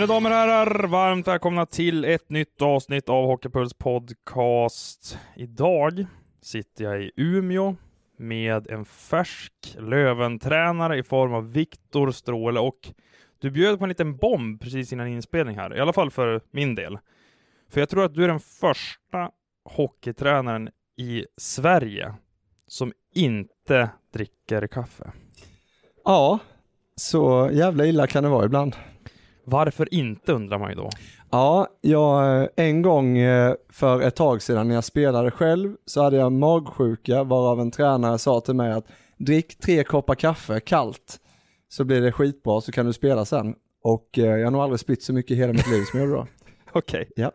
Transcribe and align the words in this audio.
Mina 0.00 0.14
damer 0.14 0.30
och 0.30 0.36
herrar, 0.36 0.86
varmt 0.86 1.28
välkomna 1.28 1.66
till 1.66 2.04
ett 2.04 2.30
nytt 2.30 2.62
avsnitt 2.62 3.08
av 3.08 3.26
Hockeypuls 3.26 3.74
podcast. 3.74 5.18
Idag 5.36 6.06
sitter 6.42 6.84
jag 6.84 7.02
i 7.02 7.10
Umeå 7.16 7.76
med 8.16 8.70
en 8.70 8.84
färsk 8.84 9.52
Löventränare 9.78 10.98
i 10.98 11.02
form 11.02 11.34
av 11.34 11.52
Viktor 11.52 12.10
Stråle 12.10 12.60
och 12.60 12.92
du 13.38 13.50
bjöd 13.50 13.78
på 13.78 13.84
en 13.84 13.88
liten 13.88 14.16
bomb 14.16 14.60
precis 14.60 14.92
innan 14.92 15.08
inspelning 15.08 15.56
här, 15.56 15.76
i 15.76 15.80
alla 15.80 15.92
fall 15.92 16.10
för 16.10 16.40
min 16.50 16.74
del. 16.74 16.98
För 17.70 17.80
jag 17.80 17.88
tror 17.88 18.04
att 18.04 18.14
du 18.14 18.24
är 18.24 18.28
den 18.28 18.40
första 18.40 19.30
hockeytränaren 19.64 20.70
i 20.96 21.26
Sverige 21.36 22.14
som 22.66 22.92
inte 23.14 23.90
dricker 24.12 24.66
kaffe. 24.66 25.12
Ja, 26.04 26.38
så 26.96 27.50
jävla 27.52 27.86
illa 27.86 28.06
kan 28.06 28.22
det 28.22 28.28
vara 28.28 28.44
ibland. 28.44 28.76
Varför 29.50 29.94
inte 29.94 30.32
undrar 30.32 30.58
man 30.58 30.70
ju 30.70 30.76
då. 30.76 30.90
Ja, 31.30 31.66
jag, 31.80 32.48
en 32.56 32.82
gång 32.82 33.18
eh, 33.18 33.54
för 33.68 34.02
ett 34.02 34.16
tag 34.16 34.42
sedan 34.42 34.68
när 34.68 34.74
jag 34.74 34.84
spelade 34.84 35.30
själv 35.30 35.76
så 35.86 36.02
hade 36.02 36.16
jag 36.16 36.32
magsjuka 36.32 37.24
varav 37.24 37.60
en 37.60 37.70
tränare 37.70 38.18
sa 38.18 38.40
till 38.40 38.54
mig 38.54 38.72
att 38.72 38.86
drick 39.16 39.58
tre 39.58 39.84
koppar 39.84 40.14
kaffe 40.14 40.60
kallt 40.60 41.20
så 41.68 41.84
blir 41.84 42.00
det 42.00 42.12
skitbra 42.12 42.60
så 42.60 42.72
kan 42.72 42.86
du 42.86 42.92
spela 42.92 43.24
sen. 43.24 43.54
Och 43.82 44.18
eh, 44.18 44.24
jag 44.24 44.46
har 44.46 44.50
nog 44.50 44.60
aldrig 44.60 44.80
spytt 44.80 45.02
så 45.02 45.12
mycket 45.12 45.30
i 45.30 45.34
hela 45.34 45.52
mitt 45.52 45.70
liv 45.70 45.84
som 45.84 46.00
jag 46.00 46.08
gjorde 46.08 46.20
då. 46.20 46.26
Okej. 46.72 47.10
Ja. 47.16 47.32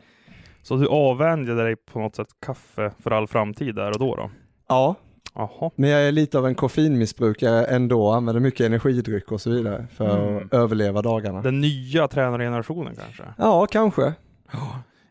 Så 0.64 0.76
du 0.76 0.88
avvänjde 0.88 1.56
dig 1.64 1.76
på 1.76 2.00
något 2.00 2.16
sätt 2.16 2.28
kaffe 2.46 2.92
för 3.04 3.12
all 3.12 3.28
framtid 3.28 3.76
där 3.76 3.92
och 3.92 4.00
då 4.00 4.16
då? 4.16 4.32
Ja, 4.68 4.96
Jaha. 5.34 5.72
men 5.76 5.90
jag 5.90 6.02
är 6.08 6.12
lite 6.12 6.38
av 6.38 6.48
en 6.48 6.56
koffeinmissbrukare 6.56 7.66
ändå, 7.66 8.12
använder 8.12 8.40
mycket 8.42 8.66
energidryck 8.66 9.32
och 9.32 9.42
så 9.42 9.50
vidare 9.50 9.88
för 9.94 10.28
Mm. 10.28 10.38
att 10.46 10.54
överleva 10.54 11.02
dagarna. 11.02 11.42
Den 11.42 11.62
nya 11.62 12.08
tränargenerationen 12.08 12.96
kanske? 12.96 13.24
Ja, 13.38 13.68
kanske. 13.72 14.14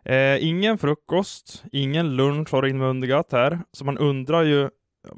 Eh, 0.06 0.44
ingen 0.48 0.78
frukost, 0.78 1.64
ingen 1.72 2.16
lunch 2.16 2.52
har 2.52 2.66
inmundigat 2.66 3.32
här, 3.32 3.58
så 3.72 3.84
man 3.84 3.98
undrar 3.98 4.42
ju, 4.42 4.68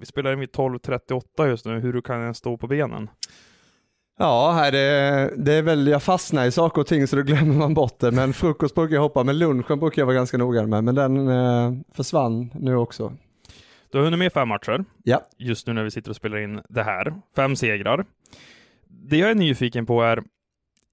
vi 0.00 0.06
spelar 0.06 0.32
in 0.32 0.40
vid 0.40 0.48
12.38 0.50 1.46
just 1.48 1.66
nu, 1.66 1.80
hur 1.80 1.92
du 1.92 2.02
kan 2.02 2.20
ens 2.22 2.38
stå 2.38 2.56
på 2.56 2.66
benen? 2.66 3.10
Ja, 4.18 4.68
det, 4.72 5.30
det 5.36 5.52
är 5.52 5.62
väl, 5.62 5.86
jag 5.88 6.02
fastnar 6.02 6.44
i 6.46 6.50
saker 6.50 6.80
och 6.80 6.86
ting 6.86 7.06
så 7.06 7.16
då 7.16 7.22
glömmer 7.22 7.54
man 7.54 7.74
bort 7.74 7.98
det. 8.00 8.10
Men 8.10 8.32
frukost 8.32 8.74
brukar 8.74 8.94
jag 8.94 9.02
hoppa, 9.02 9.24
men 9.24 9.38
lunchen 9.38 9.78
brukar 9.80 10.02
jag 10.02 10.06
vara 10.06 10.16
ganska 10.16 10.38
noga 10.38 10.66
med. 10.66 10.84
Men 10.84 10.94
den 10.94 11.28
eh, 11.28 11.72
försvann 11.94 12.50
nu 12.54 12.76
också. 12.76 13.12
Du 13.96 14.00
har 14.00 14.04
hunnit 14.04 14.18
med 14.18 14.32
fem 14.32 14.48
matcher, 14.48 14.84
Ja. 15.02 15.22
just 15.38 15.66
nu 15.66 15.72
när 15.72 15.84
vi 15.84 15.90
sitter 15.90 16.10
och 16.10 16.16
spelar 16.16 16.38
in 16.38 16.60
det 16.68 16.82
här. 16.82 17.14
Fem 17.36 17.56
segrar. 17.56 18.04
Det 18.88 19.16
jag 19.16 19.30
är 19.30 19.34
nyfiken 19.34 19.86
på 19.86 20.02
är, 20.02 20.22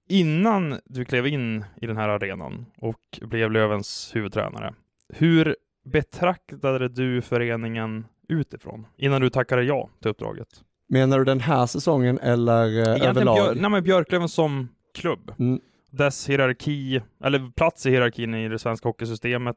innan 0.08 0.80
du 0.84 1.04
klev 1.04 1.26
in 1.26 1.64
i 1.82 1.86
den 1.86 1.96
här 1.96 2.08
arenan 2.08 2.66
och 2.76 3.00
blev 3.22 3.50
Lövens 3.52 4.10
huvudtränare, 4.14 4.74
hur 5.08 5.56
betraktade 5.84 6.88
du 6.88 7.22
föreningen 7.22 8.06
utifrån 8.28 8.86
innan 8.96 9.20
du 9.20 9.30
tackade 9.30 9.62
ja 9.62 9.88
till 10.00 10.10
uppdraget? 10.10 10.48
Menar 10.88 11.18
du 11.18 11.24
den 11.24 11.40
här 11.40 11.66
säsongen 11.66 12.18
eller 12.18 12.64
eh, 12.66 12.78
Egentligen 12.78 13.08
överlag? 13.10 13.36
Björ, 13.36 13.54
nej, 13.54 13.70
men 13.70 13.82
Björklöven 13.82 14.28
som 14.28 14.68
klubb. 14.94 15.32
Mm. 15.38 15.60
Dess 15.90 16.28
hierarki, 16.28 17.00
eller 17.24 17.50
plats 17.56 17.86
i 17.86 17.90
hierarkin 17.90 18.34
i 18.34 18.48
det 18.48 18.58
svenska 18.58 18.88
hockeysystemet, 18.88 19.56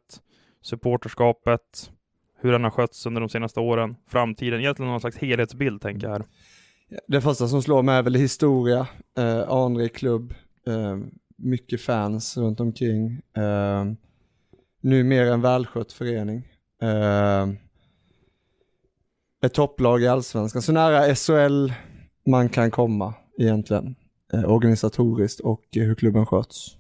supporterskapet, 0.61 1.91
hur 2.39 2.51
den 2.51 2.63
har 2.63 2.71
skötts 2.71 3.05
under 3.05 3.21
de 3.21 3.29
senaste 3.29 3.59
åren, 3.59 3.95
framtiden, 4.07 4.59
egentligen 4.59 4.91
någon 4.91 5.01
slags 5.01 5.17
helhetsbild 5.17 5.81
tänker 5.81 6.07
jag 6.07 6.13
här. 6.13 6.25
Det 7.07 7.21
första 7.21 7.47
som 7.47 7.61
slår 7.61 7.83
mig 7.83 7.97
är 7.97 8.03
väl 8.03 8.15
historia, 8.15 8.87
eh, 9.17 9.49
anrik 9.49 9.95
klubb, 9.95 10.33
eh, 10.67 10.97
mycket 11.37 11.81
fans 11.81 12.37
runt 12.37 12.59
omkring. 12.59 13.21
Eh, 13.37 13.85
nu 14.81 15.03
mer 15.03 15.25
en 15.25 15.41
välskött 15.41 15.93
förening. 15.93 16.47
Eh, 16.81 17.47
ett 19.45 19.53
topplag 19.53 20.03
i 20.03 20.07
allsvenskan, 20.07 20.61
så 20.61 20.71
nära 20.71 21.15
SHL 21.15 21.73
man 22.25 22.49
kan 22.49 22.71
komma 22.71 23.13
egentligen. 23.37 23.95
Eh, 24.33 24.51
organisatoriskt 24.51 25.39
och 25.39 25.63
hur 25.71 25.95
klubben 25.95 26.25
sköts. 26.25 26.77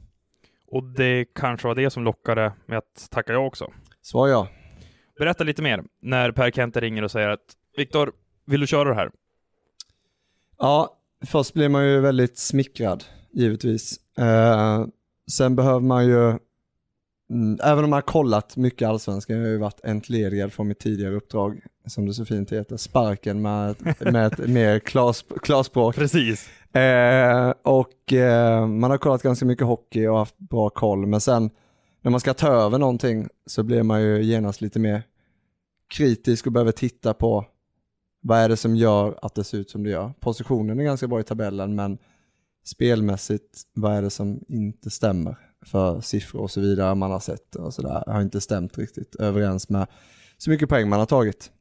Och 0.71 0.83
det 0.83 1.25
kanske 1.35 1.67
var 1.67 1.75
det 1.75 1.89
som 1.89 2.03
lockade 2.03 2.53
med 2.65 2.77
att 2.77 3.07
tacka 3.11 3.33
ja 3.33 3.39
också. 3.39 3.71
Svar 4.01 4.27
ja. 4.27 4.47
Berätta 5.17 5.43
lite 5.43 5.61
mer 5.61 5.83
när 6.01 6.31
Per 6.31 6.51
Kente 6.51 6.79
ringer 6.79 7.03
och 7.03 7.11
säger 7.11 7.29
att 7.29 7.55
Viktor, 7.77 8.11
vill 8.45 8.59
du 8.59 8.67
köra 8.67 8.89
det 8.89 8.95
här? 8.95 9.11
Ja, 10.57 10.97
först 11.25 11.53
blir 11.53 11.69
man 11.69 11.87
ju 11.87 11.99
väldigt 11.99 12.37
smickrad, 12.37 13.03
givetvis. 13.31 13.99
Eh, 14.17 14.85
sen 15.31 15.55
behöver 15.55 15.79
man 15.79 16.05
ju, 16.05 16.27
mm, 17.29 17.59
även 17.63 17.83
om 17.83 17.89
man 17.89 17.97
har 17.97 18.01
kollat 18.01 18.57
mycket 18.57 18.87
allsvenskan, 18.87 19.37
jag 19.37 19.43
har 19.43 19.51
ju 19.51 19.57
varit 19.57 19.79
entledigad 19.83 20.53
från 20.53 20.67
mitt 20.67 20.79
tidigare 20.79 21.15
uppdrag, 21.15 21.61
som 21.85 22.05
det 22.05 22.13
så 22.13 22.25
fint 22.25 22.51
heter, 22.51 22.77
sparken 22.77 23.41
med, 23.41 23.75
med 23.99 24.27
ett 24.27 24.37
mer 24.49 24.79
klarspråk. 25.39 25.95
Precis. 25.95 26.49
Eh, 26.75 27.53
och 27.61 28.13
eh, 28.13 28.67
man 28.67 28.91
har 28.91 28.97
kollat 28.97 29.23
ganska 29.23 29.45
mycket 29.45 29.67
hockey 29.67 30.07
och 30.07 30.17
haft 30.17 30.37
bra 30.37 30.69
koll, 30.69 31.05
men 31.05 31.21
sen 31.21 31.49
när 32.07 32.11
man 32.11 32.19
ska 32.19 32.33
ta 32.33 32.47
över 32.47 32.77
någonting 32.77 33.27
så 33.45 33.63
blir 33.63 33.83
man 33.83 34.01
ju 34.01 34.23
genast 34.23 34.61
lite 34.61 34.79
mer 34.79 35.03
kritisk 35.93 36.45
och 36.45 36.51
behöver 36.51 36.71
titta 36.71 37.13
på 37.13 37.45
vad 38.21 38.39
är 38.39 38.49
det 38.49 38.57
som 38.57 38.75
gör 38.75 39.19
att 39.21 39.35
det 39.35 39.43
ser 39.43 39.57
ut 39.57 39.69
som 39.69 39.83
det 39.83 39.89
gör. 39.89 40.13
Positionen 40.19 40.79
är 40.79 40.83
ganska 40.83 41.07
bra 41.07 41.19
i 41.19 41.23
tabellen, 41.23 41.75
men 41.75 41.97
spelmässigt, 42.65 43.61
vad 43.73 43.93
är 43.93 44.01
det 44.01 44.09
som 44.09 44.39
inte 44.47 44.89
stämmer 44.89 45.35
för 45.65 46.01
siffror 46.01 46.41
och 46.41 46.51
så 46.51 46.61
vidare 46.61 46.95
man 46.95 47.11
har 47.11 47.19
sett 47.19 47.55
och 47.55 47.73
så 47.73 47.81
där 47.81 48.03
har 48.07 48.21
inte 48.21 48.41
stämt 48.41 48.77
riktigt 48.77 49.15
överens 49.15 49.69
med 49.69 49.87
så 50.37 50.49
mycket 50.49 50.69
poäng 50.69 50.89
man 50.89 50.99
har 50.99 51.05
tagit. 51.05 51.51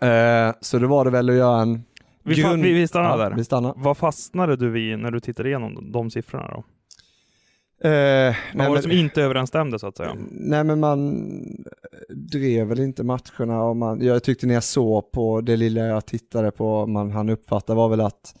Eh, 0.00 0.54
så 0.60 0.78
då 0.78 0.86
var 0.86 1.04
det 1.04 1.10
väl 1.10 1.30
att 1.30 1.36
göra 1.36 1.62
en 1.62 1.84
Vi, 2.22 2.34
fa- 2.34 2.62
vi, 2.62 2.72
vi 2.72 2.88
stannar 2.88 3.10
Ja, 3.10 3.16
där. 3.16 3.36
Vi 3.36 3.44
stannar. 3.44 3.74
Vad 3.76 3.96
fastnade 3.96 4.56
du 4.56 4.70
vid 4.70 4.98
när 4.98 5.10
du 5.10 5.20
tittade 5.20 5.48
igenom 5.48 5.74
de, 5.74 5.92
de 5.92 6.10
siffrorna 6.10 6.48
då? 6.48 6.64
Eh, 7.84 8.36
Vad 8.54 8.68
var 8.68 8.76
det 8.76 8.82
som 8.82 8.90
inte 8.90 9.22
överensstämde 9.22 9.78
så 9.78 9.86
att 9.86 9.96
säga? 9.96 10.16
Nej 10.30 10.64
men 10.64 10.80
man 10.80 11.26
drev 12.10 12.66
väl 12.66 12.80
inte 12.80 13.04
matcherna 13.04 13.62
och 13.62 13.76
man, 13.76 14.00
jag 14.00 14.22
tyckte 14.22 14.46
när 14.46 14.54
jag 14.54 14.64
såg 14.64 15.12
på 15.12 15.40
det 15.40 15.56
lilla 15.56 15.80
jag 15.80 16.06
tittade 16.06 16.50
på, 16.50 16.86
man 16.86 17.10
han 17.10 17.28
uppfatta 17.28 17.74
var 17.74 17.88
väl 17.88 18.00
att 18.00 18.34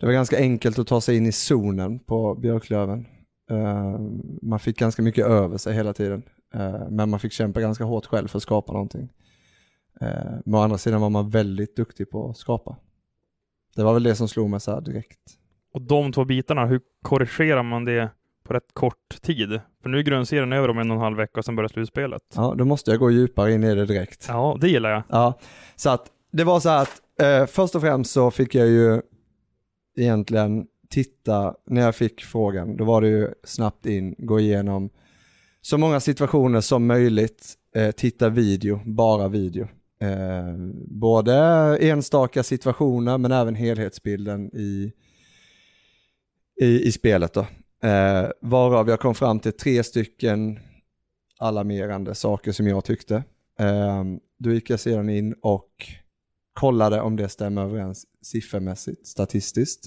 det 0.00 0.06
var 0.06 0.12
ganska 0.12 0.38
enkelt 0.38 0.78
att 0.78 0.86
ta 0.86 1.00
sig 1.00 1.16
in 1.16 1.26
i 1.26 1.32
zonen 1.32 1.98
på 1.98 2.34
Björklöven. 2.34 3.06
Eh, 3.50 4.00
man 4.42 4.60
fick 4.60 4.78
ganska 4.78 5.02
mycket 5.02 5.26
över 5.26 5.56
sig 5.58 5.74
hela 5.74 5.92
tiden, 5.92 6.22
Eh, 6.54 6.88
men 6.90 7.10
man 7.10 7.20
fick 7.20 7.32
kämpa 7.32 7.60
ganska 7.60 7.84
hårt 7.84 8.06
själv 8.06 8.28
för 8.28 8.38
att 8.38 8.42
skapa 8.42 8.72
någonting. 8.72 9.08
Uh, 10.02 10.38
men 10.44 10.54
å 10.54 10.58
andra 10.58 10.78
sidan 10.78 11.00
var 11.00 11.10
man 11.10 11.30
väldigt 11.30 11.76
duktig 11.76 12.10
på 12.10 12.30
att 12.30 12.36
skapa. 12.36 12.76
Det 13.76 13.82
var 13.82 13.94
väl 13.94 14.02
det 14.02 14.14
som 14.14 14.28
slog 14.28 14.50
mig 14.50 14.60
så 14.60 14.70
här 14.70 14.80
direkt. 14.80 15.18
Och 15.72 15.82
de 15.82 16.12
två 16.12 16.24
bitarna, 16.24 16.66
hur 16.66 16.80
korrigerar 17.02 17.62
man 17.62 17.84
det 17.84 18.10
på 18.48 18.54
rätt 18.54 18.72
kort 18.72 19.22
tid? 19.22 19.60
För 19.82 19.88
nu 19.88 19.98
är 19.98 20.02
grundserien 20.02 20.52
över 20.52 20.70
om 20.70 20.78
en 20.78 20.90
och 20.90 20.96
en 20.96 21.02
halv 21.02 21.16
vecka 21.16 21.40
och 21.40 21.44
sen 21.44 21.56
börjar 21.56 21.68
slutspelet. 21.68 22.22
Ja, 22.34 22.54
då 22.58 22.64
måste 22.64 22.90
jag 22.90 23.00
gå 23.00 23.10
djupare 23.10 23.52
in 23.52 23.64
i 23.64 23.74
det 23.74 23.86
direkt. 23.86 24.26
Ja, 24.28 24.58
det 24.60 24.68
gillar 24.68 24.90
jag. 24.90 25.02
Ja, 25.08 25.38
så 25.76 25.90
att 25.90 26.06
det 26.32 26.44
var 26.44 26.60
så 26.60 26.68
här 26.68 26.82
att 26.82 27.02
eh, 27.20 27.46
först 27.46 27.74
och 27.74 27.80
främst 27.80 28.10
så 28.10 28.30
fick 28.30 28.54
jag 28.54 28.66
ju 28.66 29.00
egentligen 29.96 30.66
titta, 30.90 31.54
när 31.66 31.82
jag 31.82 31.94
fick 31.94 32.24
frågan, 32.24 32.76
då 32.76 32.84
var 32.84 33.00
det 33.00 33.08
ju 33.08 33.28
snabbt 33.44 33.86
in, 33.86 34.14
gå 34.18 34.40
igenom 34.40 34.90
så 35.60 35.78
många 35.78 36.00
situationer 36.00 36.60
som 36.60 36.86
möjligt, 36.86 37.54
eh, 37.74 37.90
titta 37.90 38.28
video, 38.28 38.80
bara 38.84 39.28
video. 39.28 39.68
Eh, 40.00 40.56
både 40.86 41.34
enstaka 41.80 42.42
situationer 42.42 43.18
men 43.18 43.32
även 43.32 43.54
helhetsbilden 43.54 44.50
i, 44.54 44.92
i, 46.60 46.82
i 46.88 46.92
spelet 46.92 47.32
då. 47.32 47.46
Eh, 47.82 48.30
varav 48.40 48.88
jag 48.88 49.00
kom 49.00 49.14
fram 49.14 49.40
till 49.40 49.52
tre 49.52 49.82
stycken 49.82 50.58
alarmerande 51.38 52.14
saker 52.14 52.52
som 52.52 52.66
jag 52.66 52.84
tyckte. 52.84 53.14
Eh, 53.58 54.04
då 54.38 54.50
gick 54.50 54.70
jag 54.70 54.80
sedan 54.80 55.08
in 55.08 55.34
och 55.42 55.70
kollade 56.52 57.00
om 57.00 57.16
det 57.16 57.28
stämmer 57.28 57.62
överens 57.62 58.04
siffermässigt, 58.22 59.06
statistiskt. 59.06 59.86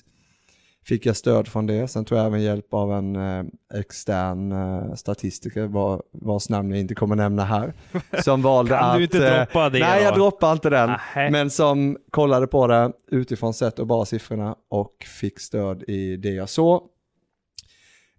Fick 0.86 1.06
jag 1.06 1.18
stöd 1.18 1.48
från 1.48 1.66
det, 1.68 1.88
sen 1.88 2.06
tog 2.06 2.18
jag 2.18 2.26
även 2.26 2.42
hjälp 2.42 2.74
av 2.74 2.94
en 2.94 3.16
eh, 3.16 3.44
extern 3.80 4.52
eh, 4.52 4.94
statistiker, 4.94 5.68
var, 5.68 6.04
vars 6.12 6.50
namn 6.50 6.72
jag 6.72 6.80
inte 6.80 6.96
kommer 6.96 7.16
nämna 7.16 7.46
här, 7.46 7.74
som 8.24 8.42
valde 8.42 8.72
Kan 8.72 8.90
att... 8.90 8.98
du 8.98 9.04
inte 9.04 9.28
eh, 9.28 9.38
droppa 9.38 9.70
det 9.70 9.80
Nej, 9.80 10.00
då? 10.00 10.06
jag 10.06 10.16
droppar 10.16 10.52
inte 10.52 10.70
den. 10.70 10.90
Nähä. 10.90 11.32
Men 11.32 11.50
som 11.50 11.98
kollade 12.12 12.48
på 12.48 12.68
det 12.68 12.92
utifrån 13.12 13.54
sett 13.54 13.80
och 13.80 13.88
bara 13.88 14.06
siffrorna 14.06 14.56
och 14.70 15.06
fick 15.20 15.40
stöd 15.40 15.84
i 15.88 16.18
det 16.18 16.32
jag 16.32 16.50
såg. 16.50 16.84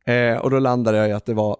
Eh, 0.04 0.36
och 0.38 0.50
då 0.50 0.58
landade 0.58 0.98
jag 0.98 1.08
i 1.08 1.12
att 1.12 1.26
det 1.26 1.34
var 1.34 1.56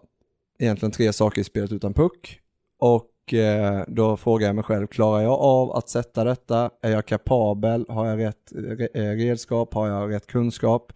egentligen 0.58 0.92
tre 0.92 1.12
saker 1.12 1.40
i 1.40 1.44
spelet 1.44 1.72
utan 1.72 1.94
puck. 1.94 2.38
Och 2.78 3.34
eh, 3.34 3.84
då 3.88 4.16
frågade 4.16 4.46
jag 4.46 4.54
mig 4.54 4.64
själv, 4.64 4.86
klarar 4.86 5.22
jag 5.22 5.32
av 5.32 5.72
att 5.72 5.88
sätta 5.88 6.24
detta? 6.24 6.70
Är 6.82 6.90
jag 6.90 7.06
kapabel? 7.06 7.86
Har 7.88 8.06
jag 8.06 8.18
rätt 8.18 8.52
re- 8.52 8.88
eh, 8.94 9.16
redskap? 9.16 9.74
Har 9.74 9.88
jag 9.88 10.12
rätt 10.12 10.26
kunskap? 10.26 10.92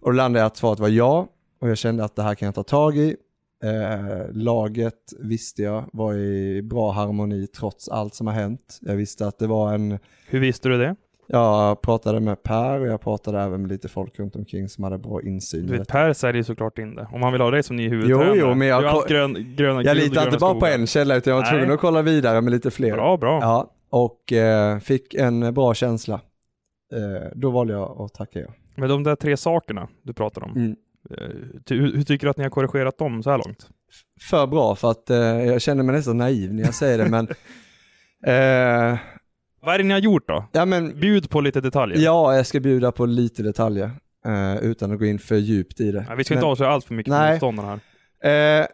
Och 0.00 0.10
då 0.10 0.16
landade 0.16 0.40
jag 0.40 0.46
att 0.46 0.56
svaret 0.56 0.78
var 0.78 0.88
ja. 0.88 1.28
Och 1.60 1.70
jag 1.70 1.78
kände 1.78 2.04
att 2.04 2.16
det 2.16 2.22
här 2.22 2.34
kan 2.34 2.46
jag 2.46 2.54
ta 2.54 2.62
tag 2.62 2.96
i. 2.96 3.16
Eh, 3.64 4.32
laget 4.32 5.12
visste 5.18 5.62
jag 5.62 5.84
var 5.92 6.14
i 6.14 6.62
bra 6.62 6.90
harmoni 6.90 7.46
trots 7.46 7.88
allt 7.88 8.14
som 8.14 8.26
har 8.26 8.34
hänt. 8.34 8.78
Jag 8.80 8.96
visste 8.96 9.26
att 9.26 9.38
det 9.38 9.46
var 9.46 9.74
en, 9.74 9.98
Hur 10.28 10.40
visste 10.40 10.68
du 10.68 10.78
det? 10.78 10.96
Jag 11.26 11.80
pratade 11.82 12.20
med 12.20 12.42
Per 12.42 12.80
och 12.80 12.86
jag 12.86 13.00
pratade 13.00 13.40
även 13.40 13.62
med 13.62 13.70
lite 13.70 13.88
folk 13.88 14.18
runt 14.18 14.36
omkring 14.36 14.68
som 14.68 14.84
hade 14.84 14.98
bra 14.98 15.22
insyn. 15.22 15.66
Du 15.66 15.78
vet. 15.78 15.88
Per 15.88 16.12
säljer 16.12 16.36
ju 16.36 16.44
såklart 16.44 16.78
in 16.78 16.94
det. 16.94 17.08
Om 17.12 17.22
han 17.22 17.32
vill 17.32 17.40
ha 17.40 17.50
dig 17.50 17.62
som 17.62 17.76
ny 17.76 17.88
huvudtränare. 17.88 18.28
Jo, 18.36 18.46
jo, 18.48 18.54
men 18.54 18.68
jag 18.68 18.84
allt 18.84 19.08
grön, 19.08 19.54
gröna, 19.56 19.82
Jag 19.82 19.96
litar 19.96 20.26
inte 20.26 20.38
bara 20.38 20.54
på 20.54 20.66
en 20.66 20.86
källa 20.86 21.16
utan 21.16 21.34
jag 21.34 21.42
var 21.42 21.50
tvungen 21.50 21.70
att 21.70 21.80
kolla 21.80 22.02
vidare 22.02 22.40
med 22.40 22.50
lite 22.50 22.70
fler. 22.70 22.92
Bra, 22.92 23.16
bra. 23.16 23.38
Ja, 23.40 23.70
och 23.90 24.32
eh, 24.32 24.78
fick 24.78 25.14
en 25.14 25.54
bra 25.54 25.74
känsla. 25.74 26.14
Eh, 26.92 27.28
då 27.34 27.50
valde 27.50 27.72
jag 27.72 28.00
att 28.00 28.14
tacka 28.14 28.38
ja. 28.38 28.48
Men 28.76 28.88
de 28.88 29.02
där 29.02 29.16
tre 29.16 29.36
sakerna 29.36 29.88
du 30.02 30.12
pratar 30.12 30.44
om, 30.44 30.50
Mm. 30.56 30.76
eh, 31.10 31.16
hur, 31.70 31.92
hur 31.96 32.02
tycker 32.02 32.26
du 32.26 32.30
att 32.30 32.36
ni 32.36 32.42
har 32.42 32.50
korrigerat 32.50 32.98
dem 32.98 33.22
så 33.22 33.30
här 33.30 33.38
långt? 33.38 33.68
För 34.30 34.46
bra 34.46 34.74
för 34.74 34.90
att 34.90 35.10
eh, 35.10 35.16
jag 35.18 35.62
känner 35.62 35.82
mig 35.82 35.94
nästan 35.96 36.18
naiv 36.18 36.54
när 36.54 36.62
jag 36.62 36.74
säger 36.74 36.98
det 36.98 37.10
men 37.10 37.28
eh, 38.26 38.98
Vad 39.66 39.74
är 39.74 39.78
det 39.78 39.84
ni 39.84 39.92
har 39.92 40.00
gjort 40.00 40.28
då? 40.28 40.44
ja 40.52 40.64
men 40.64 41.00
Bjud 41.00 41.30
på 41.30 41.40
lite 41.40 41.60
detaljer. 41.60 41.98
ja, 41.98 42.36
jag 42.36 42.46
ska 42.46 42.60
bjuda 42.60 42.92
på 42.92 43.06
lite 43.06 43.42
detaljer 43.42 43.90
eh, 44.26 44.56
utan 44.56 44.92
att 44.92 44.98
gå 44.98 45.04
in 45.06 45.18
för 45.18 45.36
djupt 45.36 45.80
i 45.80 45.92
det. 45.92 46.04
Nej, 46.08 46.16
vi 46.16 46.24
ska 46.24 46.34
Men- 46.34 46.38
inte 46.38 46.46
avslöja 46.46 46.70
allt 46.72 46.84
för 46.84 46.94
mycket 46.94 47.12
för 47.12 47.18
Nej. 47.20 47.32
motståndarna 47.32 47.80
här. 48.22 48.60
Eh, 48.60 48.66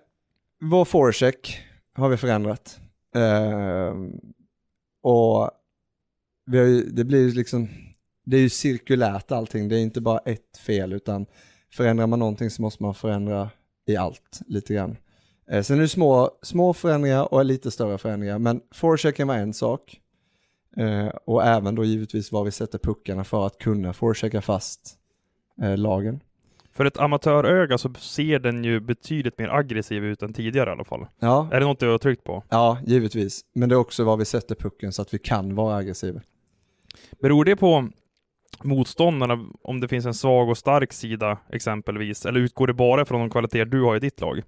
vår 0.60 0.84
forecheck 0.84 1.60
har 1.94 2.08
vi 2.08 2.16
förändrat. 2.16 2.80
Eh, 3.16 3.94
och 5.02 5.50
vi 6.46 6.58
har 6.58 6.64
ju, 6.66 6.82
det 6.90 7.04
blir 7.04 7.32
liksom, 7.32 7.68
det 8.26 8.36
är 8.36 8.40
ju 8.40 8.48
cirkulärt 8.48 9.32
allting, 9.32 9.68
det 9.68 9.76
är 9.76 9.80
inte 9.80 10.00
bara 10.00 10.18
ett 10.18 10.58
fel 10.66 10.92
utan 10.92 11.26
förändrar 11.72 12.06
man 12.06 12.18
någonting 12.18 12.50
så 12.50 12.62
måste 12.62 12.82
man 12.82 12.94
förändra 12.94 13.50
i 13.86 13.96
allt 13.96 14.40
lite 14.46 14.74
grann. 14.74 14.96
Eh, 15.50 15.62
sen 15.62 15.76
är 15.76 15.80
det 15.82 15.88
små, 15.88 16.30
små 16.42 16.72
förändringar 16.74 17.34
och 17.34 17.44
lite 17.44 17.70
större 17.70 17.98
förändringar, 17.98 18.38
men 18.38 18.60
forechecken 18.74 19.28
var 19.28 19.34
en 19.34 19.52
sak. 19.54 19.98
Eh, 20.76 21.06
och 21.06 21.44
även 21.44 21.74
då 21.74 21.84
givetvis 21.84 22.32
var 22.32 22.44
vi 22.44 22.50
sätter 22.50 22.78
puckarna 22.78 23.24
för 23.24 23.46
att 23.46 23.58
kunna 23.58 23.92
forechecka 23.92 24.42
fast 24.42 24.98
eh, 25.62 25.76
lagen. 25.76 26.20
För 26.72 26.84
ett 26.84 26.98
amatöröga 26.98 27.78
så 27.78 27.94
ser 27.94 28.38
den 28.38 28.64
ju 28.64 28.80
betydligt 28.80 29.38
mer 29.38 29.48
aggressiv 29.48 30.04
ut 30.04 30.22
än 30.22 30.32
tidigare 30.32 30.70
i 30.70 30.72
alla 30.72 30.84
fall. 30.84 31.06
Ja, 31.18 31.48
Är 31.52 31.60
det 31.60 31.66
något 31.66 31.80
du 31.80 31.88
har 31.88 31.98
tryckt 31.98 32.24
på? 32.24 32.42
Ja, 32.48 32.78
givetvis. 32.86 33.44
Men 33.54 33.68
det 33.68 33.74
är 33.74 33.76
också 33.76 34.04
var 34.04 34.16
vi 34.16 34.24
sätter 34.24 34.54
pucken 34.54 34.92
så 34.92 35.02
att 35.02 35.14
vi 35.14 35.18
kan 35.18 35.54
vara 35.54 35.76
aggressiva. 35.76 36.20
Beror 37.22 37.44
det 37.44 37.56
på 37.56 37.88
motståndarna 38.62 39.46
om 39.62 39.80
det 39.80 39.88
finns 39.88 40.06
en 40.06 40.14
svag 40.14 40.48
och 40.48 40.58
stark 40.58 40.92
sida 40.92 41.38
exempelvis? 41.52 42.26
Eller 42.26 42.40
utgår 42.40 42.66
det 42.66 42.74
bara 42.74 43.04
från 43.04 43.20
de 43.20 43.30
kvaliteter 43.30 43.64
du 43.64 43.82
har 43.82 43.96
i 43.96 44.00
ditt 44.00 44.20
lag? 44.20 44.42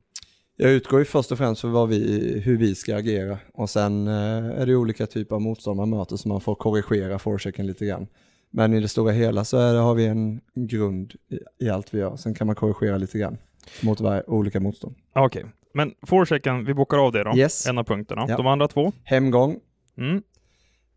Jag 0.57 0.71
utgår 0.71 0.99
ju 0.99 1.05
först 1.05 1.33
och 1.33 1.39
främst 1.39 1.61
för 1.61 1.87
vi, 1.87 2.41
hur 2.45 2.57
vi 2.57 2.75
ska 2.75 2.97
agera 2.97 3.39
och 3.55 3.71
sen 3.71 4.09
eh, 4.09 4.61
är 4.61 4.67
det 4.67 4.77
olika 4.77 5.07
typer 5.07 5.35
av 5.35 5.43
motstånd 5.43 5.77
man 5.77 5.91
möter 5.91 6.17
så 6.17 6.29
man 6.29 6.41
får 6.41 6.55
korrigera 6.55 7.19
forechecken 7.19 7.67
lite 7.67 7.87
grann. 7.87 8.07
Men 8.51 8.73
i 8.75 8.81
det 8.81 8.89
stora 8.89 9.13
hela 9.13 9.45
så 9.45 9.57
det, 9.57 9.79
har 9.79 9.95
vi 9.95 10.07
en 10.07 10.41
grund 10.55 11.13
i, 11.29 11.65
i 11.67 11.69
allt 11.71 11.95
vi 11.95 11.99
gör. 11.99 12.17
Sen 12.17 12.35
kan 12.35 12.47
man 12.47 12.57
korrigera 12.57 12.99
lite 12.99 13.19
grann 13.19 13.39
mot 13.83 14.01
varje, 14.01 14.23
olika 14.23 14.61
motstånd. 14.61 14.95
Okej, 15.15 15.45
men 15.75 15.95
forechecken, 16.03 16.65
vi 16.65 16.75
bockar 16.75 16.99
av 16.99 17.13
det 17.13 17.25
då. 17.25 17.37
Yes. 17.37 17.67
En 17.67 17.79
av 17.79 17.85
punkterna. 17.85 18.27
Ja. 18.29 18.37
De 18.37 18.47
andra 18.47 18.69
två? 18.69 18.93
Hemgång, 19.05 19.59
Mm. 19.97 20.23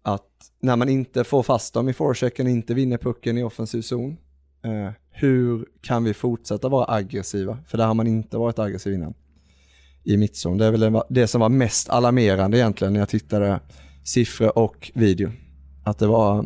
att 0.01 0.51
när 0.59 0.75
man 0.75 0.89
inte 0.89 1.23
får 1.23 1.43
fast 1.43 1.73
dem 1.73 1.89
i 1.89 1.93
forechecken, 1.93 2.47
inte 2.47 2.73
vinner 2.73 2.97
pucken 2.97 3.37
i 3.37 3.43
offensiv 3.43 3.81
zon, 3.81 4.17
eh, 4.63 4.91
hur 5.09 5.65
kan 5.81 6.03
vi 6.03 6.13
fortsätta 6.13 6.69
vara 6.69 6.95
aggressiva? 6.95 7.57
För 7.67 7.77
där 7.77 7.85
har 7.85 7.93
man 7.93 8.07
inte 8.07 8.37
varit 8.37 8.59
aggressiv 8.59 8.93
innan 8.93 9.13
i 10.07 10.17
mittzon. 10.17 10.57
Det 10.57 10.65
är 10.65 10.71
väl 10.71 11.01
det- 11.09 11.27
som 11.27 11.41
var 11.41 11.49
mest 11.49 11.89
alarmerande 11.89 12.57
egentligen 12.57 12.93
när 12.93 12.99
jag 12.99 13.09
tittade 13.09 13.59
siffror 14.03 14.57
och 14.57 14.91
video. 14.93 15.31
Att 15.83 15.99
det 15.99 16.07
var 16.07 16.45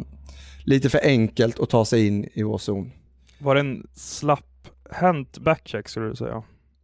lite 0.65 0.89
för 0.89 0.99
enkelt 1.03 1.59
att 1.59 1.69
ta 1.69 1.85
sig 1.85 2.07
in 2.07 2.25
i 2.33 2.43
vår 2.43 2.57
zon. 2.57 2.91
Var 3.39 3.55
det 3.55 3.61
en 3.61 3.87
slapphänt 3.95 5.37
backcheck 5.37 5.89
skulle 5.89 6.07
du 6.09 6.15
säga? 6.15 6.43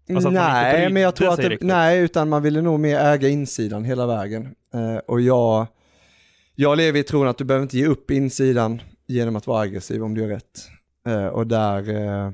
Alltså 0.09 0.29
nej, 0.29 0.89
men 0.89 1.01
jag 1.01 1.15
tror 1.15 1.29
att 1.29 1.37
det, 1.37 1.49
riktigt. 1.49 1.67
nej, 1.67 1.99
utan 1.99 2.29
man 2.29 2.43
ville 2.43 2.61
nog 2.61 2.79
mer 2.79 2.99
äga 2.99 3.29
insidan 3.29 3.83
hela 3.83 4.07
vägen. 4.07 4.55
Eh, 4.73 4.97
och 4.97 5.21
jag, 5.21 5.67
jag 6.55 6.77
lever 6.77 6.99
i 6.99 7.03
tron 7.03 7.27
att 7.27 7.37
du 7.37 7.43
behöver 7.45 7.63
inte 7.63 7.77
ge 7.77 7.85
upp 7.85 8.11
insidan 8.11 8.81
genom 9.07 9.35
att 9.35 9.47
vara 9.47 9.61
aggressiv 9.61 10.03
om 10.03 10.13
du 10.13 10.21
gör 10.21 10.27
rätt. 10.27 10.67
Eh, 11.07 11.25
och 11.25 11.47
där, 11.47 11.77
eh, 11.89 12.31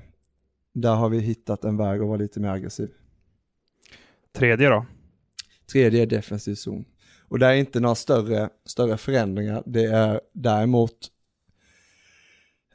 där 0.74 0.96
har 0.96 1.10
vi 1.10 1.20
hittat 1.20 1.64
en 1.64 1.78
väg 1.78 2.02
att 2.02 2.08
vara 2.08 2.18
lite 2.18 2.40
mer 2.40 2.50
aggressiv. 2.50 2.90
Tredje 4.38 4.70
då? 4.70 4.86
Tredje 5.72 6.02
är 6.02 6.06
defensiv 6.06 6.56
zon. 6.56 6.86
Och 7.28 7.40
det 7.40 7.46
är 7.46 7.54
inte 7.54 7.80
några 7.80 7.96
större, 7.96 8.50
större 8.66 8.98
förändringar. 8.98 9.64
Det 9.66 9.84
är 9.84 10.22
däremot 10.34 10.98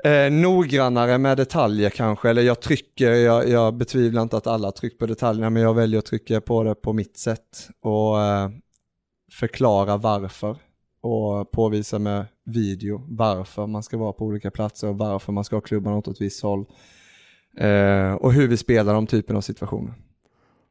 eh, 0.04 0.32
noggrannare 0.32 1.18
med 1.18 1.36
detaljer 1.36 1.90
kanske. 1.90 2.30
Eller 2.30 2.42
jag 2.42 2.60
trycker, 2.60 3.12
jag, 3.12 3.48
jag 3.48 3.74
betvivlar 3.74 4.22
inte 4.22 4.36
att 4.36 4.46
alla 4.46 4.72
trycker 4.72 4.96
på 4.98 5.06
detaljerna, 5.06 5.50
men 5.50 5.62
jag 5.62 5.74
väljer 5.74 5.98
att 5.98 6.06
trycka 6.06 6.40
på 6.40 6.62
det 6.62 6.74
på 6.74 6.92
mitt 6.92 7.16
sätt. 7.16 7.68
Och 7.80 8.22
eh, 8.22 8.50
förklara 9.32 9.96
varför. 9.96 10.56
Och 11.00 11.50
påvisa 11.50 11.98
med 11.98 12.26
video 12.44 13.06
varför 13.08 13.66
man 13.66 13.82
ska 13.82 13.96
vara 13.96 14.12
på 14.12 14.24
olika 14.24 14.50
platser 14.50 14.88
och 14.88 14.98
varför 14.98 15.32
man 15.32 15.44
ska 15.44 15.56
ha 15.56 15.60
klubban 15.60 15.92
åt 15.92 16.08
ett 16.08 16.20
visst 16.20 16.42
håll. 16.42 16.66
Eh, 17.58 18.12
och 18.12 18.32
hur 18.32 18.48
vi 18.48 18.56
spelar 18.56 18.94
de 18.94 19.06
typen 19.06 19.36
av 19.36 19.40
situationer. 19.40 19.94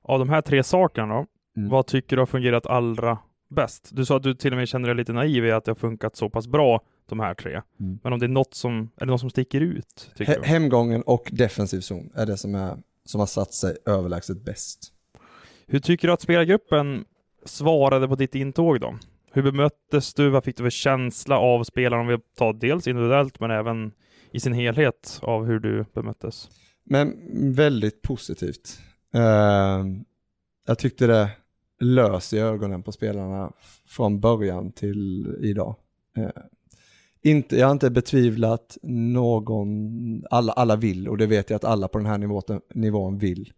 Av 0.08 0.20
de 0.20 0.30
här 0.30 0.42
tre 0.42 0.64
sakerna 0.64 1.14
då, 1.16 1.26
Mm. 1.58 1.70
vad 1.70 1.88
tycker 1.88 2.16
du 2.16 2.22
har 2.22 2.26
fungerat 2.26 2.66
allra 2.68 3.18
bäst? 3.50 3.90
Du 3.94 4.06
sa 4.06 4.18
att 4.18 4.24
du 4.24 4.34
till 4.34 4.52
och 4.54 4.58
med 4.58 4.68
känner 4.68 4.88
dig 4.88 4.96
lite 4.98 5.14
naiv 5.14 5.46
i 5.46 5.52
att 5.52 5.66
det 5.66 5.72
har 5.72 5.76
funkat 5.76 6.16
så 6.16 6.30
pass 6.30 6.48
bra, 6.48 6.82
de 7.10 7.20
här 7.20 7.34
tre. 7.34 7.62
Mm. 7.80 8.00
Men 8.04 8.14
om 8.14 8.20
det 8.20 8.26
är 8.26 8.30
något 8.30 8.54
som, 8.54 8.90
är 8.96 9.06
det 9.06 9.12
något 9.12 9.20
som 9.20 9.30
sticker 9.30 9.62
ut? 9.62 10.12
He- 10.18 10.40
du? 10.42 10.48
hemgången 10.48 11.02
och 11.02 11.30
defensiv 11.32 11.80
zon 11.80 12.10
är 12.16 12.26
det 12.26 12.38
som, 12.38 12.56
är, 12.56 12.78
som 13.06 13.20
har 13.20 13.28
satt 13.28 13.54
sig 13.54 13.78
överlägset 13.86 14.46
bäst. 14.46 14.94
Hur 15.68 15.80
tycker 15.80 16.08
du 16.08 16.14
att 16.14 16.22
spelargruppen 16.22 17.06
svarade 17.46 18.08
på 18.08 18.16
ditt 18.16 18.36
intåg 18.36 18.80
då? 18.80 18.98
Hur 19.32 19.42
bemöttes 19.44 20.14
du? 20.14 20.30
Vad 20.30 20.44
fick 20.44 20.58
du 20.58 20.64
för 20.64 20.70
känsla 20.70 21.38
av 21.40 21.64
spelarna? 21.64 22.02
Om 22.02 22.08
vi 22.08 22.18
tar 22.38 22.54
dels 22.54 22.88
individuellt 22.88 23.40
men 23.40 23.52
även 23.52 23.92
i 24.32 24.40
sin 24.40 24.54
helhet 24.54 25.20
av 25.22 25.46
hur 25.46 25.60
du 25.60 25.86
bemöttes. 25.94 26.50
Men 26.84 27.14
väldigt 27.54 28.02
positivt. 28.02 28.80
Eh, 29.14 29.86
jag 30.68 30.80
tyckte 30.80 31.08
det 31.08 31.30
lös 31.80 32.34
i 32.34 32.40
ögonen 32.40 32.84
på 32.84 32.92
spelarna 32.92 33.52
från 33.86 34.20
början 34.20 34.72
till 34.72 35.36
idag. 35.42 35.76
Eh, 36.18 36.30
inte, 37.22 37.58
jag 37.58 37.68
har 37.68 37.72
inte 37.72 37.90
betvivlat 37.90 38.78
någon, 38.84 40.24
alla, 40.30 40.54
alla 40.54 40.76
vill 40.76 41.08
och 41.08 41.18
det 41.18 41.28
vet 41.28 41.50
jag 41.50 41.56
att 41.56 41.64
alla 41.64 41.88
på 41.88 41.98
den 41.98 42.08
här 42.08 42.18
nivån, 42.18 42.44
nivån 42.74 43.18
vill. 43.18 43.54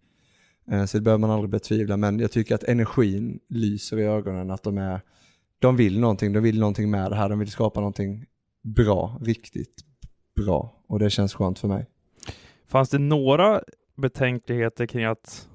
Eh, 0.71 0.85
så 0.85 0.97
det 0.97 1.01
behöver 1.01 1.19
man 1.19 1.31
aldrig 1.31 1.49
betvivla 1.49 1.97
men 1.97 2.19
jag 2.19 2.31
tycker 2.31 2.55
att 2.55 2.63
energin 2.63 3.39
lyser 3.49 3.99
i 3.99 4.03
ögonen 4.03 4.51
att 4.51 4.63
de 4.63 4.77
är, 4.77 5.01
de 5.59 5.75
vill 5.75 5.99
någonting, 5.99 6.33
de 6.33 6.39
vill 6.39 6.59
någonting 6.59 6.91
med 6.91 7.11
det 7.11 7.15
här, 7.15 7.29
de 7.29 7.39
vill 7.39 7.51
skapa 7.51 7.79
någonting 7.79 8.25
bra, 8.63 9.19
riktigt 9.21 9.75
bra 10.35 10.83
och 10.87 10.99
det 10.99 11.09
känns 11.09 11.33
skönt 11.33 11.59
för 11.59 11.67
mig. 11.67 11.85
Fanns 12.67 12.89
det 12.89 12.99
några 12.99 13.61
betänkligheter 13.99 14.85
kring 14.85 15.05
att 15.05 15.49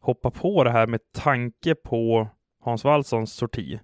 hoppa 0.00 0.30
på 0.30 0.64
det 0.64 0.70
här 0.70 0.86
med 0.86 1.00
tanke 1.12 1.74
på 1.74 2.28
Hans 2.60 2.84
Wallsons 2.84 3.32
sorti? 3.32 3.80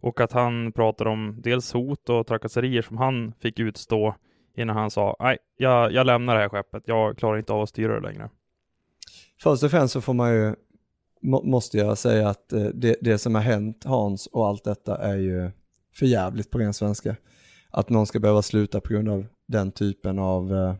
Och 0.00 0.20
att 0.20 0.32
han 0.32 0.72
pratar 0.72 1.06
om 1.06 1.40
dels 1.42 1.72
hot 1.72 2.08
och 2.08 2.26
trakasserier 2.26 2.82
som 2.82 2.96
han 2.96 3.32
fick 3.38 3.58
utstå 3.58 4.14
innan 4.56 4.76
han 4.76 4.90
sa 4.90 5.16
nej, 5.20 5.38
jag, 5.56 5.92
jag 5.92 6.06
lämnar 6.06 6.34
det 6.34 6.40
här 6.40 6.48
skeppet. 6.48 6.82
Jag 6.86 7.18
klarar 7.18 7.38
inte 7.38 7.52
av 7.52 7.62
att 7.62 7.68
styra 7.68 8.00
det 8.00 8.08
längre. 8.08 8.30
Först 9.42 9.62
och 9.62 9.70
främst 9.70 9.92
så 9.92 10.00
får 10.00 10.14
man 10.14 10.34
ju, 10.34 10.54
må, 11.22 11.42
måste 11.42 11.78
jag 11.78 11.98
säga 11.98 12.28
att 12.28 12.52
eh, 12.52 12.64
det, 12.64 12.96
det 13.00 13.18
som 13.18 13.34
har 13.34 13.42
hänt 13.42 13.84
Hans 13.84 14.26
och 14.26 14.46
allt 14.46 14.64
detta 14.64 14.96
är 14.96 15.16
ju 15.16 15.50
för 15.94 16.06
jävligt 16.06 16.50
på 16.50 16.58
ren 16.58 16.74
svenska. 16.74 17.16
Att 17.70 17.88
någon 17.88 18.06
ska 18.06 18.20
behöva 18.20 18.42
sluta 18.42 18.80
på 18.80 18.92
grund 18.92 19.08
av 19.08 19.26
den 19.46 19.72
typen 19.72 20.18
av 20.18 20.54
eh, 20.54 20.74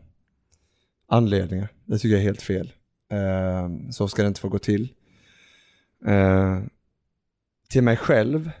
anledningar. 1.07 1.67
Det 1.85 1.97
tycker 1.97 2.15
jag 2.15 2.19
är 2.19 2.25
helt 2.25 2.41
fel. 2.41 2.71
Eh, 3.11 3.91
så 3.91 4.07
ska 4.07 4.21
det 4.21 4.27
inte 4.27 4.41
få 4.41 4.49
gå 4.49 4.59
till. 4.59 4.93
Eh, 6.05 6.61
till 7.69 7.83
mig 7.83 7.97
själv, 7.97 8.51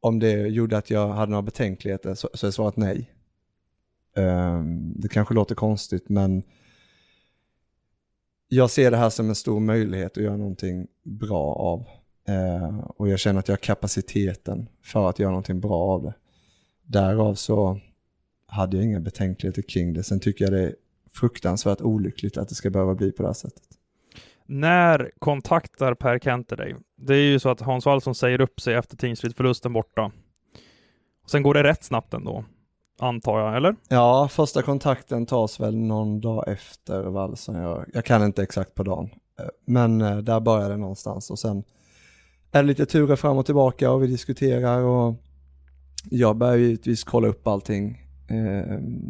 om 0.00 0.18
det 0.18 0.32
gjorde 0.32 0.78
att 0.78 0.90
jag 0.90 1.08
hade 1.08 1.30
några 1.30 1.42
betänkligheter 1.42 2.14
så, 2.14 2.28
så 2.34 2.46
är 2.46 2.50
svaret 2.50 2.76
nej. 2.76 3.10
Eh, 4.16 4.62
det 4.94 5.08
kanske 5.08 5.34
låter 5.34 5.54
konstigt 5.54 6.08
men 6.08 6.42
jag 8.48 8.70
ser 8.70 8.90
det 8.90 8.96
här 8.96 9.10
som 9.10 9.28
en 9.28 9.34
stor 9.34 9.60
möjlighet 9.60 10.16
att 10.16 10.24
göra 10.24 10.36
någonting 10.36 10.86
bra 11.02 11.54
av. 11.54 11.86
Eh, 12.28 12.78
och 12.78 13.08
jag 13.08 13.18
känner 13.18 13.40
att 13.40 13.48
jag 13.48 13.52
har 13.52 13.58
kapaciteten 13.62 14.68
för 14.82 15.08
att 15.08 15.18
göra 15.18 15.30
någonting 15.30 15.60
bra 15.60 15.74
av 15.74 16.02
det. 16.02 16.14
Därav 16.82 17.34
så 17.34 17.80
hade 18.46 18.76
jag 18.76 18.84
inga 18.84 19.00
betänkligheter 19.00 19.62
kring 19.62 19.92
det. 19.92 20.02
Sen 20.02 20.20
tycker 20.20 20.44
jag 20.44 20.52
det 20.52 20.62
är 20.62 20.74
fruktansvärt 21.20 21.80
olyckligt 21.80 22.36
att 22.36 22.48
det 22.48 22.54
ska 22.54 22.70
behöva 22.70 22.94
bli 22.94 23.12
på 23.12 23.22
det 23.22 23.28
här 23.28 23.34
sättet. 23.34 23.62
När 24.46 25.10
kontaktar 25.18 25.94
Per 25.94 26.18
Kenter 26.18 26.56
dig? 26.56 26.76
Det 26.98 27.14
är 27.14 27.30
ju 27.30 27.38
så 27.38 27.48
att 27.48 27.60
Hans 27.60 27.86
Wallson 27.86 28.14
säger 28.14 28.40
upp 28.40 28.60
sig 28.60 28.74
efter 28.74 28.96
Tingsryd-förlusten 28.96 29.72
borta. 29.72 30.12
Sen 31.26 31.42
går 31.42 31.54
det 31.54 31.62
rätt 31.62 31.84
snabbt 31.84 32.14
ändå, 32.14 32.44
antar 33.00 33.40
jag, 33.40 33.56
eller? 33.56 33.76
Ja, 33.88 34.28
första 34.32 34.62
kontakten 34.62 35.26
tas 35.26 35.60
väl 35.60 35.76
någon 35.76 36.20
dag 36.20 36.48
efter 36.48 37.02
valsen. 37.02 37.54
Jag, 37.54 37.84
jag 37.92 38.04
kan 38.04 38.24
inte 38.24 38.42
exakt 38.42 38.74
på 38.74 38.82
dagen. 38.82 39.10
Eh, 39.40 39.46
Men 39.66 40.00
eh, 40.00 40.16
där 40.18 40.40
börjar 40.40 40.70
det 40.70 40.76
någonstans 40.76 41.30
och 41.30 41.38
sen 41.38 41.64
är 42.52 42.62
det 42.62 42.68
lite 42.68 42.86
turer 42.86 43.16
fram 43.16 43.38
och 43.38 43.46
tillbaka 43.46 43.90
och 43.90 44.02
vi 44.02 44.06
diskuterar 44.06 44.80
och 44.82 45.14
jag 46.10 46.36
börjar 46.36 46.56
givetvis 46.56 47.04
kolla 47.04 47.28
upp 47.28 47.46
allting. 47.46 48.05
Eh, 48.28 48.36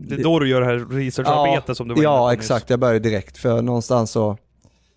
Det 0.08 0.14
är 0.14 0.22
då 0.22 0.38
du 0.38 0.48
gör 0.48 0.60
det 0.60 0.66
här 0.66 0.78
researcharbetet 0.90 1.76
som 1.76 1.88
du 1.88 1.94
var 1.94 1.98
inne 2.00 2.06
på 2.08 2.12
Ja, 2.12 2.30
nyss. 2.30 2.38
exakt. 2.40 2.70
Jag 2.70 2.80
börjar 2.80 3.00
direkt 3.00 3.38
för 3.38 3.62
någonstans 3.62 4.10
så 4.10 4.36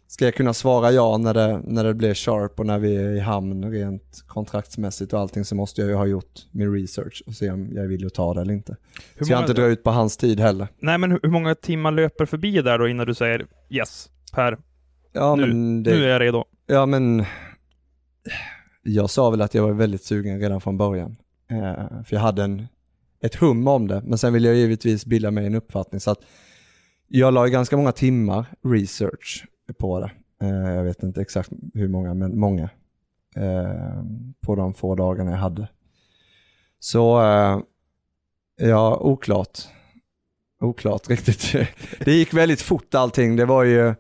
ska 0.08 0.26
jag 0.26 0.36
kunna 0.36 0.54
svara 0.54 0.92
ja 0.92 1.18
när 1.18 1.34
det, 1.34 1.62
när 1.64 1.84
det 1.84 1.94
blir 1.94 2.14
sharp 2.14 2.60
och 2.60 2.66
när 2.66 2.80
vi 2.80 2.96
är 2.96 3.10
i 3.16 3.20
hamn 3.20 3.72
rent 3.72 4.24
kontraktsmässigt 4.28 5.14
och 5.14 5.20
allting 5.20 5.46
så 5.46 5.56
måste 5.56 5.82
jag 5.82 5.90
ju 5.90 5.96
ha 5.96 6.06
gjort 6.06 6.40
min 6.52 6.74
research 6.74 7.24
och 7.28 7.34
se 7.34 7.50
om 7.52 7.70
jag 7.74 7.84
är 7.84 7.88
villig 7.88 8.08
att 8.08 8.14
ta 8.14 8.34
det 8.34 8.42
eller 8.42 8.54
inte. 8.54 8.76
Hur 9.16 9.26
så 9.26 9.32
jag 9.32 9.40
inte 9.42 9.54
drar 9.54 9.68
ut 9.68 9.84
på 9.84 9.92
hans 9.92 10.18
tid 10.18 10.40
heller. 10.40 10.68
Nej, 10.80 10.98
men 10.98 11.12
hur 11.12 11.20
hur 11.24 11.30
många 11.30 11.56
timmar 11.56 11.92
löper 11.92 12.26
förbi 12.26 12.62
där 12.62 12.80
då 12.80 12.88
innan 12.88 13.06
du 13.08 13.14
säger 13.14 13.46
yes, 13.70 14.10
Per, 14.34 14.58
Ja, 15.14 15.36
Nu- 15.36 15.48
men 15.48 15.84
det, 15.84 15.92
nu 15.92 16.04
är 16.04 16.08
jag 16.10 16.22
redo? 16.22 16.44
Ja 16.68 16.86
men 16.86 17.26
jag 18.84 19.10
sa 19.10 19.30
väl 19.30 19.42
att 19.42 19.54
jag 19.54 19.64
var 19.64 19.72
väldigt 19.72 20.04
sugen 20.04 20.40
redan 20.40 20.62
från 20.62 20.78
början. 20.78 21.16
Eh, 21.52 22.04
för 22.04 22.16
jag 22.16 22.20
hade 22.20 22.44
en, 22.44 22.68
ett 23.22 23.36
hum 23.36 23.68
om 23.68 23.88
det, 23.88 24.02
men 24.06 24.18
sen 24.18 24.34
ville 24.34 24.48
jag 24.48 24.58
givetvis 24.58 25.06
bilda 25.06 25.32
mig 25.32 25.46
en 25.46 25.56
uppfattning. 25.56 26.00
Så 26.00 26.12
att 26.12 26.20
jag 27.08 27.34
la 27.34 27.48
ganska 27.48 27.78
många 27.78 27.92
timmar 27.92 28.46
research 28.64 29.46
på 29.78 30.00
det. 30.00 30.12
Eh, 30.42 30.74
jag 30.74 30.84
vet 30.84 31.04
inte 31.04 31.22
exakt 31.22 31.50
hur 31.74 31.88
många, 31.88 32.14
men 32.14 32.40
många. 32.40 32.70
Eh, 33.36 34.04
på 34.42 34.56
de 34.56 34.74
få 34.74 34.96
dagarna 34.96 35.32
jag 35.32 35.38
hade. 35.38 35.68
Så, 36.80 37.22
eh, 37.22 37.60
ja, 38.68 38.98
oklart. 38.98 39.60
Oklart 40.62 41.10
riktigt. 41.10 41.56
det 42.06 42.12
gick 42.12 42.34
väldigt 42.34 42.62
fort 42.62 42.96
allting. 42.96 43.36
Det 43.36 43.46
var 43.46 43.64
ju 43.64 43.94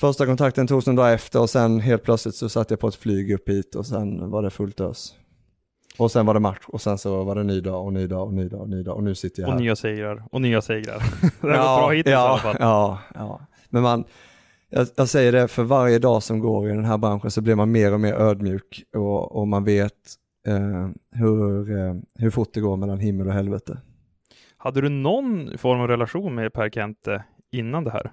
Första 0.00 0.26
kontakten 0.26 0.66
togs 0.66 0.88
en 0.88 0.96
dag 0.96 1.12
efter 1.12 1.40
och 1.40 1.50
sen 1.50 1.80
helt 1.80 2.02
plötsligt 2.02 2.34
så 2.34 2.48
satt 2.48 2.70
jag 2.70 2.80
på 2.80 2.88
ett 2.88 2.94
flyg 2.94 3.32
upp 3.32 3.48
hit 3.48 3.74
och 3.74 3.86
sen 3.86 4.30
var 4.30 4.42
det 4.42 4.50
fullt 4.50 4.80
ös. 4.80 5.14
Och 5.98 6.10
sen 6.10 6.26
var 6.26 6.34
det 6.34 6.40
match 6.40 6.64
och 6.66 6.80
sen 6.80 6.98
så 6.98 7.24
var 7.24 7.34
det 7.34 7.42
ny 7.42 7.60
dag 7.60 7.84
och 7.84 7.92
ny 7.92 8.06
dag 8.06 8.26
och 8.26 8.34
ny 8.34 8.48
dag 8.48 8.60
och 8.60 8.68
ny 8.68 8.82
dag 8.82 8.96
och 8.96 9.02
nu 9.02 9.14
sitter 9.14 9.42
jag 9.42 9.48
Och 9.48 9.52
här. 9.52 9.60
nya 9.60 9.76
segrar, 9.76 10.24
och 10.30 10.40
nya 10.40 10.62
segrar. 10.62 11.02
det 11.40 11.56
har 11.56 11.74
gått 11.74 11.80
bra 11.80 11.90
hittills 11.90 12.06
i 12.06 12.10
ja, 12.10 12.28
alla 12.28 12.38
fall. 12.38 12.56
Ja, 12.60 12.98
ja. 13.14 13.40
Men 13.70 13.82
man, 13.82 14.04
jag, 14.70 14.86
jag 14.96 15.08
säger 15.08 15.32
det, 15.32 15.48
för 15.48 15.62
varje 15.62 15.98
dag 15.98 16.22
som 16.22 16.40
går 16.40 16.68
i 16.70 16.72
den 16.72 16.84
här 16.84 16.98
branschen 16.98 17.30
så 17.30 17.40
blir 17.40 17.54
man 17.54 17.72
mer 17.72 17.92
och 17.94 18.00
mer 18.00 18.14
ödmjuk 18.14 18.84
och, 18.96 19.36
och 19.36 19.48
man 19.48 19.64
vet 19.64 19.92
eh, 20.46 20.88
hur, 21.12 21.78
eh, 21.78 21.94
hur 22.14 22.30
fort 22.30 22.54
det 22.54 22.60
går 22.60 22.76
mellan 22.76 23.00
himmel 23.00 23.26
och 23.26 23.32
helvete. 23.32 23.78
Hade 24.56 24.80
du 24.80 24.88
någon 24.88 25.58
form 25.58 25.80
av 25.80 25.88
relation 25.88 26.34
med 26.34 26.52
Per 26.52 26.70
Kente 26.70 27.24
innan 27.52 27.84
det 27.84 27.90
här? 27.90 28.12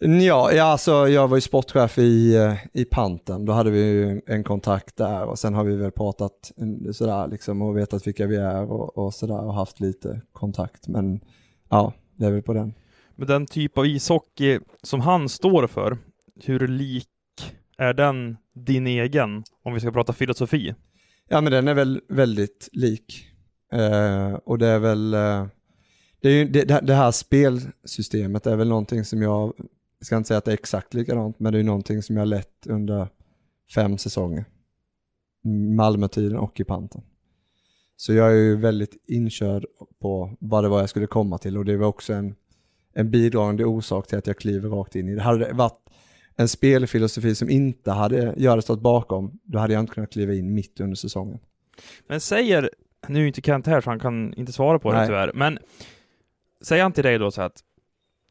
Ja, 0.00 0.52
ja 0.52 0.64
alltså 0.64 1.08
jag 1.08 1.28
var 1.28 1.36
ju 1.36 1.40
sportchef 1.40 1.98
i, 1.98 2.36
eh, 2.36 2.54
i 2.72 2.84
Panten, 2.84 3.44
då 3.44 3.52
hade 3.52 3.70
vi 3.70 3.78
ju 3.80 4.20
en 4.26 4.44
kontakt 4.44 4.96
där 4.96 5.24
och 5.26 5.38
sen 5.38 5.54
har 5.54 5.64
vi 5.64 5.76
väl 5.76 5.90
pratat 5.92 6.52
en- 6.56 6.94
sådär 6.94 7.28
liksom 7.28 7.62
och 7.62 7.76
vetat 7.76 8.06
vilka 8.06 8.26
vi 8.26 8.36
är 8.36 8.70
och, 8.72 8.98
och 8.98 9.14
sådär 9.14 9.44
och 9.44 9.54
haft 9.54 9.80
lite 9.80 10.20
kontakt. 10.32 10.88
Men 10.88 11.20
ja, 11.68 11.92
det 12.16 12.26
är 12.26 12.30
väl 12.30 12.42
på 12.42 12.52
den. 12.52 12.74
Med 13.16 13.28
den 13.28 13.46
typ 13.46 13.78
av 13.78 13.86
ishockey 13.86 14.58
som 14.82 15.00
han 15.00 15.28
står 15.28 15.66
för, 15.66 15.98
hur 16.44 16.68
lik 16.68 17.06
är 17.78 17.94
den 17.94 18.36
din 18.54 18.86
egen, 18.86 19.44
om 19.64 19.74
vi 19.74 19.80
ska 19.80 19.90
prata 19.90 20.12
filosofi? 20.12 20.74
Ja 21.28 21.40
men 21.40 21.52
den 21.52 21.68
är 21.68 21.74
väl 21.74 22.00
väldigt 22.08 22.68
lik. 22.72 23.24
Eh, 23.72 24.32
och 24.34 24.58
det 24.58 24.66
är 24.66 24.78
väl, 24.78 25.14
eh, 25.14 25.46
det, 26.22 26.30
ju, 26.30 26.44
det, 26.44 26.80
det 26.82 26.94
här 26.94 27.10
spelsystemet 27.10 28.46
är 28.46 28.56
väl 28.56 28.68
någonting 28.68 29.04
som 29.04 29.22
jag, 29.22 29.52
jag 29.98 30.06
ska 30.06 30.16
inte 30.16 30.28
säga 30.28 30.38
att 30.38 30.44
det 30.44 30.50
är 30.50 30.54
exakt 30.54 30.94
likadant, 30.94 31.38
men 31.38 31.52
det 31.52 31.58
är 31.58 31.62
någonting 31.62 32.02
som 32.02 32.16
jag 32.16 32.20
har 32.20 32.26
lett 32.26 32.66
under 32.66 33.08
fem 33.74 33.98
säsonger. 33.98 34.44
Malmötiden 35.76 36.38
och 36.38 36.60
i 36.60 36.64
Panten. 36.64 37.02
Så 37.96 38.12
jag 38.12 38.30
är 38.30 38.34
ju 38.34 38.56
väldigt 38.56 38.96
inkörd 39.06 39.64
på 40.00 40.36
vad 40.40 40.64
det 40.64 40.68
var 40.68 40.80
jag 40.80 40.90
skulle 40.90 41.06
komma 41.06 41.38
till 41.38 41.58
och 41.58 41.64
det 41.64 41.76
var 41.76 41.86
också 41.86 42.12
en, 42.12 42.34
en 42.92 43.10
bidragande 43.10 43.64
orsak 43.64 44.06
till 44.06 44.18
att 44.18 44.26
jag 44.26 44.38
kliver 44.38 44.68
rakt 44.68 44.96
in 44.96 45.08
i 45.08 45.14
det. 45.14 45.22
Hade 45.22 45.38
det 45.38 45.52
varit 45.52 45.90
en 46.36 46.48
spelfilosofi 46.48 47.34
som 47.34 47.50
inte 47.50 47.92
hade 47.92 48.48
hade 48.48 48.62
stått 48.62 48.80
bakom, 48.80 49.38
då 49.42 49.58
hade 49.58 49.72
jag 49.72 49.80
inte 49.80 49.94
kunnat 49.94 50.12
kliva 50.12 50.34
in 50.34 50.54
mitt 50.54 50.80
under 50.80 50.96
säsongen. 50.96 51.38
Men 52.06 52.20
säger, 52.20 52.70
nu 53.08 53.22
är 53.22 53.26
inte 53.26 53.40
Kent 53.40 53.66
här 53.66 53.80
så 53.80 53.90
han 53.90 54.00
kan 54.00 54.34
inte 54.34 54.52
svara 54.52 54.78
på 54.78 54.92
det 54.92 54.98
Nej. 54.98 55.06
tyvärr, 55.06 55.32
men 55.34 55.58
säger 56.62 56.82
han 56.82 56.92
till 56.92 57.04
dig 57.04 57.18
då 57.18 57.30
så 57.30 57.42
att 57.42 57.60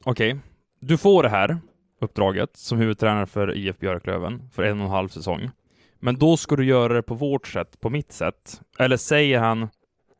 okej, 0.04 0.40
du 0.80 0.98
får 0.98 1.24
det 1.24 1.30
här 1.30 1.58
uppdraget 2.02 2.58
som 2.58 2.78
huvudtränare 2.78 3.26
för 3.26 3.58
IF 3.58 3.80
Björklöven 3.80 4.50
för 4.54 4.64
en 4.64 4.80
och 4.80 4.86
en 4.86 4.92
halv 4.92 5.10
säsong, 5.10 5.50
men 6.00 6.18
då 6.18 6.38
ska 6.38 6.56
du 6.56 6.66
göra 6.66 6.94
det 6.94 7.04
på 7.04 7.16
vårt 7.16 7.48
sätt, 7.48 7.80
på 7.80 7.90
mitt 7.90 8.12
sätt. 8.12 8.62
Eller 8.80 8.98
säger 8.98 9.40
han, 9.40 9.70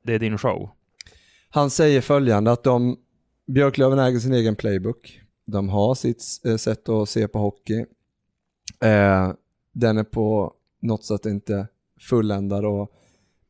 det 0.04 0.14
är 0.14 0.20
din 0.20 0.38
show? 0.38 0.70
Han 1.50 1.70
säger 1.70 2.02
följande 2.02 2.52
att 2.52 2.64
de, 2.64 2.98
Björklöven 3.48 4.00
äger 4.00 4.20
sin 4.20 4.34
egen 4.34 4.56
playbook. 4.56 5.22
De 5.46 5.70
har 5.70 5.96
sitt 5.96 6.24
eh, 6.46 6.56
sätt 6.56 6.90
att 6.90 7.10
se 7.10 7.28
på 7.28 7.40
hockey. 7.40 7.86
Eh, 8.84 9.32
den 9.74 9.98
är 9.98 10.04
på 10.04 10.54
något 10.82 11.04
sätt 11.04 11.26
inte 11.26 11.68
fulländad 12.00 12.66
och 12.66 12.92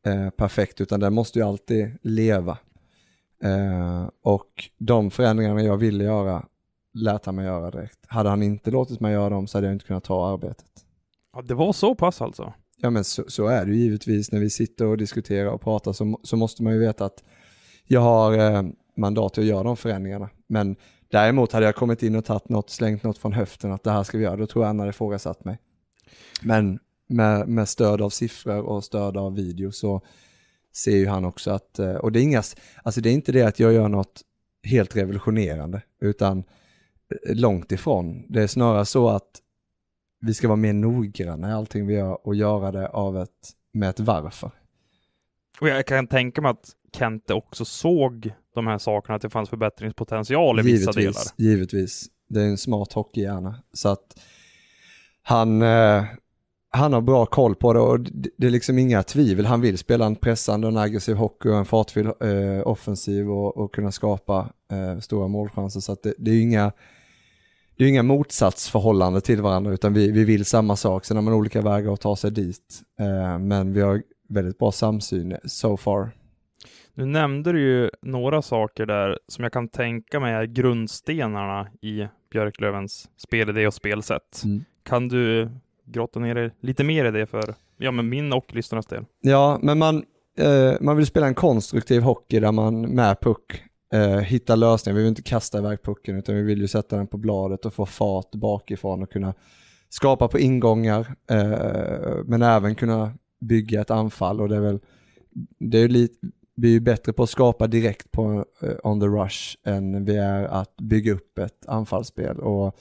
eh, 0.06 0.30
perfekt 0.30 0.80
utan 0.80 1.00
den 1.00 1.14
måste 1.14 1.38
ju 1.38 1.44
alltid 1.44 1.98
leva. 2.02 2.58
Eh, 3.42 4.08
och 4.22 4.70
de 4.78 5.10
förändringarna 5.10 5.62
jag 5.62 5.76
ville 5.76 6.04
göra 6.04 6.46
lät 7.02 7.26
han 7.26 7.34
mig 7.34 7.44
göra 7.44 7.70
direkt. 7.70 7.98
Hade 8.06 8.28
han 8.28 8.42
inte 8.42 8.70
låtit 8.70 9.00
mig 9.00 9.12
göra 9.12 9.30
dem 9.30 9.46
så 9.46 9.58
hade 9.58 9.66
jag 9.66 9.74
inte 9.74 9.84
kunnat 9.84 10.04
ta 10.04 10.32
arbetet. 10.32 10.66
Ja, 11.32 11.42
det 11.42 11.54
var 11.54 11.72
så 11.72 11.94
pass 11.94 12.22
alltså? 12.22 12.52
Ja 12.76 12.90
men 12.90 13.04
så, 13.04 13.24
så 13.28 13.46
är 13.46 13.64
det 13.64 13.72
ju 13.72 13.78
givetvis 13.78 14.32
när 14.32 14.40
vi 14.40 14.50
sitter 14.50 14.86
och 14.86 14.96
diskuterar 14.96 15.50
och 15.50 15.60
pratar 15.60 15.92
så, 15.92 16.20
så 16.22 16.36
måste 16.36 16.62
man 16.62 16.72
ju 16.72 16.78
veta 16.78 17.04
att 17.04 17.22
jag 17.84 18.00
har 18.00 18.38
eh, 18.38 18.62
mandat 18.96 19.38
att 19.38 19.44
göra 19.44 19.62
de 19.62 19.76
förändringarna. 19.76 20.30
Men 20.46 20.76
däremot 21.08 21.52
hade 21.52 21.66
jag 21.66 21.74
kommit 21.74 22.02
in 22.02 22.16
och 22.16 22.24
tagit 22.24 22.48
något, 22.48 22.70
slängt 22.70 23.02
något 23.02 23.18
från 23.18 23.32
höften 23.32 23.72
att 23.72 23.84
det 23.84 23.90
här 23.90 24.02
ska 24.02 24.18
vi 24.18 24.24
göra, 24.24 24.36
då 24.36 24.46
tror 24.46 24.64
jag 24.64 24.66
han 24.66 24.78
hade 24.78 24.90
ifrågasatt 24.90 25.44
mig. 25.44 25.58
Men 26.42 26.78
med, 27.08 27.48
med 27.48 27.68
stöd 27.68 28.02
av 28.02 28.10
siffror 28.10 28.60
och 28.62 28.84
stöd 28.84 29.16
av 29.16 29.34
video 29.34 29.72
så 29.72 30.02
ser 30.76 30.96
ju 30.96 31.06
han 31.06 31.24
också 31.24 31.50
att, 31.50 31.78
eh, 31.78 31.94
och 31.94 32.12
det 32.12 32.20
är 32.20 32.22
inga, 32.22 32.42
alltså 32.82 33.00
det 33.00 33.10
är 33.10 33.14
inte 33.14 33.32
det 33.32 33.42
att 33.42 33.60
jag 33.60 33.72
gör 33.72 33.88
något 33.88 34.22
helt 34.62 34.96
revolutionerande, 34.96 35.82
utan 36.00 36.44
långt 37.26 37.72
ifrån. 37.72 38.24
Det 38.28 38.42
är 38.42 38.46
snarare 38.46 38.84
så 38.84 39.08
att 39.08 39.42
vi 40.20 40.34
ska 40.34 40.48
vara 40.48 40.56
mer 40.56 40.72
noggranna 40.72 41.48
i 41.48 41.52
allting 41.52 41.86
vi 41.86 41.94
gör 41.94 42.26
och 42.26 42.34
göra 42.34 42.72
det 42.72 42.88
av 42.88 43.18
ett, 43.18 43.50
med 43.72 43.88
ett 43.88 44.00
varför. 44.00 44.50
Och 45.60 45.68
jag 45.68 45.86
kan 45.86 46.06
tänka 46.06 46.42
mig 46.42 46.50
att 46.50 46.70
Kente 46.92 47.34
också 47.34 47.64
såg 47.64 48.32
de 48.54 48.66
här 48.66 48.78
sakerna, 48.78 49.16
att 49.16 49.22
det 49.22 49.30
fanns 49.30 49.48
förbättringspotential 49.48 50.60
i 50.60 50.62
vissa 50.62 50.92
delar. 50.92 51.02
Givetvis, 51.02 51.34
givetvis. 51.36 52.06
Det 52.28 52.40
är 52.40 52.44
en 52.44 52.58
smart 52.58 52.92
hockeyhjärna. 52.92 53.54
Så 53.72 53.88
att 53.88 54.20
han, 55.22 55.62
eh, 55.62 56.04
han 56.70 56.92
har 56.92 57.00
bra 57.00 57.26
koll 57.26 57.54
på 57.54 57.72
det 57.72 57.80
och 57.80 58.00
det, 58.00 58.30
det 58.36 58.46
är 58.46 58.50
liksom 58.50 58.78
inga 58.78 59.02
tvivel. 59.02 59.46
Han 59.46 59.60
vill 59.60 59.78
spela 59.78 60.06
en 60.06 60.16
pressande 60.16 60.66
och 60.66 60.72
en 60.72 60.78
aggressiv 60.78 61.16
hockey 61.16 61.48
och 61.48 61.56
en 61.56 61.64
fartfylld 61.64 62.08
eh, 62.08 62.66
offensiv 62.66 63.30
och, 63.30 63.56
och 63.56 63.74
kunna 63.74 63.92
skapa 63.92 64.48
eh, 64.72 65.00
stora 65.00 65.28
målchanser. 65.28 65.80
Så 65.80 65.92
att 65.92 66.02
det, 66.02 66.14
det 66.18 66.30
är 66.30 66.40
inga, 66.40 66.72
det 67.78 67.84
är 67.84 67.88
inga 67.88 68.02
motsatsförhållande 68.02 69.20
till 69.20 69.42
varandra 69.42 69.72
utan 69.72 69.94
vi, 69.94 70.10
vi 70.10 70.24
vill 70.24 70.44
samma 70.44 70.76
sak, 70.76 71.04
sen 71.04 71.16
har 71.16 71.24
man 71.24 71.34
olika 71.34 71.62
vägar 71.62 71.92
att 71.92 72.00
ta 72.00 72.16
sig 72.16 72.30
dit. 72.30 72.82
Eh, 73.00 73.38
men 73.38 73.72
vi 73.72 73.80
har 73.80 74.02
väldigt 74.28 74.58
bra 74.58 74.72
samsyn 74.72 75.36
so 75.44 75.76
far. 75.76 76.10
Nu 76.94 77.04
nämnde 77.04 77.52
du 77.52 77.60
ju 77.60 77.90
några 78.02 78.42
saker 78.42 78.86
där 78.86 79.18
som 79.28 79.44
jag 79.44 79.52
kan 79.52 79.68
tänka 79.68 80.20
mig 80.20 80.34
är 80.34 80.44
grundstenarna 80.44 81.68
i 81.82 82.06
Björklövens 82.30 83.08
spelidé 83.16 83.66
och 83.66 83.74
spelsätt. 83.74 84.42
Mm. 84.44 84.64
Kan 84.84 85.08
du 85.08 85.50
grotta 85.84 86.20
ner 86.20 86.34
dig 86.34 86.50
lite 86.60 86.84
mer 86.84 87.04
i 87.04 87.10
det 87.10 87.26
för 87.26 87.54
ja, 87.76 87.90
men 87.90 88.08
min 88.08 88.32
och 88.32 88.54
lyssnarnas 88.54 88.86
del? 88.86 89.04
Ja, 89.20 89.58
men 89.62 89.78
man, 89.78 90.04
eh, 90.38 90.72
man 90.80 90.96
vill 90.96 91.06
spela 91.06 91.26
en 91.26 91.34
konstruktiv 91.34 92.02
hockey 92.02 92.40
där 92.40 92.52
man 92.52 92.80
med 92.80 93.20
puck 93.20 93.62
eh, 93.92 94.18
hittar 94.18 94.56
lösningar. 94.56 94.96
Vi 94.96 95.02
vill 95.02 95.08
inte 95.08 95.22
kasta 95.22 95.58
iväg 95.58 95.82
pucken 95.82 96.16
utan 96.16 96.34
vi 96.34 96.42
vill 96.42 96.60
ju 96.60 96.68
sätta 96.68 96.96
den 96.96 97.06
på 97.06 97.16
bladet 97.16 97.66
och 97.66 97.74
få 97.74 97.86
fart 97.86 98.30
bakifrån 98.30 99.02
och 99.02 99.12
kunna 99.12 99.34
skapa 99.88 100.28
på 100.28 100.38
ingångar 100.38 101.14
eh, 101.30 102.24
men 102.24 102.42
även 102.42 102.74
kunna 102.74 103.12
bygga 103.40 103.80
ett 103.80 103.90
anfall 103.90 104.40
och 104.40 104.48
det 104.48 104.56
är 104.56 104.60
väl 104.60 104.80
det 105.58 105.78
är 105.78 105.88
lite, 105.88 106.18
vi 106.54 106.76
är 106.76 106.80
bättre 106.80 107.12
på 107.12 107.22
att 107.22 107.30
skapa 107.30 107.66
direkt 107.66 108.12
på 108.12 108.44
eh, 108.62 108.76
on 108.82 109.00
the 109.00 109.06
rush 109.06 109.56
än 109.64 110.04
vi 110.04 110.16
är 110.16 110.44
att 110.44 110.76
bygga 110.76 111.12
upp 111.12 111.38
ett 111.38 111.66
anfallsspel 111.66 112.38
och 112.38 112.78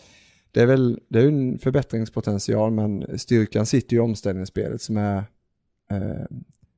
det 0.51 0.61
är 0.61 0.65
väl 0.65 0.99
det 1.09 1.19
är 1.19 1.27
en 1.27 1.59
förbättringspotential 1.59 2.71
men 2.71 3.19
styrkan 3.19 3.65
sitter 3.65 3.93
ju 3.93 3.97
i 3.97 4.05
omställningsspelet 4.05 4.81
som 4.81 4.97
är 4.97 5.17
eh, 5.91 6.25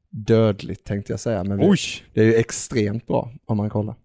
dödligt 0.09 0.83
tänkte 0.83 1.13
jag 1.13 1.19
säga. 1.19 1.43
Men 1.43 1.57
vi, 1.57 1.75
det 2.13 2.21
är 2.21 2.25
ju 2.25 2.33
extremt 2.33 3.07
bra 3.07 3.31
om 3.45 3.57
man 3.57 3.69
kollar. 3.69 3.95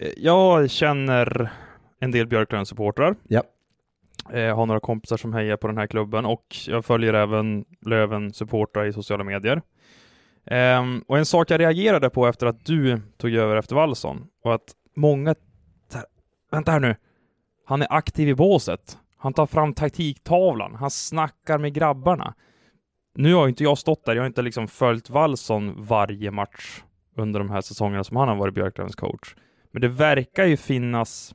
Eh, 0.00 0.10
Jag 0.16 0.70
känner 0.70 1.52
en 2.00 2.10
del 2.10 2.26
Björklöven-supportrar. 2.26 3.16
Ja. 3.28 3.42
Jag 4.32 4.54
har 4.54 4.66
några 4.66 4.80
kompisar 4.80 5.16
som 5.16 5.32
hejar 5.32 5.56
på 5.56 5.66
den 5.66 5.78
här 5.78 5.86
klubben 5.86 6.24
och 6.24 6.56
jag 6.66 6.84
följer 6.84 7.14
även 7.14 7.64
Löven-supportrar 7.80 8.84
i 8.86 8.92
sociala 8.92 9.24
medier. 9.24 9.62
Ehm, 10.46 11.04
och 11.08 11.18
en 11.18 11.26
sak 11.26 11.50
jag 11.50 11.60
reagerade 11.60 12.10
på 12.10 12.26
efter 12.26 12.46
att 12.46 12.64
du 12.64 13.00
tog 13.16 13.34
över 13.34 13.56
efter 13.56 13.74
Wallson 13.74 14.26
och 14.44 14.54
att 14.54 14.72
många... 14.96 15.34
Vänta 16.50 16.72
här 16.72 16.80
nu. 16.80 16.96
Han 17.66 17.82
är 17.82 17.86
aktiv 17.90 18.28
i 18.28 18.34
båset. 18.34 18.98
Han 19.16 19.32
tar 19.32 19.46
fram 19.46 19.74
taktiktavlan. 19.74 20.74
Han 20.74 20.90
snackar 20.90 21.58
med 21.58 21.74
grabbarna. 21.74 22.34
Nu 23.14 23.34
har 23.34 23.48
inte 23.48 23.64
jag 23.64 23.78
stått 23.78 24.04
där. 24.04 24.14
Jag 24.14 24.22
har 24.22 24.26
inte 24.26 24.42
liksom 24.42 24.68
följt 24.68 25.10
Wallson 25.10 25.74
varje 25.76 26.30
match 26.30 26.82
under 27.16 27.40
de 27.40 27.50
här 27.50 27.60
säsongerna 27.60 28.04
som 28.04 28.16
han 28.16 28.28
har 28.28 28.36
varit 28.36 28.54
Björklövens 28.54 28.96
coach. 28.96 29.34
Men 29.72 29.80
det 29.80 29.88
verkar 29.88 30.44
ju 30.44 30.56
finnas 30.56 31.34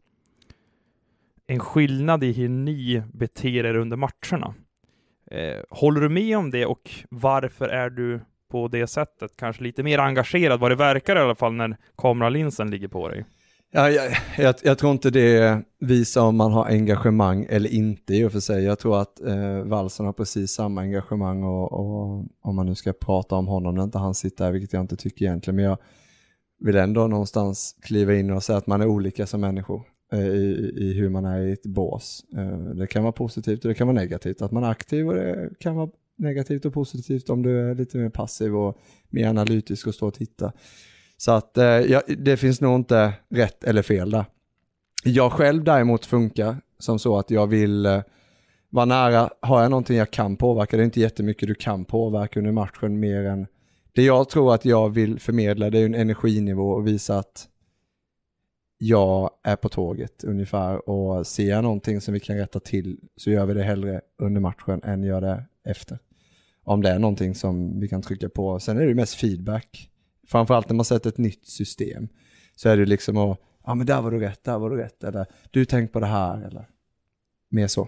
en 1.48 1.60
skillnad 1.60 2.24
i 2.24 2.32
hur 2.34 2.50
ni 2.50 3.04
beter 3.14 3.66
er 3.66 3.76
under 3.76 3.98
matcherna. 3.98 4.54
Eh, 5.32 5.64
håller 5.70 6.02
du 6.02 6.10
med 6.10 6.38
om 6.38 6.52
det 6.52 6.66
och 6.66 6.92
varför 7.10 7.70
är 7.70 7.90
du 7.90 8.20
på 8.52 8.68
det 8.68 8.88
sättet 8.88 9.32
kanske 9.38 9.64
lite 9.64 9.84
mer 9.84 10.00
engagerad, 10.00 10.60
vad 10.60 10.72
det 10.72 10.76
verkar 10.76 11.16
i 11.16 11.20
alla 11.20 11.36
fall 11.36 11.54
när 11.54 11.78
kameralinsen 11.98 12.72
ligger 12.72 12.88
på 12.88 13.10
dig? 13.10 13.26
Ja, 13.72 13.90
jag, 13.90 14.12
jag, 14.38 14.56
jag 14.64 14.78
tror 14.78 14.92
inte 14.92 15.10
det 15.10 15.64
visar 15.80 16.22
om 16.22 16.38
man 16.38 16.52
har 16.52 16.66
engagemang 16.66 17.48
eller 17.50 17.70
inte 17.70 18.14
i 18.14 18.24
och 18.24 18.32
för 18.32 18.40
sig. 18.40 18.64
Jag 18.64 18.80
tror 18.80 19.02
att 19.02 19.22
eh, 19.22 19.62
Wallson 19.64 20.06
har 20.06 20.14
precis 20.14 20.52
samma 20.52 20.82
engagemang 20.82 21.44
och, 21.44 21.74
och 21.74 22.26
om 22.42 22.56
man 22.56 22.66
nu 22.66 22.76
ska 22.76 22.94
prata 22.94 23.36
om 23.36 23.48
honom 23.48 23.76
när 23.76 23.84
inte 23.84 23.98
han 23.98 24.16
sitter 24.16 24.46
här, 24.46 24.52
vilket 24.52 24.74
jag 24.74 24.82
inte 24.82 24.96
tycker 24.96 25.26
egentligen, 25.26 25.56
men 25.56 25.66
jag 25.66 25.78
vill 26.60 26.76
ändå 26.76 27.08
någonstans 27.08 27.76
kliva 27.82 28.16
in 28.16 28.32
och 28.32 28.44
säga 28.44 28.58
att 28.58 28.68
man 28.68 28.82
är 28.82 28.88
olika 28.88 29.26
som 29.26 29.42
människor 29.42 29.84
eh, 30.14 30.28
i, 30.28 30.74
i 30.78 30.94
hur 30.94 31.10
man 31.10 31.26
är 31.26 31.42
i 31.42 31.52
ett 31.52 31.66
bås. 31.66 32.26
Eh, 32.38 32.60
det 32.60 32.88
kan 32.88 33.04
vara 33.04 33.12
positivt 33.12 33.66
och 33.66 33.70
det 33.70 33.76
kan 33.76 33.88
vara 33.88 33.96
negativt, 33.96 34.42
att 34.42 34.52
man 34.52 34.64
är 34.64 34.70
aktiv 34.70 35.08
och 35.08 35.16
det 35.16 35.50
kan 35.60 35.76
vara 35.76 35.90
negativt 36.18 36.66
och 36.66 36.74
positivt 36.74 37.30
om 37.30 37.44
du 37.44 37.70
är 37.70 37.76
lite 37.76 37.98
mer 37.98 38.10
passiv 38.10 38.56
och 38.56 38.78
mer 39.10 39.28
analytisk 39.28 39.88
och 39.88 39.96
står 39.96 40.08
och 40.08 40.14
tittar. 40.14 40.52
Så 41.18 41.32
att 41.32 41.58
eh, 41.58 41.66
ja, 41.66 42.02
det 42.18 42.38
finns 42.38 42.62
nog 42.62 42.76
inte 42.76 43.14
rätt 43.30 43.64
eller 43.64 43.82
fel 43.82 44.12
där. 44.12 44.26
Jag 45.04 45.32
själv 45.32 45.64
däremot 45.64 46.06
funkar 46.06 46.58
som 46.80 47.00
så 47.00 47.18
att 47.18 47.32
jag 47.32 47.48
vill 47.48 48.02
vara 48.70 48.86
nära, 48.86 49.30
har 49.40 49.62
jag 49.62 49.72
någonting 49.72 49.98
jag 49.98 50.12
kan 50.12 50.38
påverka, 50.38 50.78
det 50.78 50.84
är 50.84 50.86
inte 50.86 51.00
jättemycket 51.00 51.48
du 51.48 51.56
kan 51.56 51.86
påverka 51.86 52.40
under 52.40 52.52
matchen 52.52 53.00
mer 53.00 53.26
än 53.26 53.48
det 53.98 54.04
jag 54.04 54.30
tror 54.30 54.54
att 54.54 54.66
jag 54.66 54.90
vill 54.90 55.20
förmedla 55.20 55.70
det 55.70 55.80
är 55.80 55.86
en 55.86 55.96
energinivå 55.96 56.72
och 56.72 56.88
visa 56.88 57.20
att 57.20 57.48
jag 58.78 59.30
är 59.44 59.56
på 59.56 59.70
tåget 59.70 60.24
ungefär 60.24 60.90
och 60.90 61.28
ser 61.28 61.50
jag 61.50 61.64
någonting 61.64 62.02
som 62.02 62.14
vi 62.14 62.20
kan 62.20 62.38
rätta 62.38 62.60
till 62.60 63.00
så 63.16 63.30
gör 63.30 63.46
vi 63.46 63.54
det 63.54 63.64
hellre 63.64 64.02
under 64.18 64.42
matchen 64.42 64.82
än 64.84 65.04
gör 65.04 65.22
det 65.22 65.46
efter. 65.64 66.00
Om 66.64 66.82
det 66.82 66.90
är 66.90 67.00
någonting 67.00 67.36
som 67.36 67.80
vi 67.80 67.88
kan 67.88 68.02
trycka 68.02 68.30
på. 68.30 68.60
Sen 68.60 68.78
är 68.78 68.86
det 68.86 68.96
mest 68.96 69.16
feedback. 69.16 69.90
Framförallt 70.28 70.70
när 70.70 70.76
man 70.76 70.86
sätter 70.86 71.10
ett 71.10 71.18
nytt 71.18 71.48
system 71.48 72.08
så 72.56 72.70
är 72.70 72.78
det 72.78 72.86
liksom 72.86 73.18
att, 73.18 73.40
ja 73.66 73.76
men 73.76 73.86
där 73.86 74.02
var 74.02 74.12
du 74.12 74.20
rätt, 74.20 74.44
där 74.44 74.60
var 74.60 74.70
du 74.70 74.78
rätt, 74.78 75.04
eller 75.04 75.26
du 75.52 75.66
tänk 75.66 75.92
på 75.92 76.00
det 76.00 76.06
här, 76.06 76.42
eller 76.48 76.70
mer 77.50 77.68
så. 77.68 77.88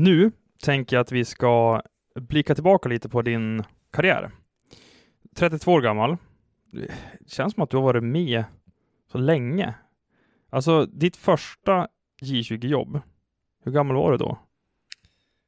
Nu 0.00 0.32
tänker 0.62 0.96
jag 0.96 1.00
att 1.00 1.12
vi 1.12 1.24
ska 1.24 1.82
blicka 2.14 2.54
tillbaka 2.54 2.88
lite 2.88 3.08
på 3.08 3.22
din 3.22 3.62
karriär. 3.90 4.30
32 5.36 5.72
år 5.72 5.80
gammal. 5.80 6.16
Det 6.72 6.90
känns 7.26 7.54
som 7.54 7.62
att 7.62 7.70
du 7.70 7.76
har 7.76 7.84
varit 7.84 8.02
med 8.04 8.44
så 9.12 9.18
länge. 9.18 9.74
Alltså, 10.50 10.86
ditt 10.86 11.16
första 11.16 11.88
J20-jobb, 12.22 13.00
hur 13.64 13.72
gammal 13.72 13.96
var 13.96 14.12
du 14.12 14.18
då? 14.18 14.38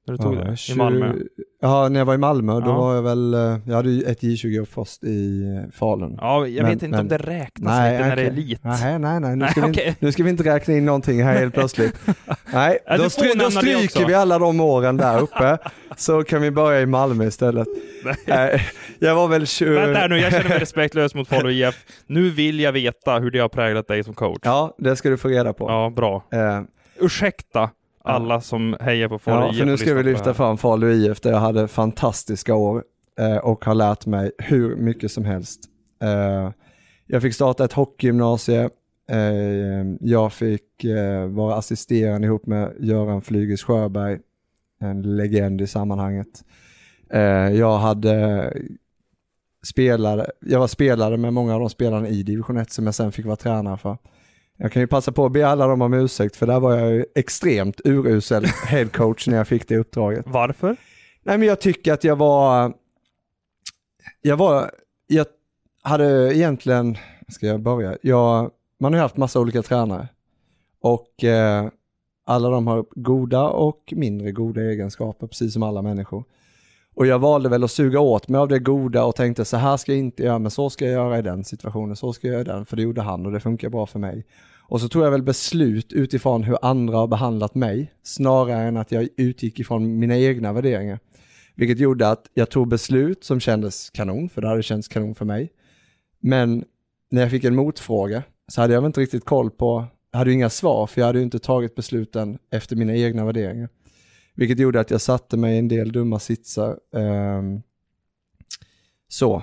När 0.06 0.12
du 0.16 0.22
tog 0.22 0.36
det? 0.36 0.56
I 0.72 0.74
Malmö? 0.76 1.14
Ja, 1.60 1.88
när 1.88 2.00
jag 2.00 2.04
var 2.04 2.14
i 2.14 2.18
Malmö, 2.18 2.52
då 2.52 2.60
Ja. 2.66 2.76
var 2.78 2.94
jag 2.94 3.02
väl, 3.02 3.34
eh, 3.34 3.56
jag 3.66 3.74
hade 3.76 3.90
ju 3.90 4.02
ett 4.02 4.20
J20 4.22 4.64
först 4.64 5.04
i 5.04 5.42
eh, 5.64 5.70
Falun. 5.78 6.18
Ja, 6.20 6.46
jag 6.46 6.62
Men- 6.62 6.72
vet 6.74 6.82
inte 6.82 6.86
om 6.86 6.90
men- 6.90 7.08
det 7.08 7.16
räknas 7.18 7.70
Nej, 7.78 7.92
lite 7.92 8.08
när 8.08 8.16
det 8.16 8.22
är 8.22 8.26
elit. 8.26 8.60
Nej, 8.64 8.98
nej, 8.98 9.20
nej, 9.20 9.30
nu 9.30 9.36
Nej, 9.36 9.50
ska, 9.50 9.60
vi, 9.66 9.72
okej. 9.72 9.86
inte- 9.88 10.04
nu 10.04 10.12
ska 10.12 10.22
vi 10.22 10.30
inte 10.30 10.42
räkna 10.44 10.74
in 10.74 10.84
någonting 10.84 11.22
här 11.22 11.34
helt 11.38 11.54
plötsligt. 11.54 11.94
Nej, 12.52 12.78
Ja, 12.86 12.96
då, 12.96 13.10
stry, 13.10 13.32
då 13.34 13.50
stryker 13.50 14.06
vi 14.06 14.14
alla 14.14 14.38
de 14.38 14.60
åren 14.60 14.96
där 14.96 15.20
uppe, 15.22 15.58
så 15.96 16.24
kan 16.24 16.42
vi 16.42 16.50
börja 16.50 16.80
i 16.80 16.86
Malmö 16.86 17.24
istället. 17.26 17.68
Nej, 18.26 18.60
jag 18.98 19.14
var 19.14 19.28
väl 19.28 19.46
20... 19.46 19.70
Vänta 19.74 19.98
här 20.00 20.08
nu, 20.08 20.18
jag 20.18 20.32
känner 20.32 20.48
mig 20.48 20.58
respektlös 20.58 21.14
mot 21.14 21.28
Falu 21.28 21.52
IF. 21.52 21.84
Nu 22.06 22.30
vill 22.30 22.60
jag 22.60 22.72
veta 22.72 23.18
hur 23.18 23.30
det 23.30 23.38
har 23.38 23.48
präglat 23.48 23.88
dig 23.88 24.04
som 24.04 24.14
coach. 24.14 24.38
Ja, 24.42 24.74
det 24.78 24.96
ska 24.96 25.08
du 25.10 25.16
få 25.16 25.28
reda 25.28 25.52
på. 25.52 25.64
Ja, 25.70 25.92
bra. 25.96 26.24
Eh, 26.32 26.60
Ursäkta 27.00 27.70
alla 28.04 28.40
som 28.40 28.76
hejar 28.80 29.08
på 29.08 29.18
Falu 29.18 29.46
ja, 29.46 29.50
IF 29.50 29.58
för 29.58 29.66
nu 29.66 29.76
ska 29.76 29.94
vi 29.94 30.02
lyfta 30.02 30.34
fram 30.34 30.58
Falu 30.58 30.92
IF 30.92 31.20
där 31.20 31.30
jag 31.30 31.38
hade 31.38 31.68
fantastiska 31.68 32.54
år 32.54 32.84
eh, 33.18 33.36
och 33.36 33.64
har 33.64 33.74
lärt 33.74 34.06
mig 34.06 34.32
hur 34.38 34.76
mycket 34.76 35.12
som 35.12 35.24
helst. 35.24 35.60
Eh, 36.02 36.50
jag 37.06 37.22
fick 37.22 37.34
starta 37.34 37.64
ett 37.64 37.72
hockeygymnasie. 37.72 38.70
Eh, 39.10 39.86
jag 40.00 40.32
fick 40.32 40.84
eh, 40.84 41.26
vara 41.26 41.54
assisterande 41.54 42.26
ihop 42.26 42.46
med 42.46 42.72
Göran 42.80 43.22
Flyges 43.22 43.62
Sjöberg, 43.62 44.18
en 44.80 45.16
legend 45.16 45.60
i 45.60 45.66
sammanhanget. 45.66 46.44
Eh, 47.10 47.20
jag 47.50 47.78
hade 47.78 48.52
spelare, 49.66 50.26
jag 50.40 50.60
var 50.60 50.66
spelare 50.66 51.16
med 51.16 51.32
många 51.32 51.54
av 51.54 51.60
de 51.60 51.70
spelarna 51.70 52.08
i 52.08 52.22
division 52.22 52.56
1 52.56 52.72
som 52.72 52.84
jag 52.84 52.94
sen 52.94 53.12
fick 53.12 53.26
vara 53.26 53.36
tränare 53.36 53.76
för. 53.76 53.98
Jag 54.56 54.72
kan 54.72 54.82
ju 54.82 54.86
passa 54.86 55.12
på 55.12 55.26
att 55.26 55.32
be 55.32 55.46
alla 55.46 55.66
dem 55.66 55.82
om 55.82 55.94
ursäkt 55.94 56.36
för 56.36 56.46
där 56.46 56.60
var 56.60 56.78
jag 56.78 56.90
ju 56.90 57.04
extremt 57.14 57.80
urusel 57.84 58.44
headcoach 58.44 59.26
när 59.26 59.36
jag 59.36 59.48
fick 59.48 59.68
det 59.68 59.76
uppdraget. 59.76 60.24
Varför? 60.28 60.76
Nej 61.22 61.38
men 61.38 61.48
jag 61.48 61.60
tycker 61.60 61.92
att 61.92 62.04
jag 62.04 62.16
var, 62.16 62.72
jag 64.20 64.36
var, 64.36 64.70
jag 65.06 65.26
hade 65.82 66.36
egentligen, 66.36 66.96
ska 67.28 67.46
jag 67.46 67.60
börja? 67.60 67.96
Jag, 68.02 68.50
man 68.80 68.92
har 68.92 68.98
ju 68.98 69.02
haft 69.02 69.16
massa 69.16 69.40
olika 69.40 69.62
tränare 69.62 70.08
och 70.80 71.24
eh, 71.24 71.68
alla 72.24 72.48
de 72.48 72.66
har 72.66 72.84
goda 72.90 73.48
och 73.48 73.92
mindre 73.96 74.32
goda 74.32 74.60
egenskaper 74.60 75.26
precis 75.26 75.52
som 75.52 75.62
alla 75.62 75.82
människor. 75.82 76.24
Och 76.94 77.06
jag 77.06 77.18
valde 77.18 77.48
väl 77.48 77.64
att 77.64 77.70
suga 77.70 78.00
åt 78.00 78.28
mig 78.28 78.38
av 78.38 78.48
det 78.48 78.58
goda 78.58 79.04
och 79.04 79.16
tänkte 79.16 79.44
så 79.44 79.56
här 79.56 79.76
ska 79.76 79.92
jag 79.92 79.98
inte 79.98 80.22
göra 80.22 80.38
men 80.38 80.50
så 80.50 80.70
ska 80.70 80.84
jag 80.84 80.92
göra 80.92 81.18
i 81.18 81.22
den 81.22 81.44
situationen, 81.44 81.96
så 81.96 82.12
ska 82.12 82.26
jag 82.26 82.32
göra 82.32 82.40
i 82.40 82.44
den 82.44 82.66
för 82.66 82.76
det 82.76 82.82
gjorde 82.82 83.00
han 83.00 83.26
och 83.26 83.32
det 83.32 83.40
funkar 83.40 83.68
bra 83.68 83.86
för 83.86 83.98
mig. 83.98 84.26
Och 84.72 84.80
så 84.80 84.88
tog 84.88 85.02
jag 85.02 85.10
väl 85.10 85.22
beslut 85.22 85.92
utifrån 85.92 86.42
hur 86.42 86.58
andra 86.62 86.96
har 86.96 87.06
behandlat 87.06 87.54
mig 87.54 87.92
snarare 88.02 88.62
än 88.62 88.76
att 88.76 88.92
jag 88.92 89.08
utgick 89.16 89.60
ifrån 89.60 89.98
mina 89.98 90.18
egna 90.18 90.52
värderingar. 90.52 90.98
Vilket 91.54 91.78
gjorde 91.78 92.10
att 92.10 92.30
jag 92.34 92.50
tog 92.50 92.68
beslut 92.68 93.24
som 93.24 93.40
kändes 93.40 93.90
kanon, 93.90 94.28
för 94.28 94.40
det 94.40 94.48
hade 94.48 94.62
känts 94.62 94.88
kanon 94.88 95.14
för 95.14 95.24
mig. 95.24 95.52
Men 96.20 96.64
när 97.10 97.22
jag 97.22 97.30
fick 97.30 97.44
en 97.44 97.54
motfråga 97.54 98.22
så 98.48 98.60
hade 98.60 98.74
jag 98.74 98.80
väl 98.80 98.86
inte 98.86 99.00
riktigt 99.00 99.24
koll 99.24 99.50
på, 99.50 99.84
jag 100.10 100.18
hade 100.18 100.30
ju 100.30 100.34
inga 100.34 100.50
svar 100.50 100.86
för 100.86 101.00
jag 101.00 101.06
hade 101.06 101.18
ju 101.18 101.24
inte 101.24 101.38
tagit 101.38 101.74
besluten 101.74 102.38
efter 102.50 102.76
mina 102.76 102.94
egna 102.94 103.24
värderingar. 103.24 103.68
Vilket 104.34 104.58
gjorde 104.58 104.80
att 104.80 104.90
jag 104.90 105.00
satte 105.00 105.36
mig 105.36 105.54
i 105.54 105.58
en 105.58 105.68
del 105.68 105.92
dumma 105.92 106.18
sitsar. 106.18 106.78
ehm, 106.96 107.62
så, 109.08 109.42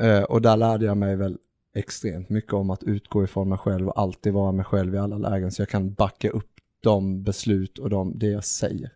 Eh, 0.00 0.22
och 0.22 0.42
där 0.42 0.56
lärde 0.56 0.84
jag 0.86 0.96
mig 0.96 1.16
väl 1.16 1.38
extremt 1.74 2.28
mycket 2.28 2.52
om 2.52 2.70
att 2.70 2.82
utgå 2.82 3.24
ifrån 3.24 3.48
mig 3.48 3.58
själv 3.58 3.88
och 3.88 4.00
alltid 4.00 4.32
vara 4.32 4.52
mig 4.52 4.64
själv 4.64 4.94
i 4.94 4.98
alla 4.98 5.18
lägen 5.18 5.50
så 5.52 5.62
jag 5.62 5.68
kan 5.68 5.92
backa 5.94 6.30
upp 6.30 6.50
de 6.82 7.22
beslut 7.22 7.78
och 7.78 7.90
de, 7.90 8.18
det 8.18 8.26
jag 8.26 8.44
säger. 8.44 8.76
Så 8.78 8.78
Men 8.78 8.88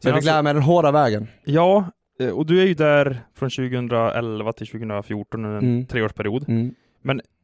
jag 0.00 0.02
fick 0.02 0.12
alltså- 0.14 0.30
lära 0.30 0.42
mig 0.42 0.54
den 0.54 0.62
hårda 0.62 0.90
vägen. 0.92 1.26
Ja, 1.44 1.90
eh, 2.20 2.28
och 2.30 2.46
du 2.46 2.60
är 2.62 2.66
ju 2.66 2.74
där 2.74 3.20
från 3.34 3.50
2011 3.50 4.52
till 4.52 4.66
2014, 4.66 5.44
en 5.44 5.58
Mm. 5.58 5.86
treårsperiod. 5.86 6.48
Mm. 6.48 6.74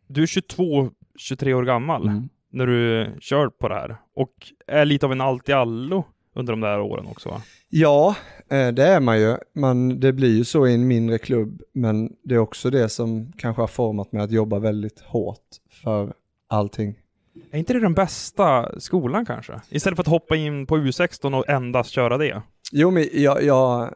Du 0.07 0.23
är 0.23 0.27
22, 0.27 0.91
23 1.19 1.55
år 1.55 1.65
gammal 1.65 2.03
Mm. 2.09 2.29
när 2.51 2.67
du 2.67 3.07
kör 3.21 3.49
på 3.49 3.69
det 3.69 3.75
här 3.75 3.97
och 4.15 4.33
är 4.67 4.85
lite 4.85 5.07
av 5.07 5.13
en 5.13 5.21
allt-i-allo 5.21 6.05
under 6.35 6.53
de 6.53 6.61
där 6.61 6.81
åren 6.81 7.07
också 7.07 7.29
va? 7.29 7.43
Ja, 7.69 8.17
eh, 8.51 8.69
det 8.69 8.85
är 8.85 9.01
man 9.01 9.21
ju. 9.21 9.37
Man, 9.55 10.01
det 10.01 10.13
blir 10.13 10.37
ju 10.37 10.45
så 10.45 10.67
i 10.67 10.75
en 10.75 10.87
mindre 10.89 11.19
klubb, 11.19 11.63
men 11.73 12.13
det 12.25 12.35
är 12.35 12.39
också 12.39 12.71
det 12.71 12.89
som 12.89 13.33
kanske 13.39 13.63
har 13.63 13.67
format 13.67 14.13
mig 14.13 14.23
att 14.23 14.31
jobba 14.31 14.59
väldigt 14.59 15.01
hårt 15.01 15.47
för 15.83 16.13
allting. 16.49 16.95
Är 17.51 17.59
inte 17.59 17.73
det 17.73 17.81
den 17.81 17.95
bästa 17.95 18.81
skolan 18.81 19.27
kanske? 19.27 19.61
Istället 19.71 19.97
för 19.97 20.03
att 20.03 20.07
hoppa 20.09 20.37
in 20.37 20.67
på 20.67 20.77
U16 20.79 21.39
och 21.39 21.49
endast 21.49 21.91
köra 21.91 22.19
det. 22.19 22.43
Jo, 22.73 22.91
men 22.91 23.09
jag, 23.13 23.43
jag, 23.43 23.95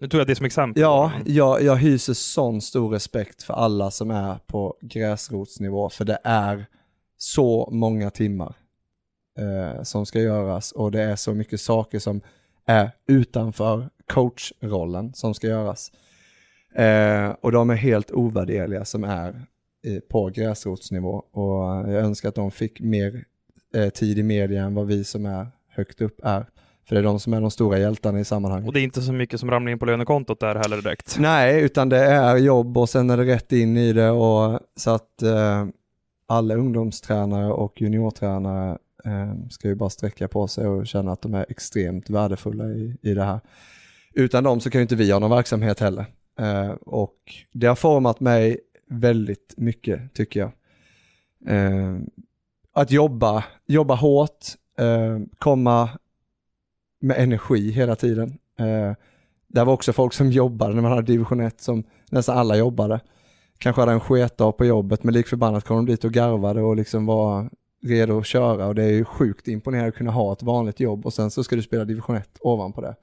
Nu 0.00 0.08
tog 0.08 0.20
jag 0.20 0.26
det 0.26 0.34
som 0.34 0.46
exempel. 0.46 0.80
ja, 0.80 1.12
jag, 1.26 1.62
jag 1.62 1.76
hyser 1.76 2.14
sån 2.14 2.60
stor 2.60 2.90
respekt 2.90 3.42
för 3.42 3.54
alla 3.54 3.90
som 3.90 4.10
är 4.10 4.34
på 4.46 4.76
gräsrotsnivå, 4.80 5.88
för 5.90 6.04
det 6.04 6.18
är 6.24 6.66
så 7.16 7.68
många 7.72 8.10
timmar 8.10 8.54
eh, 9.40 9.82
som 9.82 10.06
ska 10.06 10.20
göras 10.20 10.72
och 10.72 10.90
det 10.90 11.02
är 11.02 11.16
så 11.16 11.34
mycket 11.34 11.60
saker 11.60 11.98
som 11.98 12.20
är 12.66 12.90
utanför 13.06 13.88
coachrollen 14.06 15.14
som 15.14 15.34
ska 15.34 15.46
göras. 15.46 15.92
Eh, 16.74 17.30
och 17.40 17.52
de 17.52 17.70
är 17.70 17.74
helt 17.74 18.10
ovärderliga 18.10 18.84
som 18.84 19.04
är 19.04 19.28
eh, 19.86 20.00
på 20.10 20.28
gräsrotsnivå 20.28 21.24
och 21.32 21.64
jag 21.90 22.04
önskar 22.04 22.28
att 22.28 22.34
de 22.34 22.50
fick 22.50 22.80
mer 22.80 23.24
eh, 23.74 23.88
tid 23.88 24.18
i 24.18 24.22
media 24.22 24.62
än 24.62 24.74
vad 24.74 24.86
vi 24.86 25.04
som 25.04 25.26
är 25.26 25.46
högt 25.68 26.00
upp 26.00 26.20
är. 26.24 26.46
För 26.88 26.94
det 26.94 27.00
är 27.00 27.02
de 27.02 27.20
som 27.20 27.34
är 27.34 27.40
de 27.40 27.50
stora 27.50 27.78
hjältarna 27.78 28.20
i 28.20 28.24
sammanhanget. 28.24 28.68
Och 28.68 28.74
det 28.74 28.80
är 28.80 28.84
inte 28.84 29.02
så 29.02 29.12
mycket 29.12 29.40
som 29.40 29.50
ramlar 29.50 29.72
in 29.72 29.78
på 29.78 29.86
lönekontot 29.86 30.40
där 30.40 30.54
heller 30.54 30.76
direkt. 30.76 31.16
Nej, 31.18 31.62
utan 31.62 31.88
det 31.88 31.98
är 31.98 32.36
jobb 32.36 32.78
och 32.78 32.88
sen 32.88 33.10
är 33.10 33.16
det 33.16 33.24
rätt 33.24 33.52
in 33.52 33.76
i 33.76 33.92
det 33.92 34.10
och 34.10 34.60
så 34.76 34.90
att 34.90 35.22
eh, 35.22 35.66
alla 36.26 36.54
ungdomstränare 36.54 37.52
och 37.52 37.80
juniortränare 37.80 38.78
Eh, 39.04 39.48
ska 39.50 39.68
ju 39.68 39.74
bara 39.74 39.90
sträcka 39.90 40.28
på 40.28 40.48
sig 40.48 40.66
och 40.66 40.86
känna 40.86 41.12
att 41.12 41.22
de 41.22 41.34
är 41.34 41.46
extremt 41.48 42.10
värdefulla 42.10 42.64
i, 42.64 42.96
i 43.02 43.14
det 43.14 43.24
här. 43.24 43.40
Utan 44.14 44.44
dem 44.44 44.60
så 44.60 44.70
kan 44.70 44.78
ju 44.78 44.82
inte 44.82 44.96
vi 44.96 45.10
ha 45.12 45.18
någon 45.18 45.30
verksamhet 45.30 45.80
heller. 45.80 46.06
Eh, 46.38 46.70
och 46.70 47.16
det 47.52 47.66
har 47.66 47.74
format 47.74 48.20
mig 48.20 48.60
väldigt 48.90 49.54
mycket 49.56 50.14
tycker 50.14 50.40
jag. 50.40 50.52
Eh, 51.56 51.96
att 52.72 52.90
jobba, 52.90 53.44
jobba 53.66 53.94
hårt, 53.94 54.46
eh, 54.78 55.18
komma 55.38 55.88
med 57.00 57.18
energi 57.18 57.70
hela 57.70 57.96
tiden. 57.96 58.38
Eh, 58.58 58.94
det 59.48 59.64
var 59.64 59.72
också 59.72 59.92
folk 59.92 60.12
som 60.12 60.30
jobbade 60.30 60.74
när 60.74 60.82
man 60.82 60.92
hade 60.92 61.02
division 61.02 61.40
1 61.40 61.60
som 61.60 61.84
nästan 62.10 62.38
alla 62.38 62.56
jobbade. 62.56 63.00
Kanske 63.58 63.82
hade 63.82 63.92
en 63.92 64.00
sketdag 64.00 64.52
på 64.52 64.64
jobbet 64.64 65.04
men 65.04 65.14
lik 65.14 65.26
förbannat 65.26 65.64
kom 65.64 65.76
de 65.76 65.92
dit 65.92 66.04
och 66.04 66.12
garvade 66.12 66.62
och 66.62 66.76
liksom 66.76 67.06
var 67.06 67.50
redo 67.82 68.18
att 68.18 68.26
köra 68.26 68.66
och 68.66 68.74
det 68.74 68.84
är 68.84 68.92
ju 68.92 69.04
sjukt 69.04 69.48
imponerande 69.48 69.88
att 69.88 69.94
kunna 69.94 70.10
ha 70.10 70.32
ett 70.32 70.42
vanligt 70.42 70.80
jobb 70.80 71.06
och 71.06 71.12
sen 71.12 71.30
så 71.30 71.44
ska 71.44 71.56
du 71.56 71.62
spela 71.62 71.84
division 71.84 72.16
1 72.16 72.38
ovanpå 72.40 72.80
det. 72.80 72.94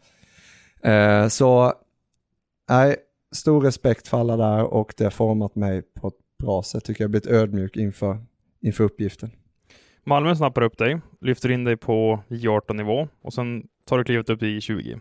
Eh, 0.92 1.28
så 1.28 1.74
nej, 2.70 2.96
stor 3.36 3.62
respekt 3.62 4.08
för 4.08 4.20
alla 4.20 4.38
där 4.38 4.64
och 4.64 4.94
det 4.98 5.04
har 5.04 5.12
format 5.12 5.56
mig 5.56 5.82
på 5.82 6.08
ett 6.08 6.14
bra 6.44 6.64
sätt 6.64 6.84
tycker 6.86 7.04
jag. 7.04 7.12
blivit 7.12 7.28
ödmjuk 7.28 7.78
inför, 7.78 8.18
inför 8.62 8.84
uppgiften. 8.84 9.32
Malmö 10.04 10.36
snappar 10.36 10.62
upp 10.62 10.78
dig, 10.78 11.00
lyfter 11.22 11.52
in 11.52 11.64
dig 11.64 11.78
på 11.78 12.24
J18-nivå 12.28 13.08
och 13.22 13.34
sen 13.34 13.68
tar 13.86 13.98
du 13.98 14.04
klivet 14.04 14.30
upp 14.30 14.44
i 14.44 14.60
J20. 14.60 15.00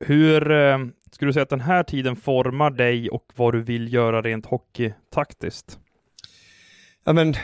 Hur 0.00 0.50
eh, 0.50 0.78
skulle 1.10 1.28
du 1.28 1.32
säga 1.32 1.42
att 1.42 1.48
den 1.48 1.60
här 1.60 1.82
tiden 1.82 2.16
formar 2.16 2.70
dig 2.70 3.10
och 3.10 3.32
vad 3.36 3.54
du 3.54 3.60
vill 3.60 3.92
göra 3.92 4.22
rent 4.22 4.46
hockeytaktiskt? 4.46 5.78
Ja 7.04 7.12
men 7.12 7.34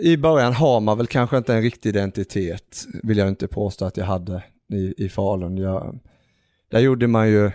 i 0.00 0.16
början 0.16 0.52
har 0.52 0.80
man 0.80 0.98
väl 0.98 1.06
kanske 1.06 1.38
inte 1.38 1.54
en 1.54 1.62
riktig 1.62 1.88
identitet, 1.88 2.86
vill 3.02 3.18
jag 3.18 3.28
inte 3.28 3.48
påstå 3.48 3.84
att 3.84 3.96
jag 3.96 4.04
hade 4.04 4.42
i, 4.72 5.04
i 5.04 5.08
Falun. 5.08 5.56
Jag, 5.56 5.98
där 6.68 6.80
gjorde 6.80 7.06
man 7.06 7.28
ju 7.28 7.50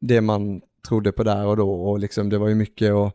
det 0.00 0.20
man 0.20 0.60
trodde 0.88 1.12
på 1.12 1.22
där 1.22 1.46
och 1.46 1.56
då 1.56 1.70
och 1.70 1.98
liksom 1.98 2.28
det 2.28 2.38
var 2.38 2.48
ju 2.48 2.54
mycket 2.54 2.92
att 2.92 3.14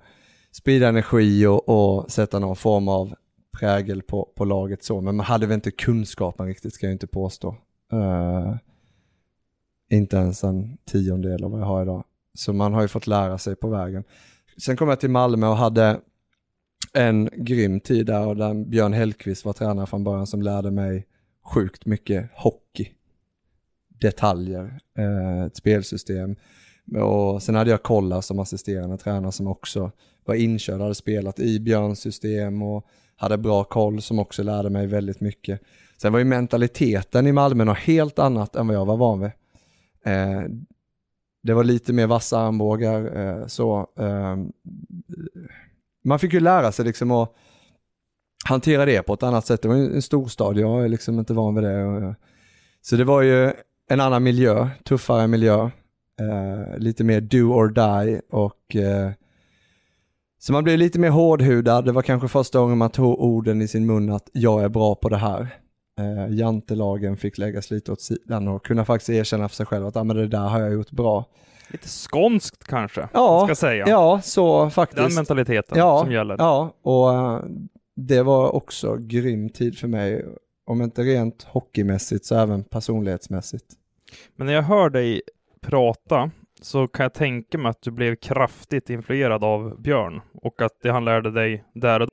sprida 0.52 0.88
energi 0.88 1.46
och, 1.46 1.70
och 1.70 2.12
sätta 2.12 2.40
någon 2.40 2.56
form 2.56 2.88
av 2.88 3.16
prägel 3.60 4.02
på, 4.02 4.32
på 4.36 4.46
laget 4.46 4.84
så, 4.84 5.02
men 5.02 5.16
man 5.16 5.26
hade 5.26 5.48
väl 5.48 5.56
inte 5.56 5.72
kunskapen 5.72 6.48
riktigt 6.48 6.74
ska 6.74 6.86
jag 6.86 6.94
inte 6.94 7.08
påstå. 7.08 7.56
Uh, 7.94 8.56
inte 9.90 10.18
ens 10.18 10.44
en 10.44 10.78
tiondel 10.86 11.44
av 11.44 11.52
vad 11.52 11.62
jag 11.62 11.66
har 11.66 11.82
idag. 11.82 12.04
Så 12.34 12.54
man 12.54 12.74
har 12.74 12.82
ju 12.82 12.88
fått 12.88 13.08
lära 13.08 13.38
sig 13.38 13.56
på 13.56 13.70
vägen. 13.70 14.04
Sen 14.58 14.78
kom 14.78 14.90
jag 14.90 15.00
till 15.00 15.10
Malmö 15.10 15.48
och 15.48 15.58
hade 15.58 16.00
en 16.94 17.30
grym 17.34 17.80
tid 17.80 18.06
där 18.06 18.28
och 18.28 18.36
där 18.36 18.54
Björn 18.54 18.94
Hellkvist 18.94 19.46
var 19.46 19.54
tränare 19.54 19.86
från 19.86 20.04
början 20.04 20.28
som 20.28 20.42
lärde 20.42 20.72
mig 20.72 21.08
sjukt 21.44 21.86
mycket 21.86 22.30
hockey. 22.34 22.90
Detaljer, 24.02 24.80
eh, 24.98 25.44
ett 25.44 25.56
spelsystem. 25.56 26.36
Och 27.02 27.44
sen 27.44 27.56
hade 27.56 27.72
jag 27.72 27.84
Kolla 27.84 28.22
som 28.22 28.40
assisterande 28.40 28.98
tränare 28.98 29.32
som 29.32 29.48
också 29.48 29.92
var 30.26 30.36
inkörd, 30.36 30.82
hade 30.82 30.96
spelat 30.96 31.40
i 31.40 31.60
Björns 31.60 32.00
system 32.00 32.62
och 32.62 32.88
hade 33.16 33.38
bra 33.38 33.64
koll 33.64 34.02
som 34.02 34.20
också 34.20 34.44
lärde 34.44 34.70
mig 34.70 34.88
väldigt 34.88 35.22
mycket. 35.22 35.62
Sen 35.98 36.12
var 36.12 36.20
ju 36.20 36.26
mentaliteten 36.26 37.28
i 37.28 37.32
Malmö 37.32 37.66
något 37.66 37.78
helt 37.78 38.20
annat 38.20 38.56
än 38.56 38.68
vad 38.68 38.76
jag 38.76 38.86
var 38.86 38.98
van 38.98 39.20
vid. 39.20 39.32
Eh, 40.06 40.44
det 41.44 41.54
var 41.54 41.64
lite 41.64 41.94
mer 41.94 42.08
vassa 42.08 42.40
armbågar, 42.40 43.18
eh, 43.18 43.48
så. 43.48 43.88
Eh, 44.00 44.38
man 46.04 46.20
fick 46.20 46.34
ju 46.34 46.40
lära 46.40 46.72
sig 46.72 46.86
liksom 46.86 47.12
att 47.12 47.34
hantera 48.46 48.86
det 48.86 49.02
på 49.02 49.14
ett 49.14 49.24
annat 49.24 49.46
sätt. 49.46 49.62
Det 49.62 49.68
var 49.68 49.76
ju 49.76 49.96
en 49.96 50.02
storstad, 50.02 50.58
jag 50.58 50.84
är 50.84 50.90
liksom 50.90 51.20
inte 51.20 51.34
van 51.34 51.56
vid 51.56 51.64
det. 51.64 51.80
Eh, 51.80 52.14
så 52.82 52.96
det 52.96 53.04
var 53.04 53.22
ju 53.22 53.52
en 53.90 54.00
annan 54.00 54.24
miljö, 54.24 54.70
tuffare 54.84 55.28
miljö, 55.28 55.64
eh, 56.20 56.78
lite 56.78 57.04
mer 57.04 57.22
do 57.22 57.54
or 57.54 57.70
die 57.70 58.22
och 58.30 58.76
eh, 58.76 59.12
så 60.40 60.54
man 60.54 60.64
blev 60.64 60.78
lite 60.78 61.00
mer 61.00 61.10
hårdhudad. 61.10 61.86
Det 61.86 61.92
var 61.92 62.02
kanske 62.02 62.28
första 62.28 62.60
gången 62.60 62.78
man 62.78 62.90
tog 62.90 63.20
orden 63.20 63.62
i 63.62 63.68
sin 63.68 63.86
mun 63.86 64.12
att 64.12 64.30
jag 64.34 64.64
är 64.64 64.70
bra 64.70 64.96
på 64.96 65.10
det 65.10 65.18
här. 65.18 65.48
Eh, 66.00 66.36
jantelagen 66.36 67.18
fick 67.18 67.38
läggas 67.38 67.72
lite 67.72 67.92
åt 67.92 68.02
sidan 68.02 68.48
och 68.48 68.66
kunna 68.66 68.86
faktiskt 68.86 69.10
erkänna 69.10 69.50
för 69.50 69.56
sig 69.56 69.66
själv 69.66 69.86
att 69.86 69.96
ah, 69.96 70.04
men 70.04 70.18
det 70.18 70.28
där 70.28 70.48
har 70.48 70.60
jag 70.60 70.74
gjort 70.74 70.92
bra. 70.92 71.26
Lite 71.72 71.88
skånskt 71.88 72.64
kanske, 72.64 73.10
Ja, 73.14 73.46
ska 73.46 73.56
säga. 73.56 73.86
Ja, 73.88 74.22
så 74.24 74.70
faktiskt. 74.70 75.08
Den 75.08 75.16
mentaliteten 75.16 75.78
ja, 75.78 76.00
som 76.00 76.12
gäller. 76.12 76.36
Ja, 76.40 76.74
och 76.82 77.14
eh, 77.14 77.44
det 77.96 78.24
var 78.24 78.56
också 78.56 78.96
grym 79.00 79.50
tid 79.50 79.78
för 79.78 79.88
mig. 79.88 80.26
Om 80.66 80.82
inte 80.82 81.02
rent 81.02 81.44
hockeymässigt 81.44 82.26
så 82.26 82.36
även 82.36 82.64
personlighetsmässigt. 82.64 83.66
Men 84.36 84.48
när 84.48 84.54
jag 84.54 84.64
hör 84.64 84.90
dig 84.90 85.22
prata 85.62 86.32
så 86.62 86.88
kan 86.88 87.04
jag 87.04 87.14
tänka 87.14 87.58
mig 87.58 87.70
att 87.70 87.82
du 87.82 87.92
blev 87.92 88.16
kraftigt 88.16 88.90
influerad 88.90 89.44
av 89.44 89.82
Björn 89.82 90.22
och 90.42 90.62
att 90.62 90.72
det 90.84 90.92
han 90.92 91.06
lärde 91.06 91.32
dig 91.32 91.64
där 91.74 92.02
och 92.02 92.10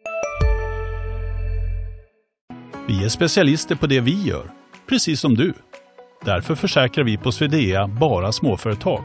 Vi 2.89 3.05
är 3.05 3.09
specialister 3.09 3.75
på 3.75 3.87
det 3.87 4.01
vi 4.01 4.23
gör, 4.23 4.51
precis 4.89 5.21
som 5.21 5.35
du. 5.35 5.55
Därför 6.25 6.55
försäkrar 6.55 7.05
vi 7.05 7.17
på 7.17 7.33
Swedea 7.33 7.89
bara 7.89 8.33
småföretag, 8.33 9.05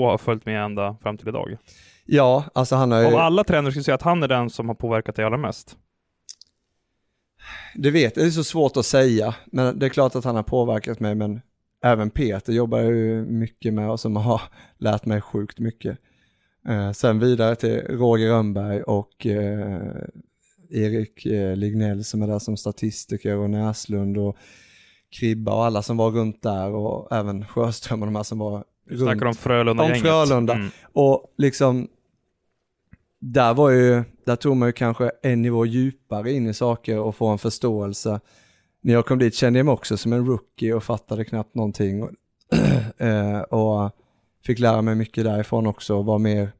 har 0.00 0.18
följt 0.18 0.46
med 0.46 0.64
ända 0.64 0.96
fram 1.02 1.18
till 1.18 1.28
idag. 1.28 1.56
Ja, 2.04 2.44
alltså 2.54 2.76
han 2.76 2.90
har 2.90 3.00
ju... 3.00 3.06
Av 3.06 3.14
alla 3.14 3.44
tränare 3.44 3.72
skulle 3.72 3.78
jag 3.78 3.84
säga 3.84 3.94
att 3.94 4.02
han 4.02 4.22
är 4.22 4.28
den 4.28 4.50
som 4.50 4.68
har 4.68 4.74
påverkat 4.74 5.16
dig 5.16 5.24
allra 5.24 5.38
mest. 5.38 5.76
det 7.74 7.90
vet 7.90 8.14
det 8.14 8.22
är 8.22 8.30
så 8.30 8.44
svårt 8.44 8.76
att 8.76 8.86
säga, 8.86 9.34
men 9.46 9.78
det 9.78 9.86
är 9.86 9.90
klart 9.90 10.14
att 10.14 10.24
han 10.24 10.36
har 10.36 10.42
påverkat 10.42 11.00
mig, 11.00 11.14
men 11.14 11.40
även 11.84 12.10
Peter 12.10 12.52
jobbar 12.52 12.78
jag 12.78 12.92
ju 12.92 13.24
mycket 13.24 13.74
med 13.74 13.90
och 13.90 14.00
som 14.00 14.16
har 14.16 14.42
lärt 14.78 15.04
mig 15.04 15.20
sjukt 15.20 15.58
mycket. 15.58 15.98
Eh, 16.68 16.92
sen 16.92 17.18
vidare 17.18 17.56
till 17.56 17.80
Roger 17.80 18.28
Rönnberg 18.28 18.82
och 18.82 19.26
eh, 19.26 19.96
Erik 20.70 21.26
eh, 21.26 21.56
Lignell 21.56 22.04
som 22.04 22.22
är 22.22 22.26
där 22.26 22.38
som 22.38 22.56
statistiker 22.56 23.36
och 23.36 23.50
Näslund 23.50 24.18
och 24.18 24.36
Kribba 25.20 25.54
och 25.54 25.64
alla 25.64 25.82
som 25.82 25.96
var 25.96 26.10
runt 26.10 26.42
där 26.42 26.70
och 26.70 27.12
även 27.12 27.46
Sjöström 27.46 28.02
och 28.02 28.06
de 28.06 28.16
här 28.16 28.22
som 28.22 28.38
var 28.38 28.64
Du 28.84 28.98
snackar 28.98 29.26
om 29.26 29.34
Frölunda-gänget. 29.34 29.96
Om 29.96 30.02
Frölunda. 30.02 30.54
Mm. 30.54 30.70
Och 30.92 31.34
liksom, 31.38 31.88
där 33.20 33.54
var 33.54 33.70
ju, 33.70 34.04
där 34.26 34.36
tog 34.36 34.56
man 34.56 34.68
ju 34.68 34.72
kanske 34.72 35.10
en 35.22 35.42
nivå 35.42 35.66
djupare 35.66 36.32
in 36.32 36.46
i 36.46 36.54
saker 36.54 36.98
och 36.98 37.16
få 37.16 37.26
en 37.28 37.38
förståelse. 37.38 38.20
När 38.80 38.92
jag 38.92 39.06
kom 39.06 39.18
dit 39.18 39.34
kände 39.34 39.58
jag 39.58 39.66
mig 39.66 39.72
också 39.72 39.96
som 39.96 40.12
en 40.12 40.26
rookie 40.26 40.74
och 40.74 40.84
fattade 40.84 41.24
knappt 41.24 41.54
någonting. 41.54 42.02
Och, 42.02 42.10
eh, 42.98 43.40
och 43.40 43.90
fick 44.46 44.58
lära 44.58 44.82
mig 44.82 44.94
mycket 44.94 45.24
därifrån 45.24 45.66
också 45.66 45.96
och 45.96 46.04
vara 46.04 46.18
mer, 46.18 46.52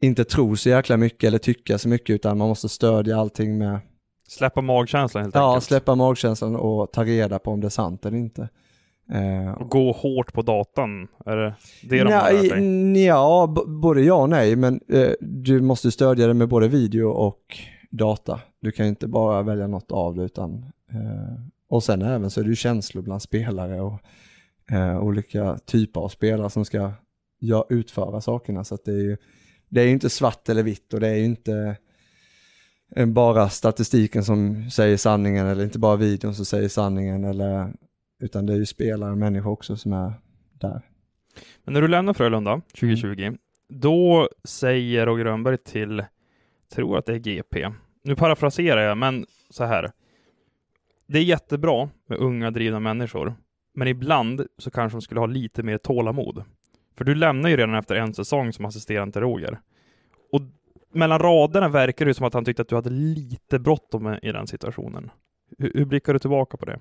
inte 0.00 0.24
tro 0.24 0.56
så 0.56 0.68
jäkla 0.68 0.96
mycket 0.96 1.28
eller 1.28 1.38
tycka 1.38 1.78
så 1.78 1.88
mycket 1.88 2.14
utan 2.14 2.38
man 2.38 2.48
måste 2.48 2.68
stödja 2.68 3.18
allting 3.20 3.58
med, 3.58 3.80
Släppa 4.28 4.60
magkänslan 4.60 5.22
helt 5.24 5.34
ja 5.34 5.48
enkelt. 5.50 5.64
släppa 5.64 5.94
magkänslan 5.94 6.56
och 6.56 6.92
ta 6.92 7.04
reda 7.04 7.38
på 7.38 7.50
om 7.50 7.60
det 7.60 7.66
är 7.66 7.70
sant 7.70 8.06
eller 8.06 8.18
inte. 8.18 8.48
Eh, 9.12 9.52
Och 9.52 9.70
gå 9.70 9.92
hårt 9.92 10.32
på 10.32 10.42
datan. 10.42 11.08
Är 11.26 11.36
det 11.36 11.54
det 11.82 11.98
de 11.98 12.10
Nej, 12.10 12.48
dig? 12.48 13.04
ja, 13.06 13.54
både 13.66 14.02
ja 14.02 14.14
och 14.14 14.28
nej, 14.30 14.56
men 14.56 14.80
eh, 14.88 15.10
du 15.20 15.60
måste 15.60 15.90
stödja 15.90 16.26
det 16.26 16.34
med 16.34 16.48
både 16.48 16.68
video 16.68 17.08
och 17.08 17.58
data. 17.90 18.40
Du 18.60 18.72
kan 18.72 18.86
inte 18.86 19.08
bara 19.08 19.42
välja 19.42 19.66
något 19.66 19.92
av 19.92 20.14
det 20.14 20.22
utan 20.22 20.54
eh, 20.92 21.34
och 21.68 21.82
sen 21.84 22.02
även 22.02 22.30
så 22.30 22.40
är 22.40 22.44
det 22.44 22.50
ju 22.50 22.56
känslor 22.56 23.02
bland 23.02 23.22
spelare 23.22 23.80
och 23.80 24.00
eh, 24.70 24.98
olika 25.02 25.58
typer 25.58 26.00
av 26.00 26.08
spelare 26.08 26.50
som 26.50 26.64
ska 26.64 26.92
ja, 27.38 27.66
utföra 27.68 28.20
sakerna 28.20 28.64
så 28.64 28.78
det 28.84 28.90
är 28.90 28.98
ju 29.02 29.16
det 29.68 29.80
är 29.82 29.86
inte 29.88 30.10
svart 30.10 30.48
eller 30.48 30.62
vitt 30.62 30.94
och 30.94 31.00
det 31.00 31.08
är 31.08 31.14
ju 31.14 31.24
inte 31.24 31.76
eh, 32.96 33.06
bara 33.06 33.48
statistiken 33.48 34.24
som 34.24 34.70
säger 34.70 34.96
sanningen 34.96 35.46
eller 35.46 35.64
inte 35.64 35.78
bara 35.78 35.96
videon 35.96 36.34
som 36.34 36.44
säger 36.44 36.68
sanningen 36.68 37.24
eller 37.24 37.72
utan 38.20 38.46
det 38.46 38.52
är 38.52 38.56
ju 38.56 38.66
spelare 38.66 39.10
och 39.10 39.18
människor 39.18 39.50
också 39.50 39.76
som 39.76 39.92
är 39.92 40.12
där. 40.52 40.82
Men 41.64 41.74
när 41.74 41.80
du 41.82 41.88
lämnar 41.88 42.14
Frölunda 42.14 42.60
2020, 42.80 43.20
Mm. 43.22 43.38
då 43.68 44.28
säger 44.44 45.06
Roger 45.06 45.24
Rönnberg 45.24 45.58
till, 45.58 46.04
tror 46.74 46.98
att 46.98 47.06
det 47.06 47.12
är 47.12 47.18
GP, 47.18 47.70
nu 48.02 48.16
parafraserar 48.16 48.80
jag, 48.80 48.98
men 48.98 49.26
så 49.50 49.64
här. 49.64 49.90
Det 51.06 51.18
är 51.18 51.22
jättebra 51.22 51.88
med 52.06 52.18
unga 52.18 52.50
drivna 52.50 52.80
människor, 52.80 53.34
men 53.74 53.88
ibland 53.88 54.46
så 54.58 54.70
kanske 54.70 54.96
de 54.96 55.02
skulle 55.02 55.20
ha 55.20 55.26
lite 55.26 55.62
mer 55.62 55.78
tålamod. 55.78 56.44
För 56.96 57.04
du 57.04 57.14
lämnar 57.14 57.48
ju 57.50 57.56
redan 57.56 57.74
efter 57.74 57.94
en 57.94 58.14
säsong 58.14 58.52
som 58.52 58.64
assisterande 58.64 59.12
till 59.12 59.20
Roger. 59.22 59.60
Och 60.32 60.40
mellan 60.92 61.18
raderna 61.18 61.68
verkar 61.68 62.06
det 62.06 62.14
som 62.14 62.26
att 62.26 62.34
han 62.34 62.44
tyckte 62.44 62.62
att 62.62 62.68
du 62.68 62.74
hade 62.74 62.90
lite 62.90 63.58
bråttom 63.58 64.18
i 64.22 64.32
den 64.32 64.46
situationen. 64.46 65.10
Hur, 65.58 65.72
hur 65.74 65.84
blickar 65.84 66.12
du 66.12 66.18
tillbaka 66.18 66.56
på 66.56 66.64
det? 66.64 66.80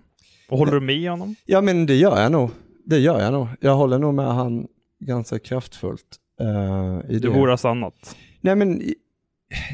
Och 0.49 0.57
håller 0.57 0.71
du 0.71 0.79
med 0.79 1.09
honom? 1.09 1.35
Ja 1.45 1.61
men 1.61 1.85
det 1.85 1.95
gör 1.95 2.21
jag 2.21 2.31
nog. 2.31 2.49
Det 2.85 2.99
gör 2.99 3.19
jag 3.19 3.33
nog. 3.33 3.47
Jag 3.59 3.75
håller 3.75 3.99
nog 3.99 4.13
med 4.13 4.25
han 4.25 4.67
ganska 4.99 5.39
kraftfullt. 5.39 6.17
eh, 6.39 7.11
i 7.15 7.19
det. 7.19 7.29
borde 7.29 7.51
ha 7.51 7.57
stannat. 7.57 8.15
Nej 8.41 8.55
men, 8.55 8.81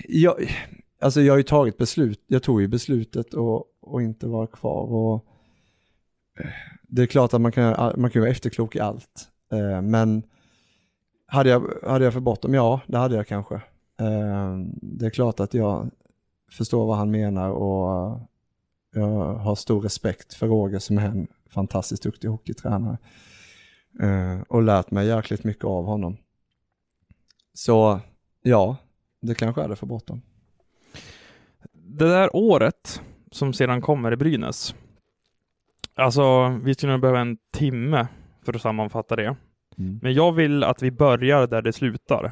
jag, 0.07 0.35
alltså 1.01 1.21
jag 1.21 1.33
har 1.33 1.37
ju 1.37 1.43
tagit 1.43 1.77
beslut, 1.77 2.23
jag 2.27 2.43
tog 2.43 2.61
ju 2.61 2.67
beslutet 2.67 3.33
och, 3.33 3.65
och 3.81 4.01
inte 4.01 4.27
vara 4.27 4.47
kvar 4.47 4.93
och 4.93 5.25
eh, 6.39 6.49
det 6.87 7.01
är 7.01 7.05
klart 7.05 7.33
att 7.33 7.41
man 7.41 7.51
kan, 7.51 7.93
man 8.01 8.09
kan 8.09 8.21
vara 8.21 8.31
efterklok 8.31 8.75
i 8.75 8.79
allt. 8.79 9.27
Eh, 9.51 9.81
men 9.81 10.23
hade 11.27 11.49
jag, 11.49 11.63
hade 11.83 12.03
jag 12.03 12.13
för 12.13 12.19
bråttom? 12.19 12.53
Ja, 12.53 12.81
det 12.87 12.97
hade 12.97 13.15
jag 13.15 13.27
kanske. 13.27 13.55
Eh, 13.99 14.57
det 14.81 15.05
är 15.05 15.09
klart 15.09 15.39
att 15.39 15.53
jag 15.53 15.89
förstår 16.51 16.85
vad 16.85 16.97
han 16.97 17.11
menar 17.11 17.49
och 17.49 18.19
jag 18.99 19.33
har 19.35 19.55
stor 19.55 19.81
respekt 19.81 20.33
för 20.33 20.47
Roger 20.47 20.79
som 20.79 20.97
är 20.97 21.05
en 21.05 21.27
fantastiskt 21.49 22.03
duktig 22.03 22.27
hockeytränare. 22.27 22.97
Eh, 24.01 24.41
och 24.47 24.63
lärt 24.63 24.91
mig 24.91 25.07
jäkligt 25.07 25.43
mycket 25.43 25.65
av 25.65 25.85
honom. 25.85 26.17
Så 27.53 27.99
ja, 28.41 28.77
det 29.21 29.35
kanske 29.35 29.61
är 29.61 29.69
det 29.69 29.75
för 29.75 29.85
bråttom. 29.85 30.21
Det 31.71 32.05
där 32.05 32.35
året 32.35 33.01
som 33.31 33.53
sedan 33.53 33.81
kommer 33.81 34.11
i 34.11 34.15
Brynäs. 34.15 34.75
Alltså, 35.95 36.47
vi 36.63 36.73
skulle 36.73 36.91
nog 36.91 37.01
behöva 37.01 37.19
en 37.19 37.37
timme 37.51 38.07
för 38.45 38.55
att 38.55 38.61
sammanfatta 38.61 39.15
det. 39.15 39.35
Men 40.01 40.13
jag 40.13 40.31
vill 40.31 40.63
att 40.63 40.83
vi 40.83 40.91
börjar 40.91 41.47
där 41.47 41.61
det 41.61 41.73
slutar. 41.73 42.31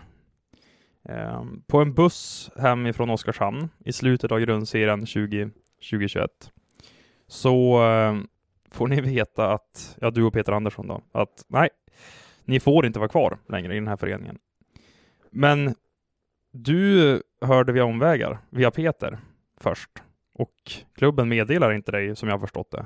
Eh, 1.10 1.43
på 1.67 1.82
en 1.82 1.93
buss 1.93 2.51
hemifrån 2.58 3.10
Oskarshamn 3.10 3.69
i 3.86 3.93
slutet 3.93 4.32
av 4.32 4.39
grundserien 4.39 5.06
20, 5.06 5.49
2021 5.89 6.32
så 7.27 7.83
eh, 7.85 8.17
får 8.71 8.87
ni 8.87 9.01
veta 9.01 9.53
att, 9.53 9.97
ja 10.01 10.11
du 10.11 10.23
och 10.23 10.33
Peter 10.33 10.51
Andersson 10.51 10.87
då, 10.87 11.01
att 11.11 11.45
nej, 11.47 11.69
ni 12.45 12.59
får 12.59 12.85
inte 12.85 12.99
vara 12.99 13.09
kvar 13.09 13.37
längre 13.49 13.73
i 13.73 13.79
den 13.79 13.87
här 13.87 13.97
föreningen. 13.97 14.39
Men 15.31 15.75
du 16.51 17.23
hörde 17.41 17.71
via 17.71 17.85
omvägar, 17.85 18.39
via 18.49 18.71
Peter 18.71 19.19
först 19.59 19.89
och 20.33 20.53
klubben 20.95 21.29
meddelar 21.29 21.73
inte 21.73 21.91
dig 21.91 22.15
som 22.15 22.29
jag 22.29 22.35
har 22.35 22.39
förstått 22.39 22.71
det. 22.71 22.85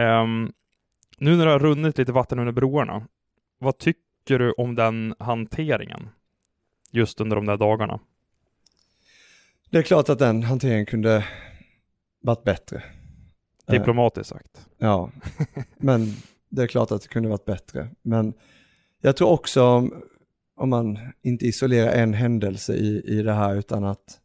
Um, 0.00 0.52
nu 1.18 1.36
när 1.36 1.46
det 1.46 1.52
har 1.52 1.58
runnit 1.58 1.98
lite 1.98 2.12
vatten 2.12 2.38
under 2.38 2.52
broarna, 2.52 3.06
vad 3.58 3.78
tycker 3.78 4.38
du 4.38 4.52
om 4.52 4.74
den 4.74 5.14
hanteringen? 5.18 6.08
Just 6.90 7.20
under 7.20 7.36
de 7.36 7.46
där 7.46 7.56
dagarna. 7.56 8.00
Det 9.70 9.78
är 9.78 9.82
klart 9.82 10.08
att 10.08 10.18
den 10.18 10.42
hanteringen 10.42 10.86
kunde 10.86 11.24
varit 12.20 12.44
bättre. 12.44 12.82
Eh, 13.66 13.72
Diplomatiskt 13.72 14.28
sagt. 14.28 14.66
Ja, 14.78 15.10
men 15.76 16.06
det 16.48 16.62
är 16.62 16.66
klart 16.66 16.90
att 16.90 17.02
det 17.02 17.08
kunde 17.08 17.28
varit 17.28 17.44
bättre. 17.44 17.88
Men 18.02 18.34
jag 19.00 19.16
tror 19.16 19.28
också 19.30 19.62
om, 19.64 20.02
om 20.56 20.68
man 20.70 20.98
inte 21.22 21.46
isolerar 21.46 21.92
en 21.92 22.14
händelse 22.14 22.74
i, 22.74 23.02
i 23.18 23.22
det 23.22 23.32
här 23.32 23.54
utan 23.54 23.84
att 23.84 24.18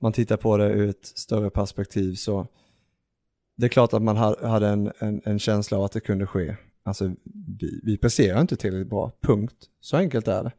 man 0.00 0.12
tittar 0.12 0.36
på 0.36 0.56
det 0.56 0.68
ur 0.72 0.88
ett 0.88 1.06
större 1.06 1.50
perspektiv 1.50 2.14
så 2.14 2.46
det 3.56 3.66
är 3.66 3.68
klart 3.68 3.92
att 3.92 4.02
man 4.02 4.16
ha- 4.16 4.48
hade 4.48 4.68
en, 4.68 4.92
en, 4.98 5.22
en 5.24 5.38
känsla 5.38 5.78
av 5.78 5.84
att 5.84 5.92
det 5.92 6.00
kunde 6.00 6.26
ske. 6.26 6.56
Alltså 6.82 7.12
vi, 7.60 7.80
vi 7.82 7.98
presterar 7.98 8.40
inte 8.40 8.56
tillräckligt 8.56 8.90
bra, 8.90 9.12
punkt. 9.20 9.56
Så 9.80 9.96
enkelt 9.96 10.28
är 10.28 10.42
det. 10.44 10.52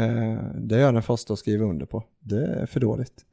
Eh, 0.00 0.40
det 0.54 0.76
är 0.76 0.80
jag 0.80 0.94
den 0.94 1.02
första 1.02 1.32
att 1.32 1.38
skriva 1.38 1.64
under 1.64 1.86
på. 1.86 2.04
Det 2.20 2.46
är 2.46 2.66
för 2.66 2.80
dåligt. 2.80 3.24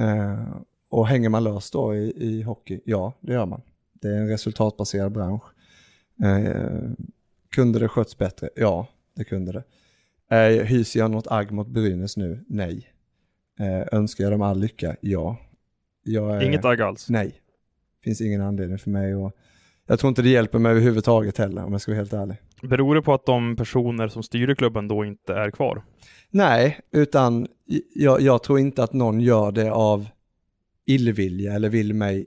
Eh, 0.00 0.56
och 0.88 1.06
hänger 1.06 1.28
man 1.28 1.44
löst 1.44 1.72
då 1.72 1.96
i, 1.96 2.12
i 2.16 2.42
hockey? 2.42 2.80
Ja, 2.84 3.12
det 3.20 3.32
gör 3.32 3.46
man. 3.46 3.60
Det 3.92 4.08
är 4.08 4.14
en 4.20 4.28
resultatbaserad 4.28 5.12
bransch. 5.12 5.42
Eh, 6.24 6.90
kunde 7.50 7.78
det 7.78 7.88
skötts 7.88 8.18
bättre? 8.18 8.50
Ja, 8.56 8.86
det 9.16 9.24
kunde 9.24 9.52
det. 9.52 9.62
Eh, 10.36 10.64
hyser 10.66 11.00
jag 11.00 11.10
något 11.10 11.26
agg 11.30 11.50
mot 11.50 11.68
Brynäs 11.68 12.16
nu? 12.16 12.44
Nej. 12.48 12.88
Eh, 13.60 13.98
önskar 13.98 14.24
jag 14.24 14.32
dem 14.32 14.42
all 14.42 14.58
lycka? 14.60 14.96
Ja. 15.00 15.36
Är- 16.06 16.42
Inget 16.42 16.64
agg 16.64 16.80
alls. 16.82 17.10
Nej. 17.10 17.32
Finns 18.04 18.20
ingen 18.20 18.40
anledning 18.40 18.78
för 18.78 18.90
mig 18.90 19.14
och 19.14 19.32
jag 19.86 19.98
tror 19.98 20.08
inte 20.08 20.22
det 20.22 20.28
hjälper 20.28 20.58
mig 20.58 20.70
överhuvudtaget 20.72 21.38
heller 21.38 21.64
om 21.64 21.72
jag 21.72 21.80
ska 21.80 21.90
vara 21.92 21.98
helt 22.00 22.12
ärlig. 22.12 22.36
Beror 22.62 22.94
det 22.94 23.02
på 23.02 23.14
att 23.14 23.26
de 23.26 23.56
personer 23.56 24.08
som 24.08 24.22
styr 24.22 24.54
klubben 24.54 24.88
då 24.88 25.04
inte 25.04 25.34
är 25.34 25.50
kvar? 25.50 25.82
Nej, 26.30 26.80
utan 26.90 27.46
jag, 27.94 28.20
jag 28.20 28.42
tror 28.42 28.58
inte 28.58 28.82
att 28.82 28.92
någon 28.92 29.20
gör 29.20 29.52
det 29.52 29.70
av 29.72 30.06
illvilja 30.88 31.52
eller 31.52 31.68
vill 31.68 31.94
mig 31.94 32.26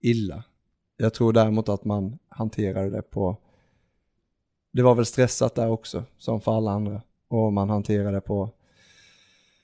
illa. 0.00 0.44
Jag 0.96 1.14
tror 1.14 1.32
däremot 1.32 1.68
att 1.68 1.84
man 1.84 2.18
hanterade 2.28 2.90
det 2.90 3.02
på, 3.02 3.36
det 4.72 4.82
var 4.82 4.94
väl 4.94 5.06
stressat 5.06 5.54
där 5.54 5.70
också, 5.70 6.04
som 6.18 6.40
för 6.40 6.56
alla 6.56 6.70
andra. 6.70 7.02
Och 7.28 7.52
man 7.52 7.70
hanterade 7.70 8.10
det 8.10 8.20
på, 8.20 8.50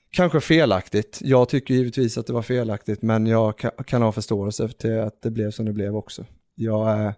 kanske 0.09 0.41
felaktigt. 0.41 1.19
Jag 1.23 1.49
tycker 1.49 1.73
givetvis 1.73 2.17
att 2.17 2.27
det 2.27 2.33
var 2.33 2.41
felaktigt, 2.41 3.01
men 3.01 3.27
jag 3.27 3.57
kan, 3.87 4.01
ha 4.01 4.11
förståelse 4.11 4.67
till 4.67 4.99
att 4.99 5.21
det 5.21 5.31
blev 5.31 5.51
som 5.51 5.65
det 5.65 5.73
blev 5.73 5.95
också. 5.95 6.25
Jag 6.55 6.91
är, 6.91 7.13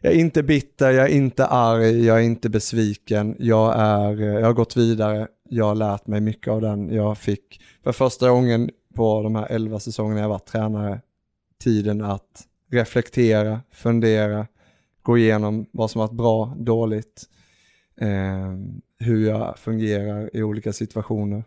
jag 0.00 0.12
är 0.12 0.16
inte 0.16 0.42
bitter, 0.42 0.90
jag 0.90 1.04
är 1.04 1.14
inte 1.14 1.46
arg, 1.46 2.04
jag 2.06 2.18
är 2.18 2.22
inte 2.22 2.48
besviken. 2.48 3.36
Jag, 3.38 3.74
är, 3.76 4.20
jag 4.20 4.46
har 4.46 4.52
gått 4.52 4.76
vidare, 4.76 5.28
jag 5.48 5.64
har 5.64 5.74
lärt 5.74 6.06
mig 6.06 6.20
mycket 6.20 6.48
av 6.48 6.60
den. 6.60 6.94
Jag 6.94 7.18
fick 7.18 7.60
för 7.84 7.92
första 7.92 8.30
gången 8.30 8.70
på 8.94 9.22
de 9.22 9.34
här 9.34 9.46
elva 9.50 9.80
säsongerna 9.80 10.20
jag 10.20 10.28
varit 10.28 10.46
tränare 10.46 11.00
tiden 11.58 12.00
att 12.04 12.48
reflektera, 12.70 13.60
fundera, 13.70 14.46
gå 15.02 15.18
igenom 15.18 15.66
vad 15.70 15.90
som 15.90 15.98
varit 15.98 16.12
bra, 16.12 16.54
dåligt, 16.58 17.22
eh, 18.00 18.54
hur 18.98 19.26
jag 19.28 19.58
fungerar 19.58 20.30
i 20.36 20.42
olika 20.42 20.72
situationer. 20.72 21.44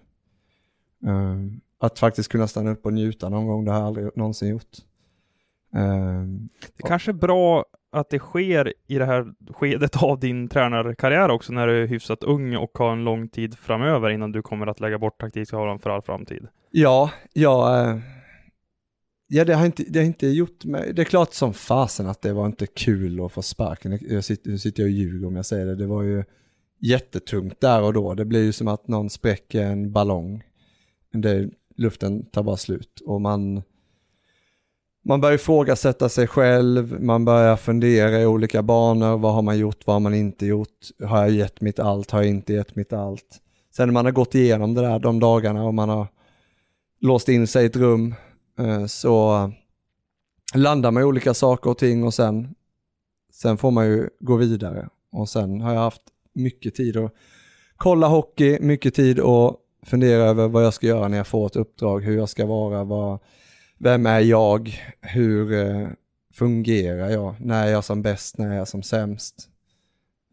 Eh, 1.05 1.35
att 1.79 1.99
faktiskt 1.99 2.29
kunna 2.31 2.47
stanna 2.47 2.71
upp 2.71 2.85
och 2.85 2.93
njuta 2.93 3.29
någon 3.29 3.47
gång, 3.47 3.65
det 3.65 3.71
har 3.71 3.79
jag 3.79 3.87
aldrig 3.87 4.17
någonsin 4.17 4.49
gjort. 4.49 4.77
Eh, 5.75 6.23
Det 6.77 6.83
kanske 6.87 7.11
är 7.11 7.13
bra 7.13 7.65
att 7.91 8.09
det 8.09 8.19
sker 8.19 8.73
i 8.87 8.97
det 8.97 9.05
här 9.05 9.25
skedet 9.53 10.03
av 10.03 10.19
din 10.19 10.49
tränarkarriär 10.49 11.29
också, 11.29 11.53
när 11.53 11.67
du 11.67 11.83
är 11.83 11.87
hyfsat 11.87 12.23
ung 12.23 12.55
och 12.55 12.77
har 12.77 12.91
en 12.91 13.03
lång 13.03 13.29
tid 13.29 13.57
framöver 13.57 14.09
innan 14.09 14.31
du 14.31 14.41
kommer 14.41 14.67
att 14.67 14.79
lägga 14.79 14.99
bort 14.99 15.19
taktikskolan 15.19 15.79
för 15.79 15.89
all 15.89 16.01
framtid. 16.01 16.47
Ja, 16.71 17.11
ja, 17.33 17.81
eh, 17.81 17.99
ja 19.27 19.45
det, 19.45 19.53
har 19.53 19.65
inte, 19.65 19.83
det 19.83 19.99
har 19.99 20.05
inte 20.05 20.27
gjort 20.27 20.65
mig, 20.65 20.93
det 20.93 21.01
är 21.01 21.05
klart 21.05 21.33
som 21.33 21.53
fasen 21.53 22.07
att 22.07 22.21
det 22.21 22.33
var 22.33 22.45
inte 22.45 22.67
kul 22.67 23.25
att 23.25 23.31
få 23.31 23.41
sparken. 23.41 23.99
Jag 24.01 24.23
sitter, 24.23 24.51
nu 24.51 24.57
sitter 24.57 24.83
jag 24.83 24.87
och 24.87 24.93
ljuger 24.93 25.27
om 25.27 25.35
jag 25.35 25.45
säger 25.45 25.65
det, 25.65 25.75
det 25.75 25.87
var 25.87 26.03
ju 26.03 26.23
jättetungt 26.79 27.61
där 27.61 27.81
och 27.81 27.93
då. 27.93 28.13
Det 28.13 28.25
blir 28.25 28.43
ju 28.43 28.51
som 28.51 28.67
att 28.67 28.87
någon 28.87 29.09
spräcker 29.09 29.63
en 29.63 29.91
ballong. 29.91 30.43
Det, 31.11 31.49
luften 31.75 32.25
tar 32.25 32.43
bara 32.43 32.57
slut 32.57 33.01
och 33.05 33.21
man, 33.21 33.63
man 35.07 35.21
börjar 35.21 35.35
ifrågasätta 35.35 36.09
sig 36.09 36.27
själv, 36.27 37.01
man 37.01 37.25
börjar 37.25 37.55
fundera 37.55 38.21
i 38.21 38.25
olika 38.25 38.63
banor, 38.63 39.17
vad 39.17 39.33
har 39.33 39.41
man 39.41 39.57
gjort, 39.57 39.77
vad 39.85 39.93
har 39.95 39.99
man 39.99 40.13
inte 40.13 40.45
gjort, 40.45 40.77
har 41.03 41.17
jag 41.17 41.31
gett 41.31 41.61
mitt 41.61 41.79
allt, 41.79 42.11
har 42.11 42.19
jag 42.19 42.29
inte 42.29 42.53
gett 42.53 42.75
mitt 42.75 42.93
allt. 42.93 43.41
Sen 43.75 43.87
när 43.87 43.93
man 43.93 44.05
har 44.05 44.11
gått 44.11 44.35
igenom 44.35 44.73
det 44.73 44.81
där 44.81 44.99
de 44.99 45.19
dagarna 45.19 45.63
och 45.63 45.73
man 45.73 45.89
har 45.89 46.07
låst 47.01 47.29
in 47.29 47.47
sig 47.47 47.63
i 47.63 47.65
ett 47.65 47.75
rum 47.75 48.15
eh, 48.59 48.85
så 48.85 49.51
landar 50.55 50.91
man 50.91 51.03
i 51.03 51.05
olika 51.05 51.33
saker 51.33 51.69
och 51.69 51.77
ting 51.77 52.03
och 52.03 52.13
sen, 52.13 52.55
sen 53.33 53.57
får 53.57 53.71
man 53.71 53.87
ju 53.87 54.09
gå 54.19 54.35
vidare. 54.35 54.89
Och 55.11 55.29
sen 55.29 55.61
har 55.61 55.73
jag 55.73 55.81
haft 55.81 56.01
mycket 56.33 56.75
tid 56.75 56.97
att 56.97 57.13
kolla 57.77 58.07
hockey, 58.07 58.59
mycket 58.59 58.93
tid 58.93 59.19
att 59.19 59.55
fundera 59.85 60.23
över 60.23 60.47
vad 60.47 60.65
jag 60.65 60.73
ska 60.73 60.87
göra 60.87 61.07
när 61.07 61.17
jag 61.17 61.27
får 61.27 61.45
ett 61.45 61.55
uppdrag, 61.55 62.03
hur 62.03 62.17
jag 62.17 62.29
ska 62.29 62.45
vara, 62.45 62.83
vad, 62.83 63.19
vem 63.77 64.05
är 64.05 64.19
jag, 64.19 64.69
hur 65.01 65.53
eh, 65.53 65.87
fungerar 66.33 67.09
jag, 67.09 67.35
när 67.39 67.67
är 67.67 67.71
jag 67.71 67.83
som 67.83 68.01
bäst, 68.01 68.37
när 68.37 68.51
är 68.51 68.57
jag 68.57 68.67
som 68.67 68.83
sämst 68.83 69.49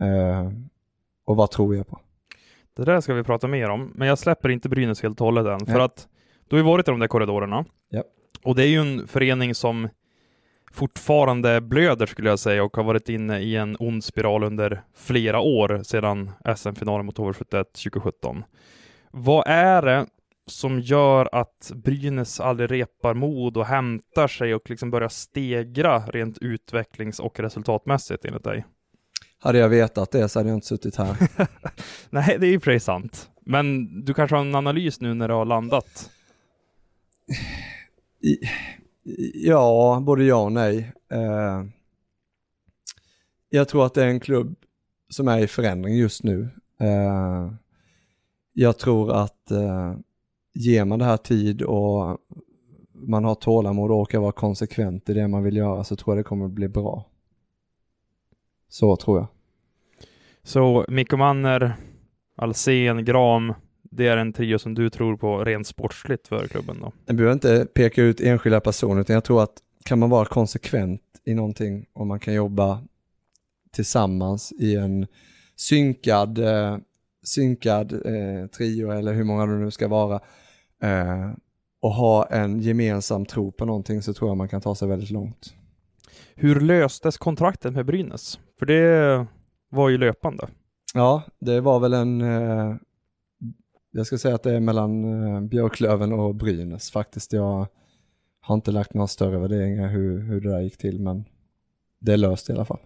eh, 0.01 0.51
och 1.25 1.37
vad 1.37 1.51
tror 1.51 1.77
jag 1.77 1.87
på. 1.87 2.01
Det 2.77 2.85
där 2.85 3.01
ska 3.01 3.15
vi 3.15 3.23
prata 3.23 3.49
mer 3.49 3.69
om, 3.69 3.93
men 3.95 4.09
jag 4.09 4.19
släpper 4.19 4.49
inte 4.49 4.69
Brynäs 4.69 5.03
helt 5.03 5.21
och 5.21 5.25
hållet 5.25 5.47
än, 5.47 5.67
för 5.67 5.73
Nej. 5.73 5.83
att 5.83 6.09
du 6.49 6.57
har 6.57 6.59
ju 6.59 6.67
varit 6.67 6.89
i 6.89 6.91
de 6.91 7.01
där 7.01 7.07
korridorerna. 7.07 7.65
Ja. 7.89 8.05
Och 8.43 8.55
det 8.55 8.63
är 8.63 8.69
ju 8.69 8.81
en 8.81 9.09
förening 9.09 9.55
som 9.55 9.89
fortfarande 10.73 11.61
blöder 11.61 12.07
skulle 12.07 12.29
jag 12.29 12.39
säga 12.39 12.65
och 12.65 12.77
har 12.77 12.85
varit 12.85 13.09
inne 13.09 13.39
i 13.39 13.57
en 13.57 13.77
ond 13.79 14.05
spiral 14.05 14.45
under 14.45 14.83
flera 14.95 15.41
år 15.41 15.81
sedan 15.83 16.31
SM-finalen 16.57 17.07
mot 17.07 17.19
HV71 17.19 17.65
2017. 17.65 18.45
Vad 19.11 19.45
är 19.47 19.83
det 19.83 20.07
som 20.47 20.81
gör 20.81 21.29
att 21.33 21.73
Brynäs 21.75 22.41
aldrig 22.41 22.71
repar 22.71 23.15
mod 23.15 23.57
och 23.57 23.67
hämtar 23.67 24.29
sig 24.29 24.55
och 24.55 24.71
liksom 24.71 24.91
börjar 24.91 25.09
stegra 25.09 25.99
rent 25.99 26.39
utvecklings 26.39 27.21
och 27.21 27.41
resultatmässigt 27.41 28.25
enligt 28.25 28.45
dig? 28.45 28.65
Hade 29.39 29.59
jag 29.59 29.69
vetat 29.69 30.11
det 30.11 30.29
så 30.29 30.39
hade 30.39 30.49
jag 30.49 30.57
inte 30.57 30.67
suttit 30.67 30.97
här. 30.97 31.17
Nej, 32.11 32.37
det 32.41 32.47
är 32.47 32.51
ju 32.51 32.61
sig 32.61 32.81
sant. 32.81 33.31
Men 33.41 33.89
du 34.05 34.15
kanske 34.15 34.37
har 34.37 34.45
en 34.45 34.55
analys 34.55 35.01
nu 35.01 35.15
när 35.15 35.29
det 35.29 35.35
har 35.35 35.45
landat? 35.45 36.11
I, 38.21 38.37
ja, 39.35 40.03
både 40.07 40.25
ja 40.25 40.37
och 40.37 40.53
nej. 40.53 40.93
Eh, 41.13 41.65
jag 43.49 43.69
tror 43.69 43.87
att 43.87 43.95
det 43.95 44.05
är 44.05 44.09
en 44.09 44.21
klubb 44.21 44.57
som 45.09 45.29
är 45.29 45.39
i 45.39 45.47
förändring 45.47 45.97
just 45.97 46.25
nu. 46.25 46.49
Eh, 46.81 47.53
jag 48.53 48.79
tror 48.79 49.13
att 49.13 49.51
eh, 49.51 49.95
ger 50.55 50.85
man 50.85 50.99
det 50.99 51.05
här 51.05 51.17
tid 51.17 51.63
och 51.63 52.19
man 52.93 53.25
har 53.25 53.35
tålamod 53.35 53.91
och 53.91 54.01
orkar 54.01 54.19
vara 54.19 54.33
konsekvent 54.33 55.09
i 55.09 55.15
det 55.15 55.29
man 55.29 55.43
vill 55.43 55.57
göra 55.57 55.85
så 55.85 55.97
tror 55.97 56.17
jag 56.17 56.25
det 56.25 56.29
kommer 56.29 56.49
bli 56.49 56.69
bra. 56.69 57.07
Så 58.69 58.97
tror 58.97 59.19
jag. 59.19 59.27
Så 60.43 60.85
Mikko 60.89 61.17
Manner, 61.17 61.77
Alsen, 62.37 63.05
Gram, 63.05 63.55
det 63.83 64.07
är 64.07 64.17
en 64.17 64.33
trio 64.33 64.59
som 64.59 64.75
du 64.75 64.91
tror 64.91 65.17
på 65.17 65.45
rent 65.45 65.67
sportsligt 65.67 66.29
för 66.29 66.47
klubben 66.47 66.77
då? 66.81 66.93
Jag 67.07 67.17
behöver 67.17 67.33
inte 67.33 67.67
peka 67.75 68.03
ut 68.03 68.21
enskilda 68.21 68.61
personer 68.61 69.01
utan 69.01 69.15
jag 69.15 69.25
tror 69.25 69.43
att 69.43 69.53
kan 69.85 69.99
man 69.99 70.11
vara 70.11 70.25
konsekvent 70.25 71.03
i 71.25 71.35
någonting 71.35 71.87
och 71.93 72.07
man 72.07 72.21
kan 72.21 72.35
jobba 72.35 72.81
tillsammans 73.73 74.53
i 74.53 74.77
en 74.77 75.07
synkad, 75.57 76.39
eh, 76.39 76.79
synkad 77.23 77.93
eh, 77.93 78.47
trio 78.47 78.91
eller 78.91 79.13
hur 79.13 79.25
många 79.25 79.47
det 79.47 79.59
nu 79.59 79.71
ska 79.71 79.89
vara 79.89 80.21
eh, 80.83 81.31
och 81.81 81.91
ha 81.91 82.27
en 82.27 82.61
gemensam 82.61 83.27
tro 83.27 83.53
på 83.53 83.65
någonting 83.65 84.03
så 84.03 84.15
tror 84.15 84.31
jag 84.31 84.37
man 84.37 84.49
kan 84.49 84.61
ta 84.61 84.75
sig 84.75 84.89
väldigt 84.89 85.11
långt. 85.11 85.55
Hur 86.35 86.61
löstes 86.61 87.19
kontraktet 87.19 87.73
med 87.73 87.87
Brynäs? 87.87 88.39
För 88.59 88.67
det 88.67 89.27
var 89.69 89.89
ju 89.89 89.99
löpande. 89.99 90.49
Ja, 90.95 91.23
det 91.39 91.61
var 91.61 91.81
väl 91.81 91.93
en, 91.93 92.21
eh, 92.21 92.77
jag 93.91 94.07
ska 94.07 94.19
säga 94.19 94.35
att 94.35 94.43
det 94.43 94.55
är 94.55 94.61
mellan 94.61 95.05
eh, 95.05 95.41
Björklöven 95.41 96.13
och 96.13 96.35
Brynäs 96.35 96.91
faktiskt. 96.91 97.33
Jag 97.33 97.67
har 98.41 98.55
inte 98.55 98.71
lagt 98.71 98.95
några 98.95 99.07
större 99.07 99.39
värderingar 99.39 99.89
hur, 99.89 100.21
hur 100.21 100.41
det 100.41 100.51
där 100.51 100.61
gick 100.61 100.77
till 100.77 101.01
men 101.01 101.25
det 102.01 102.13
är 102.13 102.17
löst 102.17 102.51
i 102.51 102.53
alla 102.53 102.65
fall. 102.65 102.81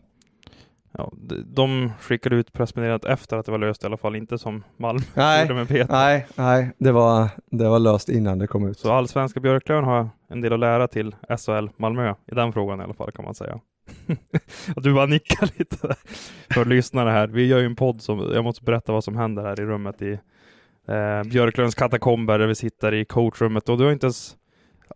Ja, 1.01 1.13
de- 1.17 1.43
de 1.55 1.93
skickade 2.01 2.37
ut 2.37 2.53
pressmeddelandet 2.53 3.05
efter 3.11 3.37
att 3.37 3.47
det 3.47 3.53
var 3.53 3.59
löst 3.59 3.83
i 3.83 3.87
alla 3.87 3.97
fall, 3.97 4.17
inte 4.17 4.39
som 4.39 4.65
Malmö 4.77 5.01
Nej, 5.15 5.43
gjorde 5.43 5.55
med 5.55 5.69
Peter. 5.69 5.93
nej, 5.93 6.27
nej, 6.35 6.71
det 6.79 6.93
var, 6.93 7.29
det 7.51 7.69
var 7.69 7.79
löst 7.79 8.09
innan 8.09 8.39
det 8.39 8.47
kom 8.47 8.69
ut. 8.69 8.79
Så 8.79 8.93
allsvenska 8.93 9.41
Björklöven 9.41 9.85
har 9.85 10.09
en 10.29 10.41
del 10.41 10.53
att 10.53 10.61
lära 10.61 10.89
till 10.89 11.15
SHL 11.39 11.69
Malmö 11.77 12.15
i 12.27 12.35
den 12.35 12.53
frågan 12.53 12.81
i 12.81 12.83
alla 12.83 12.95
fall 12.95 13.13
kan 13.13 13.25
man 13.25 13.35
säga. 13.35 13.61
du 14.77 14.95
bara 14.95 15.07
nickar 15.07 15.49
lite 15.59 15.87
där 15.87 15.97
för 16.55 16.65
lyssnare 16.65 17.11
här. 17.11 17.29
Vi 17.29 17.47
gör 17.47 17.59
ju 17.59 17.67
en 17.67 17.77
podd 17.77 18.03
som, 18.03 18.19
jag 18.35 18.45
måste 18.45 18.65
berätta 18.65 18.93
vad 18.93 19.05
som 19.05 19.17
händer 19.17 19.43
här 19.45 19.61
i 19.61 19.65
rummet 19.65 20.03
i 20.03 20.13
eh, 20.89 21.23
Björklövens 21.31 21.75
katakomber 21.75 22.39
där 22.39 22.47
vi 22.47 22.55
sitter 22.55 22.95
i 22.95 23.05
coachrummet 23.05 23.69
och 23.69 23.79
du 23.79 23.85
har 23.85 23.93
inte 23.93 24.07
ens, 24.07 24.37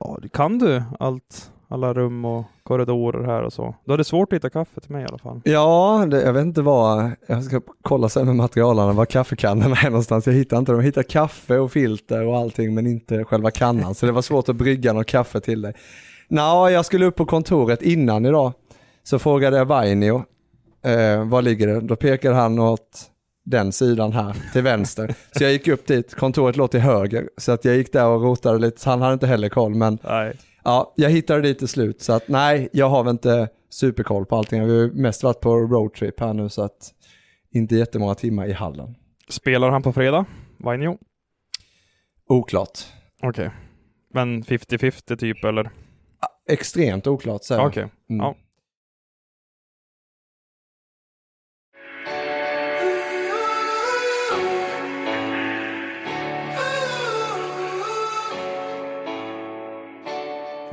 ja, 0.01 0.19
kan 0.33 0.59
du 0.59 0.83
allt, 1.01 1.52
alla 1.73 1.93
rum 1.95 2.25
och 2.25 2.45
korridorer 2.63 3.25
här 3.25 3.43
och 3.43 3.53
så? 3.53 3.75
Du 3.85 3.91
hade 3.91 4.05
svårt 4.05 4.33
att 4.33 4.37
hitta 4.37 4.51
kaffe 4.51 4.81
till 4.81 4.91
mig 4.91 5.03
i 5.03 5.07
alla 5.07 5.19
fall. 5.19 5.41
Ja, 5.45 6.07
det, 6.11 6.23
jag 6.23 6.33
vet 6.33 6.43
inte 6.43 6.63
vad, 6.63 7.11
jag 7.27 7.45
ska 7.45 7.61
kolla 7.83 8.09
sen 8.09 8.27
med 8.27 8.37
materialarna 8.37 8.93
var 8.93 9.05
kaffekannorna 9.07 9.77
är 9.77 9.91
någonstans. 9.91 10.27
Jag 10.27 10.35
hittar 10.35 10.59
inte 10.59 10.73
dem. 10.73 10.81
Jag 10.81 10.87
hittar 10.87 11.03
kaffe 11.03 11.59
och 11.59 11.73
filter 11.73 12.27
och 12.27 12.37
allting 12.37 12.75
men 12.75 12.87
inte 12.87 13.25
själva 13.25 13.51
kannan. 13.51 13.95
Så 13.95 14.07
det 14.07 14.13
var 14.13 14.23
svårt 14.23 14.49
att 14.49 14.57
brygga 14.57 14.93
någon 14.93 15.05
kaffe 15.05 15.41
till 15.41 15.63
dig. 15.63 15.75
Nå, 16.29 16.69
jag 16.69 16.87
skulle 16.87 17.07
upp 17.07 17.17
på 17.17 17.27
kontoret 17.27 17.83
innan 17.83 18.27
idag. 18.27 18.53
Så 19.03 19.19
frågade 19.19 19.57
jag 19.57 19.65
Vainio, 19.65 20.25
eh, 20.85 21.29
var 21.29 21.43
ligger 21.43 21.67
det? 21.67 21.81
Då 21.81 21.97
pekade 21.97 22.35
han 22.35 22.59
åt 22.59 23.09
den 23.45 23.73
sidan 23.73 24.13
här 24.13 24.37
till 24.53 24.63
vänster. 24.63 25.15
Så 25.37 25.45
jag 25.45 25.53
gick 25.53 25.69
upp 25.69 25.87
dit, 25.87 26.15
kontoret 26.15 26.57
låg 26.57 26.71
till 26.71 26.81
höger. 26.81 27.29
Så 27.37 27.53
att 27.53 27.65
jag 27.65 27.77
gick 27.77 27.93
där 27.93 28.07
och 28.07 28.23
rotade 28.23 28.59
lite, 28.59 28.91
han 28.91 29.01
hade 29.03 29.15
inte 29.15 29.27
heller 29.27 29.49
koll. 29.49 29.75
Men 29.75 29.99
Nej. 30.03 30.37
Ja, 30.65 30.93
jag 30.97 31.11
hittade 31.11 31.43
dit 31.43 31.59
till 31.59 31.69
slut 31.69 32.03
så 32.03 32.13
att 32.13 32.29
nej, 32.29 32.69
jag 32.73 32.89
har 32.89 33.05
väl 33.05 33.11
inte 33.11 33.49
superkoll 33.71 34.27
på 34.27 34.37
allting. 34.37 34.67
Vi 34.67 34.81
har 34.81 34.91
mest 34.91 35.23
varit 35.23 35.41
på 35.41 35.57
roadtrip 35.57 36.21
här 36.21 36.35
nu 36.35 36.49
så 36.49 36.63
att 36.63 36.95
inte 37.51 37.77
jättemånga 37.77 38.15
timmar 38.15 38.47
i 38.47 38.53
hallen. 38.53 38.95
Spelar 39.29 39.71
han 39.71 39.83
på 39.83 39.93
fredag? 39.93 40.25
Vainio? 40.59 40.99
Oklart. 42.29 42.79
Okej. 43.23 43.51
Men 44.15 44.43
50-50 44.43 45.17
typ 45.17 45.45
eller? 45.45 45.71
Extremt 46.49 47.07
oklart 47.07 47.45
säger. 47.45 47.67
Okej. 47.67 47.89
Mm. 48.11 48.27
Ja. 48.27 48.37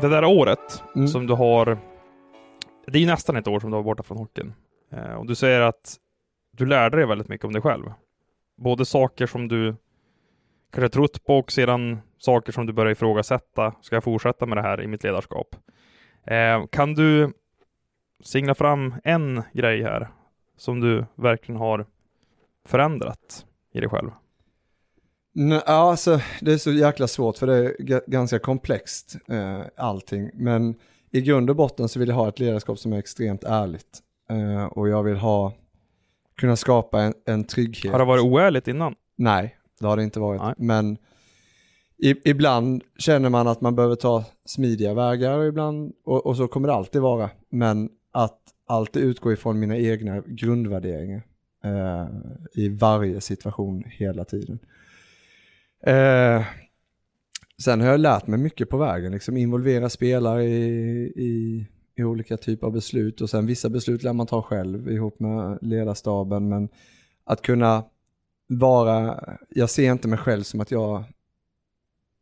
Det 0.01 0.09
där 0.09 0.25
året 0.25 0.83
Mm. 0.95 1.07
som 1.07 1.27
du 1.27 1.33
har, 1.33 1.77
det 2.87 2.97
är 2.97 3.01
ju 3.01 3.05
nästan 3.07 3.35
ett 3.35 3.47
år 3.47 3.59
som 3.59 3.71
du 3.71 3.75
var 3.75 3.83
borta 3.83 4.03
från 4.03 4.17
hockeyn. 4.17 4.53
Eh, 4.91 5.13
och 5.13 5.25
du 5.25 5.35
säger 5.35 5.61
att 5.61 5.95
du 6.51 6.65
lärde 6.65 6.97
dig 6.97 7.05
väldigt 7.05 7.27
mycket 7.27 7.45
om 7.45 7.53
dig 7.53 7.61
själv. 7.61 7.93
Både 8.57 8.85
saker 8.85 9.27
som 9.27 9.47
du 9.47 9.75
kanske 10.73 10.89
trott 10.89 11.25
på 11.25 11.37
och 11.37 11.51
sedan 11.51 11.99
saker 12.17 12.51
som 12.51 12.65
du 12.65 12.73
börjar 12.73 12.91
ifrågasätta. 12.91 13.73
Ska 13.81 13.95
jag 13.95 14.03
fortsätta 14.03 14.45
med 14.45 14.57
det 14.57 14.61
här 14.61 14.81
i 14.81 14.87
mitt 14.87 15.03
ledarskap? 15.03 15.55
Eh, 16.23 16.65
kan 16.69 16.93
du 16.93 17.33
singla 18.23 18.55
fram 18.55 18.95
en 19.03 19.43
grej 19.53 19.83
här 19.83 20.09
som 20.57 20.79
du 20.79 21.05
verkligen 21.15 21.59
har 21.61 21.85
förändrat 22.65 23.45
i 23.73 23.79
dig 23.79 23.89
själv? 23.89 24.11
Nej, 25.33 25.61
ja, 25.65 25.73
alltså, 25.73 26.19
det 26.41 26.53
är 26.53 26.57
så 26.57 26.71
jäkla 26.71 27.07
svårt 27.07 27.37
för 27.37 27.47
det 27.47 27.55
är 27.55 28.09
ganska 28.09 28.39
komplext 28.39 29.15
eh, 29.27 29.61
allting. 29.77 30.29
Men 30.33 30.75
i 31.11 31.21
grund 31.21 31.49
och 31.49 31.55
botten 31.55 31.89
så 31.89 31.99
vill 31.99 32.09
jag 32.09 32.15
ha 32.15 32.29
ett 32.29 32.39
ledarskap 32.39 32.79
som 32.79 32.93
är 32.93 32.97
extremt 32.97 33.43
ärligt. 33.43 33.99
Eh, 34.29 34.65
och 34.65 34.89
jag 34.89 35.03
vill 35.03 35.17
ha, 35.17 35.53
kunna 36.37 36.55
skapa 36.55 37.01
en, 37.01 37.13
en 37.25 37.43
trygghet. 37.43 37.91
Har 37.91 37.99
det 37.99 38.05
varit 38.05 38.23
oärligt 38.23 38.67
innan? 38.67 38.95
Nej, 39.15 39.57
det 39.79 39.87
har 39.87 39.97
det 39.97 40.03
inte 40.03 40.19
varit. 40.19 40.41
Nej. 40.41 40.53
Men 40.57 40.97
i, 41.97 42.29
ibland 42.29 42.83
känner 42.97 43.29
man 43.29 43.47
att 43.47 43.61
man 43.61 43.75
behöver 43.75 43.95
ta 43.95 44.23
smidiga 44.45 44.93
vägar 44.93 45.43
ibland, 45.43 45.93
och, 46.05 46.25
och 46.25 46.37
så 46.37 46.47
kommer 46.47 46.67
det 46.67 46.73
alltid 46.73 47.01
vara. 47.01 47.29
Men 47.49 47.89
att 48.11 48.39
alltid 48.67 49.03
utgå 49.03 49.33
ifrån 49.33 49.59
mina 49.59 49.77
egna 49.77 50.23
grundvärderingar 50.27 51.21
eh, 51.63 52.07
i 52.53 52.69
varje 52.69 53.21
situation 53.21 53.83
hela 53.87 54.25
tiden. 54.25 54.59
Eh, 55.83 56.45
sen 57.63 57.81
har 57.81 57.87
jag 57.87 57.99
lärt 57.99 58.27
mig 58.27 58.39
mycket 58.39 58.69
på 58.69 58.77
vägen, 58.77 59.11
liksom 59.11 59.37
involvera 59.37 59.89
spelare 59.89 60.45
i, 60.45 61.13
i, 61.15 61.65
i 61.95 62.03
olika 62.03 62.37
typer 62.37 62.67
av 62.67 62.73
beslut 62.73 63.21
och 63.21 63.29
sen 63.29 63.45
vissa 63.45 63.69
beslut 63.69 64.03
lär 64.03 64.13
man 64.13 64.27
ta 64.27 64.41
själv 64.41 64.91
ihop 64.91 65.19
med 65.19 65.57
ledarstaben 65.61 66.49
men 66.49 66.69
att 67.23 67.41
kunna 67.41 67.83
vara, 68.47 69.23
jag 69.49 69.69
ser 69.69 69.91
inte 69.91 70.07
mig 70.07 70.19
själv 70.19 70.43
som 70.43 70.61
att 70.61 70.71
jag 70.71 71.03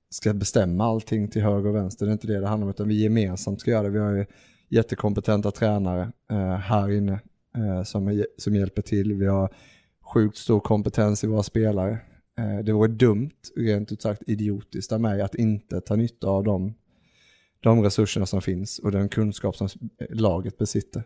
ska 0.10 0.34
bestämma 0.34 0.86
allting 0.86 1.28
till 1.28 1.42
höger 1.42 1.70
och 1.70 1.76
vänster, 1.76 2.06
det 2.06 2.10
är 2.10 2.14
inte 2.14 2.28
det 2.28 2.40
det 2.40 2.48
handlar 2.48 2.66
om 2.66 2.70
utan 2.70 2.88
vi 2.88 3.04
gemensamt 3.04 3.62
ska 3.62 3.72
göra 3.72 3.84
det. 3.84 3.90
Vi 3.90 4.00
har 4.00 4.12
ju 4.12 4.26
jättekompetenta 4.70 5.52
tränare 5.52 6.12
eh, 6.32 6.56
här 6.56 6.92
inne 6.92 7.20
eh, 7.56 7.84
som, 7.84 8.08
är, 8.08 8.28
som 8.38 8.56
hjälper 8.56 8.82
till. 8.82 9.14
Vi 9.14 9.26
har 9.26 9.54
sjukt 10.02 10.38
stor 10.38 10.60
kompetens 10.60 11.24
i 11.24 11.28
våra 11.28 11.44
spelare. 11.44 12.00
Eh, 12.38 12.64
det 12.64 12.74
vore 12.74 12.88
dumt, 12.88 13.32
rent 13.56 13.92
ut 13.92 14.02
sagt 14.02 14.24
idiotiskt 14.28 14.92
av 14.92 15.02
mig 15.02 15.22
att 15.22 15.36
inte 15.36 15.82
ta 15.82 15.96
nytta 15.96 16.28
av 16.28 16.44
dem, 16.44 16.74
de 17.60 17.84
resurserna 17.84 18.26
som 18.26 18.42
finns 18.42 18.80
och 18.80 18.92
den 18.92 19.10
kunskap 19.10 19.56
som 19.56 19.70
laget 20.10 20.58
besitter. 20.58 21.04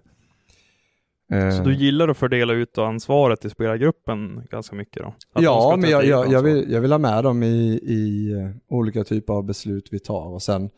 Så 1.57 1.63
du 1.63 1.75
gillar 1.75 2.07
att 2.07 2.17
fördela 2.17 2.53
ut 2.53 2.77
ansvaret 2.77 3.45
i 3.45 3.49
spelargruppen 3.49 4.47
ganska 4.49 4.75
mycket 4.75 5.03
då? 5.03 5.13
Att 5.33 5.43
ja, 5.43 5.75
men 5.79 5.89
jag, 5.89 6.05
jag, 6.05 6.31
jag, 6.31 6.41
vill, 6.41 6.71
jag 6.71 6.81
vill 6.81 6.91
ha 6.91 6.99
med 6.99 7.23
dem 7.23 7.43
i, 7.43 7.73
i 7.73 8.33
olika 8.67 9.03
typer 9.03 9.33
av 9.33 9.43
beslut 9.43 9.87
vi 9.91 9.99
tar 9.99 10.27
och 10.27 10.41
sen, 10.41 10.69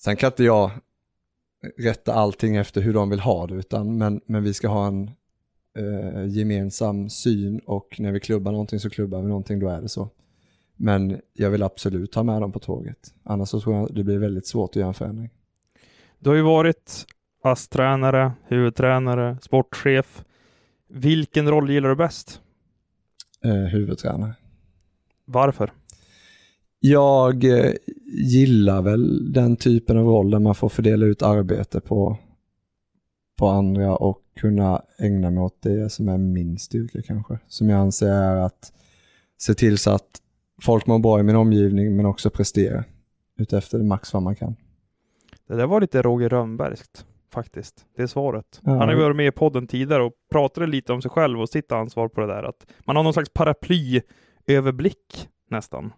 sen 0.00 0.16
kan 0.16 0.26
inte 0.26 0.44
jag 0.44 0.70
rätta 1.78 2.14
allting 2.14 2.56
efter 2.56 2.80
hur 2.80 2.94
de 2.94 3.10
vill 3.10 3.20
ha 3.20 3.46
det, 3.46 3.54
utan, 3.54 3.98
men, 3.98 4.20
men 4.26 4.42
vi 4.42 4.54
ska 4.54 4.68
ha 4.68 4.86
en 4.86 5.10
eh, 5.78 6.26
gemensam 6.26 7.10
syn 7.10 7.58
och 7.58 7.96
när 7.98 8.12
vi 8.12 8.20
klubbar 8.20 8.52
någonting 8.52 8.80
så 8.80 8.90
klubbar 8.90 9.22
vi 9.22 9.28
någonting, 9.28 9.58
då 9.58 9.68
är 9.68 9.80
det 9.80 9.88
så. 9.88 10.08
Men 10.76 11.20
jag 11.32 11.50
vill 11.50 11.62
absolut 11.62 12.14
ha 12.14 12.22
med 12.22 12.40
dem 12.40 12.52
på 12.52 12.58
tåget, 12.58 13.14
annars 13.22 13.48
så 13.48 13.60
tror 13.60 13.76
jag 13.76 13.94
det 13.94 14.04
blir 14.04 14.18
väldigt 14.18 14.46
svårt 14.46 14.70
att 14.70 14.76
göra 14.76 14.88
en 14.88 14.94
förändring. 14.94 15.30
Du 16.18 16.30
har 16.30 16.36
ju 16.36 16.42
varit 16.42 17.06
ASS-tränare, 17.42 18.32
huvudtränare, 18.44 19.38
sportchef. 19.42 20.24
Vilken 20.88 21.48
roll 21.48 21.70
gillar 21.70 21.88
du 21.88 21.96
bäst? 21.96 22.40
Eh, 23.44 23.52
huvudtränare. 23.52 24.34
Varför? 25.24 25.72
Jag 26.80 27.44
eh, 27.44 27.72
gillar 28.12 28.82
väl 28.82 29.32
den 29.32 29.56
typen 29.56 29.98
av 29.98 30.04
roll 30.04 30.30
där 30.30 30.38
man 30.38 30.54
får 30.54 30.68
fördela 30.68 31.06
ut 31.06 31.22
arbete 31.22 31.80
på, 31.80 32.18
på 33.38 33.48
andra 33.48 33.96
och 33.96 34.22
kunna 34.36 34.82
ägna 34.98 35.30
mig 35.30 35.42
åt 35.42 35.62
det 35.62 35.90
som 35.90 36.08
är 36.08 36.18
min 36.18 36.58
styrka 36.58 37.02
kanske. 37.02 37.38
Som 37.48 37.70
jag 37.70 37.80
anser 37.80 38.08
är 38.08 38.36
att 38.36 38.72
se 39.38 39.54
till 39.54 39.78
så 39.78 39.90
att 39.90 40.22
folk 40.62 40.86
mår 40.86 40.98
bra 40.98 41.20
i 41.20 41.22
min 41.22 41.36
omgivning 41.36 41.96
men 41.96 42.06
också 42.06 42.30
prestera 42.30 42.84
utefter 43.36 43.78
max 43.78 44.12
vad 44.12 44.22
man 44.22 44.36
kan. 44.36 44.56
Det 45.48 45.54
där 45.54 45.66
var 45.66 45.80
lite 45.80 46.02
Roger 46.02 46.28
Rönnbergskt 46.28 47.06
faktiskt. 47.32 47.86
Det 47.96 48.02
är 48.02 48.06
svaret. 48.06 48.60
Ja. 48.64 48.70
Han 48.70 48.80
har 48.80 48.92
ju 48.92 49.02
varit 49.02 49.16
med 49.16 49.26
i 49.26 49.30
podden 49.30 49.66
tidigare 49.66 50.02
och 50.02 50.12
pratade 50.30 50.66
lite 50.66 50.92
om 50.92 51.02
sig 51.02 51.10
själv 51.10 51.40
och 51.40 51.48
sitt 51.48 51.72
ansvar 51.72 52.08
på 52.08 52.20
det 52.20 52.26
där. 52.26 52.42
Att 52.42 52.66
man 52.84 52.96
har 52.96 53.02
någon 53.02 53.12
slags 53.12 53.30
paraplyöverblick 53.32 55.28
nästan. 55.50 55.92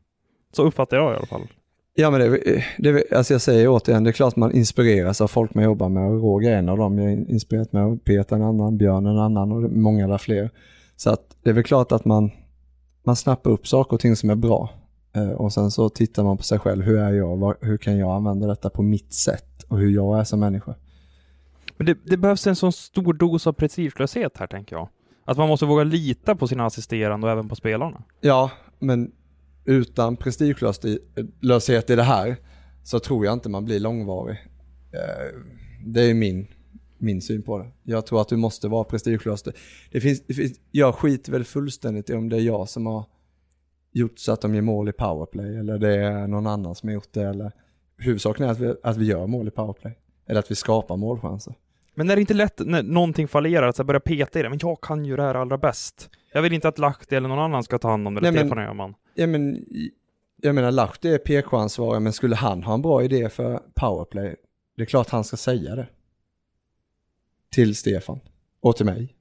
Så 0.53 0.62
uppfattar 0.62 0.97
jag 0.97 1.12
i 1.12 1.16
alla 1.16 1.26
fall. 1.26 1.49
Ja 1.95 2.11
men 2.11 2.20
det, 2.20 2.64
det, 2.78 3.12
alltså 3.12 3.34
jag 3.34 3.41
säger 3.41 3.68
återigen, 3.68 4.05
det 4.05 4.11
är 4.11 4.12
klart 4.12 4.36
man 4.36 4.53
inspireras 4.53 5.20
av 5.20 5.28
folk 5.28 5.55
man 5.55 5.64
jobbar 5.64 5.88
med 5.88 6.11
och 6.11 6.20
Roger 6.20 6.51
är 6.51 6.57
en 6.57 6.68
av 6.68 6.78
dem. 6.78 6.99
Jag 6.99 7.12
är 7.12 7.30
inspirerat 7.30 7.72
med 7.72 8.05
Peter 8.05 8.36
en 8.36 8.43
annan, 8.43 8.78
Björn 8.78 9.07
en 9.07 9.18
annan 9.18 9.53
och 9.53 9.70
många 9.70 10.09
där 10.09 10.18
fler. 10.18 10.51
Så 10.97 11.11
att 11.11 11.36
det 11.43 11.51
är 11.51 11.55
väl 11.55 11.64
klart 11.64 11.93
att 11.93 12.05
man, 12.05 12.30
man 13.03 13.16
snappar 13.16 13.51
upp 13.51 13.68
saker 13.68 13.95
och 13.95 14.01
ting 14.01 14.16
som 14.16 14.30
är 14.30 14.34
bra. 14.34 14.70
Eh, 15.12 15.30
och 15.30 15.53
sen 15.53 15.70
så 15.70 15.88
tittar 15.88 16.24
man 16.24 16.36
på 16.36 16.43
sig 16.43 16.59
själv, 16.59 16.82
hur 16.82 16.99
är 16.99 17.12
jag? 17.12 17.55
Hur 17.61 17.76
kan 17.76 17.99
jag 17.99 18.11
använda 18.11 18.47
detta 18.47 18.70
på 18.70 18.82
mitt 18.82 19.12
sätt? 19.12 19.64
Och 19.68 19.78
hur 19.78 19.91
jag 19.91 20.20
är 20.20 20.24
som 20.24 20.41
människa. 20.41 20.74
Men 21.76 21.86
det, 21.86 21.99
det 22.05 22.16
behövs 22.16 22.47
en 22.47 22.57
sån 22.57 22.72
stor 22.72 23.12
dos 23.12 23.47
av 23.47 23.53
prestigelöshet 23.53 24.36
här 24.36 24.47
tänker 24.47 24.76
jag. 24.76 24.88
Att 25.24 25.38
man 25.38 25.49
måste 25.49 25.66
våga 25.66 25.84
lita 25.84 26.36
på 26.36 26.49
sina 26.49 26.66
assisterande 26.66 27.26
och 27.26 27.32
även 27.32 27.49
på 27.49 27.57
spelarna. 27.57 28.03
Ja, 28.20 28.51
men 28.78 29.12
utan 29.70 30.16
prestigelöshet 30.16 31.90
i 31.90 31.96
det 31.96 32.02
här 32.02 32.36
så 32.82 32.98
tror 32.98 33.24
jag 33.24 33.32
inte 33.32 33.48
man 33.48 33.64
blir 33.64 33.80
långvarig. 33.80 34.36
Eh, 34.92 35.40
det 35.86 36.02
är 36.02 36.14
min, 36.14 36.46
min 36.98 37.22
syn 37.22 37.42
på 37.42 37.58
det. 37.58 37.70
Jag 37.82 38.06
tror 38.06 38.20
att 38.20 38.28
du 38.28 38.36
måste 38.36 38.68
vara 38.68 38.84
prestigelös. 38.84 39.42
Det 39.90 40.00
finns, 40.00 40.22
det 40.26 40.34
finns, 40.34 40.60
jag 40.70 40.94
skiter 40.94 41.32
väl 41.32 41.44
fullständigt 41.44 42.10
i 42.10 42.14
om 42.14 42.28
det 42.28 42.36
är 42.36 42.40
jag 42.40 42.68
som 42.68 42.86
har 42.86 43.04
gjort 43.92 44.18
så 44.18 44.32
att 44.32 44.40
de 44.40 44.54
ger 44.54 44.62
mål 44.62 44.88
i 44.88 44.92
powerplay 44.92 45.56
eller 45.56 45.78
det 45.78 45.94
är 45.94 46.26
någon 46.26 46.46
annan 46.46 46.74
som 46.74 46.88
har 46.88 46.94
gjort 46.94 47.12
det. 47.12 47.22
Eller, 47.22 47.52
huvudsaken 47.96 48.46
är 48.46 48.50
att 48.50 48.58
vi, 48.58 48.74
att 48.82 48.96
vi 48.96 49.04
gör 49.04 49.26
mål 49.26 49.48
i 49.48 49.50
powerplay. 49.50 49.98
Eller 50.26 50.40
att 50.40 50.50
vi 50.50 50.54
skapar 50.54 50.96
målchanser. 50.96 51.54
Men 52.01 52.11
är 52.11 52.16
det 52.16 52.20
inte 52.20 52.34
lätt 52.34 52.59
när 52.59 52.82
någonting 52.82 53.28
fallerar 53.28 53.68
att 53.68 53.86
börja 53.86 54.01
peta 54.01 54.38
i 54.40 54.42
det? 54.42 54.48
Men 54.48 54.59
jag 54.62 54.80
kan 54.80 55.05
ju 55.05 55.16
det 55.16 55.22
här 55.22 55.34
allra 55.34 55.59
bäst. 55.59 56.11
Jag 56.32 56.42
vill 56.42 56.53
inte 56.53 56.68
att 56.68 56.78
Lahti 56.78 57.16
eller 57.16 57.28
någon 57.28 57.38
annan 57.38 57.64
ska 57.64 57.78
ta 57.78 57.90
hand 57.90 58.07
om 58.07 58.14
det, 58.14 58.28
eller 58.28 58.38
Stefan 58.38 58.59
Öhman. 58.59 58.94
Ja, 59.14 59.26
men, 59.26 59.64
jag 60.42 60.55
menar, 60.55 60.70
Lahti 60.70 61.09
är 61.09 61.18
PK-ansvarig, 61.18 62.03
men 62.03 62.12
skulle 62.12 62.36
han 62.36 62.62
ha 62.62 62.74
en 62.74 62.82
bra 62.82 63.03
idé 63.05 63.28
för 63.28 63.61
powerplay, 63.74 64.36
det 64.76 64.82
är 64.82 64.86
klart 64.86 65.11
han 65.11 65.24
ska 65.24 65.36
säga 65.36 65.74
det. 65.74 65.86
Till 67.51 67.76
Stefan. 67.76 68.20
Och 68.61 68.76
till 68.76 68.86
mig. 68.86 69.14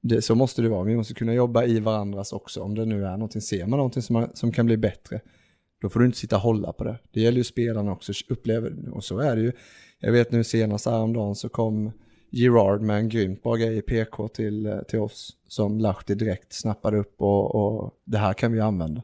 Det, 0.00 0.22
så 0.22 0.34
måste 0.34 0.62
det 0.62 0.68
vara. 0.68 0.84
Vi 0.84 0.96
måste 0.96 1.14
kunna 1.14 1.34
jobba 1.34 1.64
i 1.64 1.80
varandras 1.80 2.32
också. 2.32 2.60
Om 2.60 2.74
det 2.74 2.84
nu 2.84 3.06
är 3.06 3.12
någonting, 3.12 3.42
ser 3.42 3.66
man 3.66 3.76
någonting 3.76 4.02
som, 4.02 4.26
som 4.34 4.52
kan 4.52 4.66
bli 4.66 4.76
bättre, 4.76 5.20
då 5.80 5.88
får 5.88 6.00
du 6.00 6.06
inte 6.06 6.18
sitta 6.18 6.36
och 6.36 6.42
hålla 6.42 6.72
på 6.72 6.84
det. 6.84 6.98
Det 7.12 7.20
gäller 7.20 7.38
ju 7.38 7.44
spelarna 7.44 7.92
också, 7.92 8.12
upplever 8.28 8.88
och 8.92 9.04
så 9.04 9.18
är 9.18 9.36
det 9.36 9.42
ju. 9.42 9.52
Jag 10.04 10.12
vet 10.12 10.32
nu 10.32 10.44
senast 10.44 10.86
häromdagen 10.86 11.34
så 11.34 11.48
kom 11.48 11.92
Gerard 12.30 12.80
med 12.80 12.96
en 12.96 13.08
grymt 13.08 13.42
bra 13.42 13.54
grej 13.54 13.76
i 13.76 13.82
PK 13.82 14.28
till, 14.28 14.66
eh, 14.66 14.78
till 14.78 14.98
oss 14.98 15.36
som 15.48 15.78
Lahti 15.78 16.14
direkt 16.14 16.52
snappade 16.52 16.98
upp 16.98 17.14
och, 17.18 17.54
och 17.54 17.90
det 18.04 18.18
här 18.18 18.32
kan 18.32 18.52
vi 18.52 18.60
använda. 18.60 19.02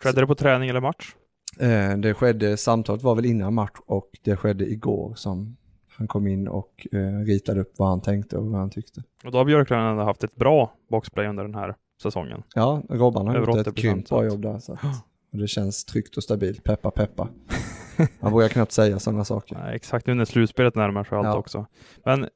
Skedde 0.00 0.20
det 0.20 0.26
på 0.26 0.34
träning 0.34 0.68
eller 0.68 0.80
match? 0.80 1.14
Eh, 1.60 1.96
det 1.98 2.14
skedde, 2.14 2.56
samtalet 2.56 3.02
var 3.02 3.14
väl 3.14 3.26
innan 3.26 3.54
match 3.54 3.76
och 3.86 4.10
det 4.22 4.36
skedde 4.36 4.70
igår 4.70 5.14
som 5.16 5.56
han 5.88 6.08
kom 6.08 6.26
in 6.26 6.48
och 6.48 6.86
eh, 6.92 7.24
ritade 7.26 7.60
upp 7.60 7.72
vad 7.76 7.88
han 7.88 8.00
tänkte 8.00 8.36
och 8.36 8.46
vad 8.46 8.60
han 8.60 8.70
tyckte. 8.70 9.02
Och 9.24 9.32
då 9.32 9.38
har 9.38 9.44
Björklund 9.44 9.82
ändå 9.82 10.02
haft 10.02 10.24
ett 10.24 10.34
bra 10.34 10.72
boxplay 10.90 11.26
under 11.26 11.44
den 11.44 11.54
här 11.54 11.74
säsongen. 12.02 12.42
Ja, 12.54 12.82
Robban 12.88 13.26
har 13.26 13.38
gjort 13.38 13.66
ett 13.66 13.74
grymt 13.74 14.08
bra 14.08 14.24
jobb 14.24 14.42
där. 14.42 14.58
Så 14.58 14.72
att, 14.72 14.80
och 15.32 15.38
det 15.38 15.48
känns 15.48 15.84
tryggt 15.84 16.16
och 16.16 16.22
stabilt, 16.22 16.64
peppa 16.64 16.90
peppa. 16.90 17.28
Man 18.20 18.32
vågar 18.32 18.48
knappt 18.48 18.72
säga 18.72 18.98
sådana 18.98 19.24
saker. 19.24 19.58
Nej, 19.62 19.76
exakt, 19.76 20.06
nu 20.06 20.14
när 20.14 20.24
slutspelet 20.24 20.74
närmar 20.74 21.04
sig 21.04 21.18
allt 21.18 21.26
ja. 21.26 21.36
också. 21.36 21.66
Men 22.04 22.28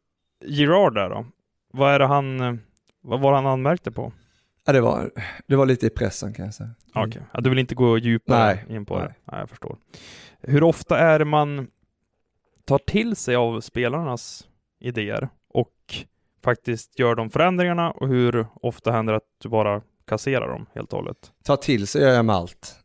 Girard 0.44 0.94
där 0.94 1.10
då? 1.10 1.26
Vad 1.72 1.94
är 1.94 1.98
det 1.98 2.06
han, 2.06 2.58
vad 3.02 3.20
var 3.20 3.32
han 3.32 3.46
anmärkte 3.46 3.90
på? 3.90 4.12
Ja, 4.66 4.72
det 4.72 4.80
var, 4.80 5.10
det 5.46 5.56
var 5.56 5.66
lite 5.66 5.86
i 5.86 5.90
pressen 5.90 6.32
kan 6.32 6.44
jag 6.44 6.54
säga. 6.54 6.66
Mm. 6.66 6.76
Okej, 6.90 7.08
okay. 7.08 7.22
ja, 7.32 7.40
du 7.40 7.50
vill 7.50 7.58
inte 7.58 7.74
gå 7.74 7.98
djupare 7.98 8.58
Nej. 8.68 8.76
in 8.76 8.86
på 8.86 8.98
Nej. 8.98 9.06
det? 9.08 9.14
Nej, 9.32 9.40
jag 9.40 9.50
förstår. 9.50 9.76
Hur 10.40 10.62
ofta 10.62 10.98
är 10.98 11.18
det 11.18 11.24
man 11.24 11.66
tar 12.64 12.78
till 12.78 13.16
sig 13.16 13.36
av 13.36 13.60
spelarnas 13.60 14.48
idéer 14.80 15.28
och 15.48 15.94
faktiskt 16.44 16.98
gör 16.98 17.14
de 17.14 17.30
förändringarna 17.30 17.90
och 17.90 18.08
hur 18.08 18.46
ofta 18.54 18.92
händer 18.92 19.12
det 19.12 19.16
att 19.16 19.40
du 19.42 19.48
bara 19.48 19.82
kasserar 20.06 20.48
dem 20.48 20.66
helt 20.74 20.92
och 20.92 20.98
hållet? 20.98 21.32
Ta 21.44 21.56
till 21.56 21.86
sig 21.86 22.02
gör 22.02 22.10
jag 22.10 22.24
med 22.24 22.36
allt. 22.36 22.83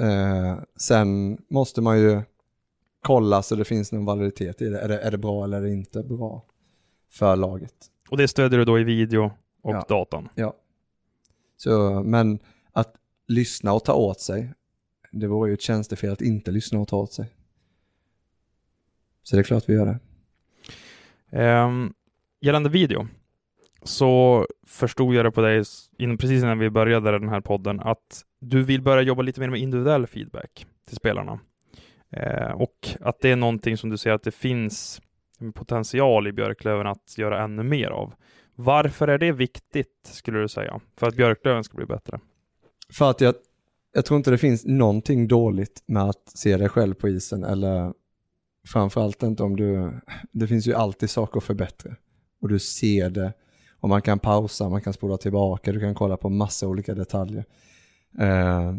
Eh, 0.00 0.58
sen 0.76 1.38
måste 1.48 1.80
man 1.80 1.98
ju 1.98 2.22
kolla 3.00 3.42
så 3.42 3.54
det 3.54 3.64
finns 3.64 3.92
någon 3.92 4.04
validitet 4.04 4.62
i 4.62 4.68
det. 4.68 4.80
Är 4.80 4.88
det, 4.88 4.98
är 4.98 5.10
det 5.10 5.18
bra 5.18 5.44
eller 5.44 5.56
är 5.56 5.62
det 5.62 5.70
inte 5.70 6.02
bra 6.02 6.44
för 7.10 7.36
laget? 7.36 7.74
Och 8.10 8.16
det 8.16 8.28
stödjer 8.28 8.58
du 8.58 8.64
då 8.64 8.78
i 8.78 8.84
video 8.84 9.30
och 9.62 9.74
ja. 9.74 9.84
datan? 9.88 10.28
Ja. 10.34 10.56
Så, 11.56 12.02
men 12.02 12.38
att 12.72 12.94
lyssna 13.28 13.72
och 13.72 13.84
ta 13.84 13.94
åt 13.94 14.20
sig, 14.20 14.52
det 15.12 15.26
vore 15.26 15.50
ju 15.50 15.54
ett 15.54 15.60
tjänstefel 15.60 16.12
att 16.12 16.22
inte 16.22 16.50
lyssna 16.50 16.78
och 16.78 16.88
ta 16.88 16.96
åt 16.96 17.12
sig. 17.12 17.34
Så 19.22 19.36
det 19.36 19.40
är 19.40 19.44
klart 19.44 19.68
vi 19.68 19.74
gör 19.74 19.86
det. 19.86 19.98
Um, 21.62 21.94
gällande 22.40 22.68
video, 22.68 23.08
så 23.82 24.46
förstod 24.66 25.14
jag 25.14 25.24
det 25.24 25.30
på 25.30 25.40
dig 25.40 25.64
precis 25.98 26.42
innan 26.42 26.58
vi 26.58 26.70
började 26.70 27.10
den 27.10 27.28
här 27.28 27.40
podden 27.40 27.80
att 27.80 28.24
du 28.40 28.62
vill 28.62 28.82
börja 28.82 29.02
jobba 29.02 29.22
lite 29.22 29.40
mer 29.40 29.50
med 29.50 29.60
individuell 29.60 30.06
feedback 30.06 30.66
till 30.88 30.96
spelarna. 30.96 31.40
Eh, 32.10 32.50
och 32.50 32.88
att 33.00 33.20
det 33.20 33.30
är 33.30 33.36
någonting 33.36 33.76
som 33.76 33.90
du 33.90 33.96
ser 33.96 34.12
att 34.12 34.22
det 34.22 34.30
finns 34.30 35.02
potential 35.54 36.26
i 36.26 36.32
Björklöven 36.32 36.86
att 36.86 37.18
göra 37.18 37.44
ännu 37.44 37.62
mer 37.62 37.88
av. 37.88 38.14
Varför 38.54 39.08
är 39.08 39.18
det 39.18 39.32
viktigt, 39.32 40.00
skulle 40.02 40.38
du 40.38 40.48
säga, 40.48 40.80
för 40.96 41.06
att 41.06 41.16
Björklöven 41.16 41.64
ska 41.64 41.76
bli 41.76 41.86
bättre? 41.86 42.20
För 42.92 43.10
att 43.10 43.20
jag, 43.20 43.34
jag 43.94 44.04
tror 44.04 44.16
inte 44.16 44.30
det 44.30 44.38
finns 44.38 44.66
någonting 44.66 45.28
dåligt 45.28 45.82
med 45.86 46.02
att 46.02 46.28
se 46.34 46.56
dig 46.56 46.68
själv 46.68 46.94
på 46.94 47.08
isen 47.08 47.44
eller 47.44 47.92
framförallt 48.68 49.22
inte 49.22 49.42
om 49.42 49.56
du, 49.56 50.00
det 50.32 50.46
finns 50.46 50.66
ju 50.66 50.74
alltid 50.74 51.10
saker 51.10 51.38
att 51.38 51.44
förbättra 51.44 51.96
och 52.40 52.48
du 52.48 52.58
ser 52.58 53.10
det 53.10 53.32
och 53.80 53.88
man 53.88 54.02
kan 54.02 54.18
pausa, 54.18 54.68
man 54.68 54.82
kan 54.82 54.92
spola 54.92 55.16
tillbaka, 55.16 55.72
du 55.72 55.80
kan 55.80 55.94
kolla 55.94 56.16
på 56.16 56.28
massa 56.28 56.68
olika 56.68 56.94
detaljer. 56.94 57.44
Eh, 58.18 58.74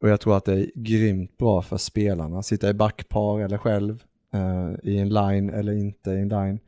och 0.00 0.08
jag 0.08 0.20
tror 0.20 0.36
att 0.36 0.44
det 0.44 0.52
är 0.52 0.70
grymt 0.74 1.36
bra 1.36 1.62
för 1.62 1.76
spelarna, 1.76 2.42
sitta 2.42 2.70
i 2.70 2.74
backpar 2.74 3.40
eller 3.40 3.58
själv, 3.58 4.04
eh, 4.32 4.90
i 4.90 4.98
en 4.98 5.08
line 5.08 5.50
eller 5.50 5.72
inte 5.72 6.10
i 6.10 6.20
en 6.20 6.28
line, 6.28 6.58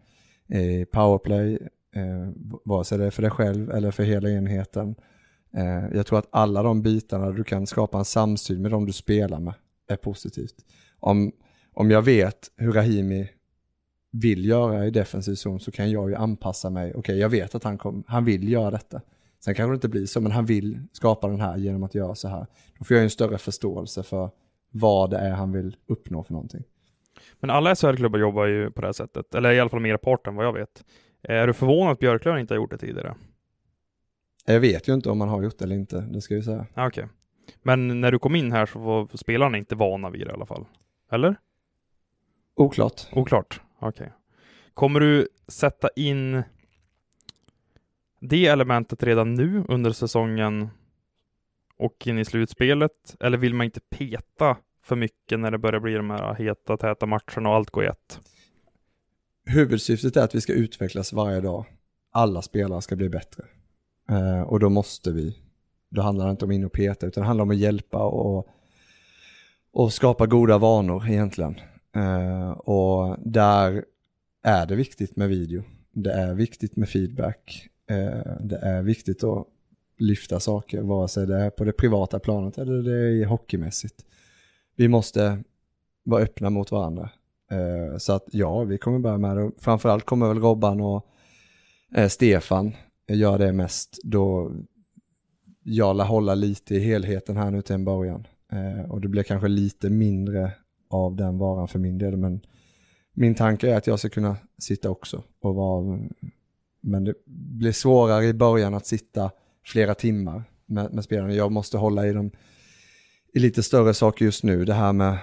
i 0.60 0.84
powerplay, 0.84 1.54
eh, 1.94 2.28
vare 2.64 2.84
sig 2.84 2.98
det 2.98 3.06
är 3.06 3.10
för 3.10 3.22
dig 3.22 3.30
själv 3.30 3.70
eller 3.70 3.90
för 3.90 4.02
hela 4.02 4.30
enheten. 4.30 4.94
Eh, 5.56 5.84
jag 5.94 6.06
tror 6.06 6.18
att 6.18 6.28
alla 6.30 6.62
de 6.62 6.82
bitarna 6.82 7.30
du 7.30 7.44
kan 7.44 7.66
skapa 7.66 7.98
en 7.98 8.04
samsyn 8.04 8.62
med 8.62 8.70
de 8.70 8.86
du 8.86 8.92
spelar 8.92 9.40
med 9.40 9.54
är 9.88 9.96
positivt. 9.96 10.54
Om, 11.00 11.32
om 11.72 11.90
jag 11.90 12.02
vet 12.02 12.50
hur 12.56 12.72
Rahimi 12.72 13.28
vill 14.12 14.44
göra 14.44 14.86
i 14.86 14.90
defensiv 14.90 15.34
zon 15.34 15.60
så 15.60 15.70
kan 15.70 15.90
jag 15.90 16.10
ju 16.10 16.16
anpassa 16.16 16.70
mig. 16.70 16.90
Okej, 16.90 16.98
okay, 16.98 17.16
jag 17.16 17.28
vet 17.28 17.54
att 17.54 17.64
han, 17.64 17.78
kom, 17.78 18.04
han 18.06 18.24
vill 18.24 18.48
göra 18.48 18.70
detta. 18.70 19.00
Sen 19.40 19.54
kanske 19.54 19.72
det 19.72 19.74
inte 19.74 19.88
blir 19.88 20.06
så, 20.06 20.20
men 20.20 20.32
han 20.32 20.46
vill 20.46 20.80
skapa 20.92 21.28
den 21.28 21.40
här 21.40 21.56
genom 21.56 21.82
att 21.82 21.94
göra 21.94 22.14
så 22.14 22.28
här. 22.28 22.46
Då 22.78 22.84
får 22.84 22.96
jag 22.96 23.04
en 23.04 23.10
större 23.10 23.38
förståelse 23.38 24.02
för 24.02 24.30
vad 24.70 25.10
det 25.10 25.18
är 25.18 25.30
han 25.30 25.52
vill 25.52 25.76
uppnå 25.86 26.22
för 26.22 26.32
någonting. 26.32 26.62
Men 27.40 27.50
alla 27.50 27.74
SHL-klubbar 27.74 28.18
jobbar 28.18 28.46
ju 28.46 28.70
på 28.70 28.80
det 28.80 28.86
här 28.86 28.92
sättet, 28.92 29.34
eller 29.34 29.52
i 29.52 29.60
alla 29.60 29.70
fall 29.70 29.80
merparten 29.80 30.34
vad 30.34 30.46
jag 30.46 30.52
vet. 30.52 30.84
Är 31.22 31.46
du 31.46 31.52
förvånad 31.52 31.92
att 31.92 31.98
Björklöven 31.98 32.40
inte 32.40 32.54
har 32.54 32.56
gjort 32.56 32.70
det 32.70 32.78
tidigare? 32.78 33.14
Jag 34.46 34.60
vet 34.60 34.88
ju 34.88 34.94
inte 34.94 35.10
om 35.10 35.18
man 35.18 35.28
har 35.28 35.42
gjort 35.42 35.58
det 35.58 35.64
eller 35.64 35.76
inte, 35.76 36.00
det 36.00 36.20
ska 36.20 36.34
jag 36.34 36.44
säga. 36.44 36.66
Okej. 36.70 36.86
Okay. 36.86 37.04
Men 37.62 38.00
när 38.00 38.12
du 38.12 38.18
kom 38.18 38.36
in 38.36 38.52
här 38.52 38.66
så 38.66 38.78
var 38.78 39.16
spelarna 39.16 39.58
inte 39.58 39.74
vana 39.74 40.10
vid 40.10 40.26
det 40.26 40.30
i 40.30 40.34
alla 40.34 40.46
fall? 40.46 40.66
Eller? 41.12 41.36
Oklart. 42.56 43.06
Oklart, 43.12 43.60
okej. 43.78 43.88
Okay. 43.88 44.08
Kommer 44.74 45.00
du 45.00 45.28
sätta 45.48 45.88
in 45.96 46.42
det 48.20 48.46
elementet 48.46 49.02
redan 49.02 49.34
nu 49.34 49.64
under 49.68 49.92
säsongen 49.92 50.68
och 51.76 52.06
in 52.06 52.18
i 52.18 52.24
slutspelet? 52.24 53.16
Eller 53.20 53.38
vill 53.38 53.54
man 53.54 53.64
inte 53.64 53.80
peta 53.80 54.56
för 54.82 54.96
mycket 54.96 55.40
när 55.40 55.50
det 55.50 55.58
börjar 55.58 55.80
bli 55.80 55.94
de 55.94 56.10
här 56.10 56.34
heta, 56.34 56.76
täta 56.76 57.06
matcherna 57.06 57.48
och 57.48 57.54
allt 57.54 57.70
går 57.70 57.84
i 57.84 57.86
ett? 57.86 58.20
Huvudsyftet 59.46 60.16
är 60.16 60.24
att 60.24 60.34
vi 60.34 60.40
ska 60.40 60.52
utvecklas 60.52 61.12
varje 61.12 61.40
dag. 61.40 61.66
Alla 62.12 62.42
spelare 62.42 62.82
ska 62.82 62.96
bli 62.96 63.08
bättre. 63.08 63.44
Eh, 64.10 64.40
och 64.40 64.60
då 64.60 64.68
måste 64.68 65.12
vi. 65.12 65.38
Då 65.88 66.02
handlar 66.02 66.24
det 66.24 66.30
inte 66.30 66.44
om 66.44 66.50
in 66.50 66.64
och 66.64 66.72
peta, 66.72 67.06
utan 67.06 67.20
det 67.22 67.26
handlar 67.26 67.42
om 67.42 67.50
att 67.50 67.56
hjälpa 67.56 68.04
och, 68.04 68.46
och 69.72 69.92
skapa 69.92 70.26
goda 70.26 70.58
vanor 70.58 71.08
egentligen. 71.08 71.60
Eh, 71.96 72.50
och 72.50 73.16
där 73.24 73.84
är 74.42 74.66
det 74.66 74.76
viktigt 74.76 75.16
med 75.16 75.28
video. 75.28 75.62
Det 75.92 76.12
är 76.12 76.34
viktigt 76.34 76.76
med 76.76 76.88
feedback. 76.88 77.68
Eh, 77.86 78.36
det 78.40 78.56
är 78.56 78.82
viktigt 78.82 79.24
att 79.24 79.46
lyfta 79.98 80.40
saker, 80.40 80.82
vare 80.82 81.08
sig 81.08 81.26
det 81.26 81.36
är 81.36 81.50
på 81.50 81.64
det 81.64 81.72
privata 81.72 82.18
planet 82.18 82.58
eller 82.58 82.82
det 82.82 83.22
är 83.22 83.26
hockeymässigt. 83.26 84.04
Vi 84.76 84.88
måste 84.88 85.42
vara 86.04 86.22
öppna 86.22 86.50
mot 86.50 86.70
varandra. 86.70 87.10
Eh, 87.50 87.98
så 87.98 88.12
att 88.12 88.24
ja, 88.32 88.64
vi 88.64 88.78
kommer 88.78 88.98
börja 88.98 89.18
med 89.18 89.36
det. 89.36 89.50
Framförallt 89.58 90.04
kommer 90.04 90.28
väl 90.28 90.40
Robban 90.40 90.80
och 90.80 91.06
eh, 91.94 92.08
Stefan 92.08 92.72
göra 93.08 93.38
det 93.38 93.52
mest 93.52 93.98
då 94.04 94.52
jag 95.62 95.96
lär 95.96 96.04
hålla 96.04 96.34
lite 96.34 96.74
i 96.74 96.80
helheten 96.80 97.36
här 97.36 97.50
nu 97.50 97.62
till 97.62 97.74
en 97.74 97.84
början. 97.84 98.26
Och 98.88 99.00
det 99.00 99.08
blir 99.08 99.22
kanske 99.22 99.48
lite 99.48 99.90
mindre 99.90 100.52
av 100.90 101.16
den 101.16 101.38
varan 101.38 101.68
för 101.68 101.78
min 101.78 101.98
del, 101.98 102.16
men 102.16 102.40
min 103.12 103.34
tanke 103.34 103.70
är 103.70 103.76
att 103.76 103.86
jag 103.86 103.98
ska 103.98 104.08
kunna 104.08 104.36
sitta 104.58 104.90
också 104.90 105.22
och 105.40 105.54
vara 105.54 105.98
men 106.86 107.04
det 107.04 107.14
blir 107.26 107.72
svårare 107.72 108.24
i 108.24 108.34
början 108.34 108.74
att 108.74 108.86
sitta 108.86 109.30
flera 109.64 109.94
timmar 109.94 110.44
med, 110.66 110.94
med 110.94 111.04
spelarna. 111.04 111.32
Jag 111.32 111.52
måste 111.52 111.78
hålla 111.78 112.06
i 112.06 112.12
dem 112.12 112.30
i 113.32 113.38
lite 113.38 113.62
större 113.62 113.94
saker 113.94 114.24
just 114.24 114.44
nu. 114.44 114.64
Det 114.64 114.74
här 114.74 114.92
med 114.92 115.18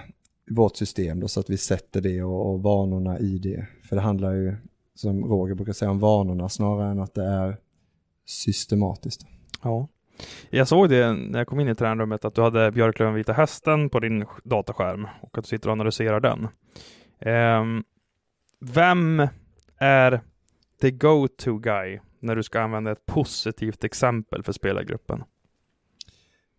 vårt 0.50 0.76
system 0.76 1.20
då, 1.20 1.28
så 1.28 1.40
att 1.40 1.50
vi 1.50 1.56
sätter 1.56 2.00
det 2.00 2.22
och, 2.22 2.50
och 2.50 2.62
vanorna 2.62 3.18
i 3.18 3.38
det. 3.38 3.66
För 3.88 3.96
det 3.96 4.02
handlar 4.02 4.32
ju, 4.32 4.56
som 4.94 5.24
Roger 5.24 5.54
brukar 5.54 5.72
säga, 5.72 5.90
om 5.90 5.98
vanorna 5.98 6.48
snarare 6.48 6.90
än 6.90 7.00
att 7.00 7.14
det 7.14 7.24
är 7.24 7.56
systematiskt. 8.26 9.26
Ja. 9.62 9.88
Jag 10.50 10.68
såg 10.68 10.88
det 10.88 11.12
när 11.12 11.38
jag 11.38 11.48
kom 11.48 11.60
in 11.60 11.68
i 11.68 11.74
tränarrummet 11.74 12.24
att 12.24 12.34
du 12.34 12.42
hade 12.42 12.72
Björklöven 12.72 13.14
Vita 13.14 13.32
Hästen 13.32 13.90
på 13.90 14.00
din 14.00 14.24
dataskärm 14.44 15.06
och 15.20 15.38
att 15.38 15.44
du 15.44 15.48
sitter 15.48 15.68
och 15.68 15.72
analyserar 15.72 16.20
den. 16.20 16.48
Um, 17.60 17.84
vem 18.60 19.28
är 19.78 20.20
the 20.84 20.90
go-to 20.90 21.58
guy 21.58 22.00
när 22.20 22.36
du 22.36 22.42
ska 22.42 22.60
använda 22.60 22.92
ett 22.92 23.06
positivt 23.06 23.84
exempel 23.84 24.42
för 24.42 24.52
spelargruppen? 24.52 25.22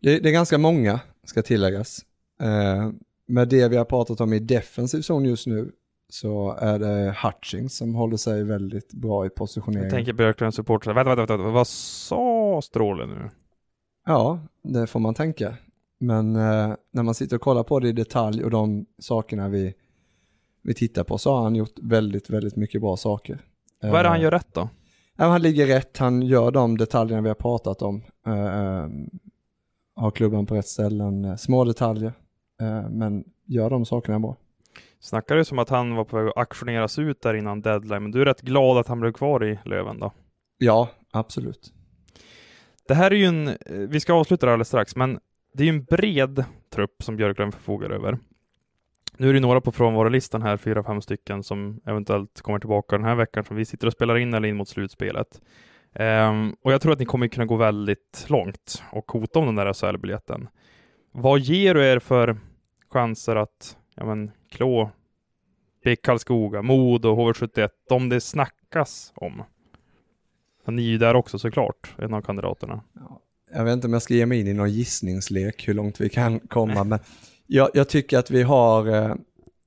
Det, 0.02 0.20
det 0.20 0.30
är 0.30 0.34
ganska 0.34 0.58
många, 0.58 1.00
ska 1.24 1.42
tilläggas. 1.42 2.06
Eh, 2.42 2.92
med 3.28 3.48
det 3.48 3.68
vi 3.68 3.78
har 3.78 3.86
pratat 3.86 4.22
om 4.22 4.34
i 4.34 4.40
defensiv 4.40 5.02
zon 5.02 5.26
just 5.26 5.48
nu 5.48 5.72
så 6.10 6.58
är 6.60 6.80
det 6.80 7.16
Hutchings 7.24 7.78
som 7.78 7.96
håller 7.96 8.18
sig 8.18 8.44
väldigt 8.44 8.94
bra 8.94 9.26
i 9.26 9.30
positionering. 9.30 9.84
Jag 9.84 9.92
tänker 9.92 10.14
Björklunds 10.14 10.56
supportrar. 10.56 10.94
Vänta, 10.94 11.16
vänta, 11.16 11.38
vänta, 11.38 11.52
vad 11.52 11.68
sa 11.68 12.62
Stråle 12.64 13.06
nu? 13.06 13.30
Ja, 14.06 14.40
det 14.64 14.88
får 14.88 15.00
man 15.00 15.14
tänka. 15.14 15.56
Men 16.00 16.36
eh, 16.36 16.76
när 16.92 17.04
man 17.04 17.16
sitter 17.16 17.36
och 17.36 17.42
kollar 17.42 17.64
på 17.64 17.80
det 17.80 17.90
i 17.90 17.92
detalj 17.92 18.44
och 18.44 18.52
de 18.52 18.86
sakerna 19.00 19.50
vi, 19.50 19.74
vi 20.62 20.74
tittar 20.74 21.04
på 21.04 21.18
så 21.18 21.36
har 21.36 21.44
han 21.44 21.56
gjort 21.56 21.80
väldigt, 21.82 22.30
väldigt 22.30 22.56
mycket 22.56 22.82
bra 22.82 22.98
saker. 22.98 23.40
Vad 23.92 24.00
är 24.00 24.04
det 24.04 24.10
han 24.10 24.18
eh, 24.18 24.24
gör 24.24 24.32
rätt 24.32 24.54
då? 24.54 24.70
han 25.18 25.42
ligger 25.42 25.68
rätt, 25.68 25.98
han 25.98 26.22
gör 26.22 26.52
de 26.52 26.78
detaljerna 26.78 27.22
vi 27.22 27.28
har 27.28 27.36
pratat 27.36 27.82
om. 27.82 28.04
Uh, 28.28 28.88
har 29.96 30.12
klubban 30.12 30.46
på 30.46 30.56
rätt 30.56 30.68
ställen, 30.68 31.38
små 31.38 31.64
detaljer, 31.64 32.14
men 32.90 33.24
gör 33.46 33.70
de 33.70 33.86
sakerna 33.86 34.20
bra. 34.20 34.38
Snackar 35.00 35.36
du 35.36 35.46
som 35.46 35.60
att 35.60 35.70
han 35.70 35.96
var 35.96 36.04
på 36.04 36.18
väg 36.18 36.28
att 36.28 36.38
auktioneras 36.38 37.00
ut 37.00 37.22
där 37.22 37.34
innan 37.34 37.62
deadline, 37.62 38.04
men 38.04 38.12
du 38.12 38.22
är 38.22 38.26
rätt 38.26 38.42
glad 38.42 38.78
att 38.78 38.88
han 38.88 39.00
blev 39.00 39.12
kvar 39.12 39.46
i 39.46 39.60
Löven 39.66 40.00
då? 40.00 40.12
Ja, 40.58 40.90
absolut. 41.12 41.74
Det 42.88 42.94
här 42.94 43.12
är 43.12 43.16
ju 43.16 43.26
en, 43.26 43.58
vi 43.90 44.00
ska 44.00 44.14
avsluta 44.14 44.46
det 44.46 44.52
alldeles 44.52 44.68
strax, 44.68 44.96
men 44.96 45.20
det 45.54 45.64
är 45.64 45.66
ju 45.68 45.74
en 45.74 45.84
bred 45.84 46.44
trupp 46.74 47.04
som 47.04 47.16
Björklund 47.16 47.54
förfogar 47.54 47.90
över. 47.90 48.20
Nu 49.18 49.30
är 49.30 49.34
det 49.34 49.40
några 49.40 49.62
på 49.62 49.72
frånvarolistan 49.72 50.42
här, 50.42 50.58
fyra, 50.58 50.84
fem 50.84 51.02
stycken 51.02 51.44
som 51.44 51.82
eventuellt 51.86 52.42
kommer 52.42 52.60
tillbaka 52.60 52.98
den 52.98 53.06
här 53.06 53.16
veckan 53.16 53.44
som 53.44 53.56
vi 53.56 53.66
sitter 53.66 53.88
och 53.88 53.94
spelar 53.94 54.18
in 54.18 54.34
eller 54.34 54.48
in 54.48 54.56
mot 54.56 54.70
slutspelet. 54.70 55.42
Um, 56.00 56.56
och 56.62 56.74
jag 56.74 56.82
tror 56.82 56.94
att 56.94 57.00
ni 57.00 57.06
kommer 57.06 57.28
kunna 57.28 57.46
gå 57.46 57.56
väldigt 57.56 58.26
långt 58.28 58.84
och 58.92 59.12
hota 59.12 59.40
om 59.40 59.46
den 59.46 59.56
där 59.56 59.74
SHL-biljetten. 59.74 60.48
Vad 61.12 61.40
ger 61.40 61.74
du 61.74 61.86
er 61.86 62.00
för 62.00 62.38
chanser 62.90 63.36
att 63.36 63.78
ja, 63.96 64.06
men, 64.06 64.32
klå 64.52 64.92
BIK 65.84 66.02
Karlskoga, 66.02 66.62
Modo, 66.62 67.16
HV71, 67.16 67.70
de 67.90 68.10
det 68.10 68.22
snackas 68.22 69.14
om? 69.16 69.44
Ni 70.68 70.82
är 70.82 70.90
ju 70.90 70.98
där 70.98 71.16
också 71.16 71.40
såklart, 71.40 71.96
en 71.98 72.14
av 72.14 72.22
kandidaterna. 72.22 72.82
Ja, 72.94 73.22
jag 73.54 73.64
vet 73.64 73.74
inte 73.74 73.88
om 73.88 73.94
jag 73.94 74.02
ska 74.02 74.14
ge 74.14 74.26
mig 74.26 74.40
in 74.40 74.48
i 74.48 74.54
någon 74.54 74.72
gissningslek 74.72 75.68
hur 75.68 75.74
långt 75.74 76.02
vi 76.02 76.10
kan 76.10 76.40
komma, 76.40 76.84
men 76.84 77.00
jag, 77.48 77.70
jag, 77.74 77.90
tycker 77.90 78.18
att 78.18 78.32
vi 78.32 78.44
har, 78.44 78.88
eh, 78.88 79.16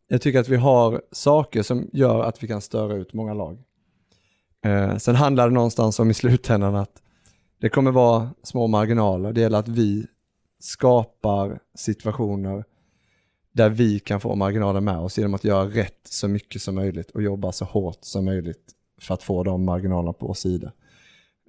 jag 0.08 0.22
tycker 0.22 0.40
att 0.40 0.48
vi 0.48 0.56
har 0.56 1.02
saker 1.12 1.62
som 1.62 1.90
gör 1.92 2.22
att 2.22 2.42
vi 2.42 2.48
kan 2.48 2.60
störa 2.60 2.94
ut 2.94 3.12
många 3.12 3.34
lag. 3.34 3.58
Eh, 4.64 4.96
sen 4.96 5.14
handlar 5.14 5.48
det 5.48 5.54
någonstans 5.54 5.98
om 5.98 6.10
i 6.10 6.14
slutändan 6.14 6.74
att 6.74 7.02
det 7.60 7.68
kommer 7.68 7.90
vara 7.90 8.30
små 8.42 8.66
marginaler. 8.66 9.32
Det 9.32 9.40
gäller 9.40 9.58
att 9.58 9.68
vi 9.68 10.06
skapar 10.58 11.60
situationer 11.74 12.64
där 13.52 13.70
vi 13.70 13.98
kan 13.98 14.20
få 14.20 14.34
marginaler 14.34 14.80
med 14.80 14.98
oss 14.98 15.18
genom 15.18 15.34
att 15.34 15.44
göra 15.44 15.68
rätt 15.68 16.00
så 16.04 16.28
mycket 16.28 16.62
som 16.62 16.74
möjligt 16.74 17.10
och 17.10 17.22
jobba 17.22 17.52
så 17.52 17.64
hårt 17.64 17.98
som 18.00 18.24
möjligt 18.24 18.72
för 19.00 19.14
att 19.14 19.22
få 19.22 19.44
de 19.44 19.64
marginalerna 19.64 20.12
på 20.12 20.26
vår 20.26 20.34
sida. 20.34 20.72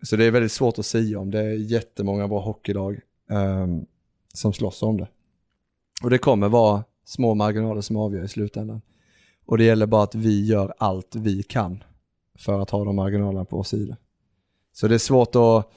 Så 0.04 0.16
det 0.16 0.26
är 0.26 0.32
väldigt 0.32 0.52
svårt 0.52 0.80
att 0.80 0.86
säga 0.86 1.20
om. 1.20 1.32
Det 1.32 1.40
är 1.40 1.54
jättemånga 1.54 2.28
bra 2.28 2.40
hockeylag 2.40 3.00
um, 3.30 3.86
som 4.34 4.54
slåss 4.54 4.84
om 4.84 4.98
det. 4.98 5.08
Och 6.04 6.10
det 6.10 6.18
kommer 6.18 6.50
vara 6.50 6.84
små 7.06 7.36
marginaler 7.36 7.82
som 7.82 7.96
avgör 7.96 8.24
i 8.24 8.28
slutändan. 8.28 8.82
Och 9.46 9.58
det 9.58 9.64
gäller 9.64 9.86
bara 9.86 10.04
att 10.04 10.16
vi 10.16 10.46
gör 10.46 10.74
allt 10.78 11.16
vi 11.16 11.44
kan 11.44 11.84
för 12.40 12.60
att 12.60 12.70
ha 12.70 12.86
de 12.86 12.96
marginalerna 12.96 13.46
på 13.46 13.56
vår 13.56 13.64
sida. 13.64 13.98
Så 14.74 14.88
det 14.88 14.94
är 14.94 15.00
svårt 15.00 15.36
att 15.36 15.72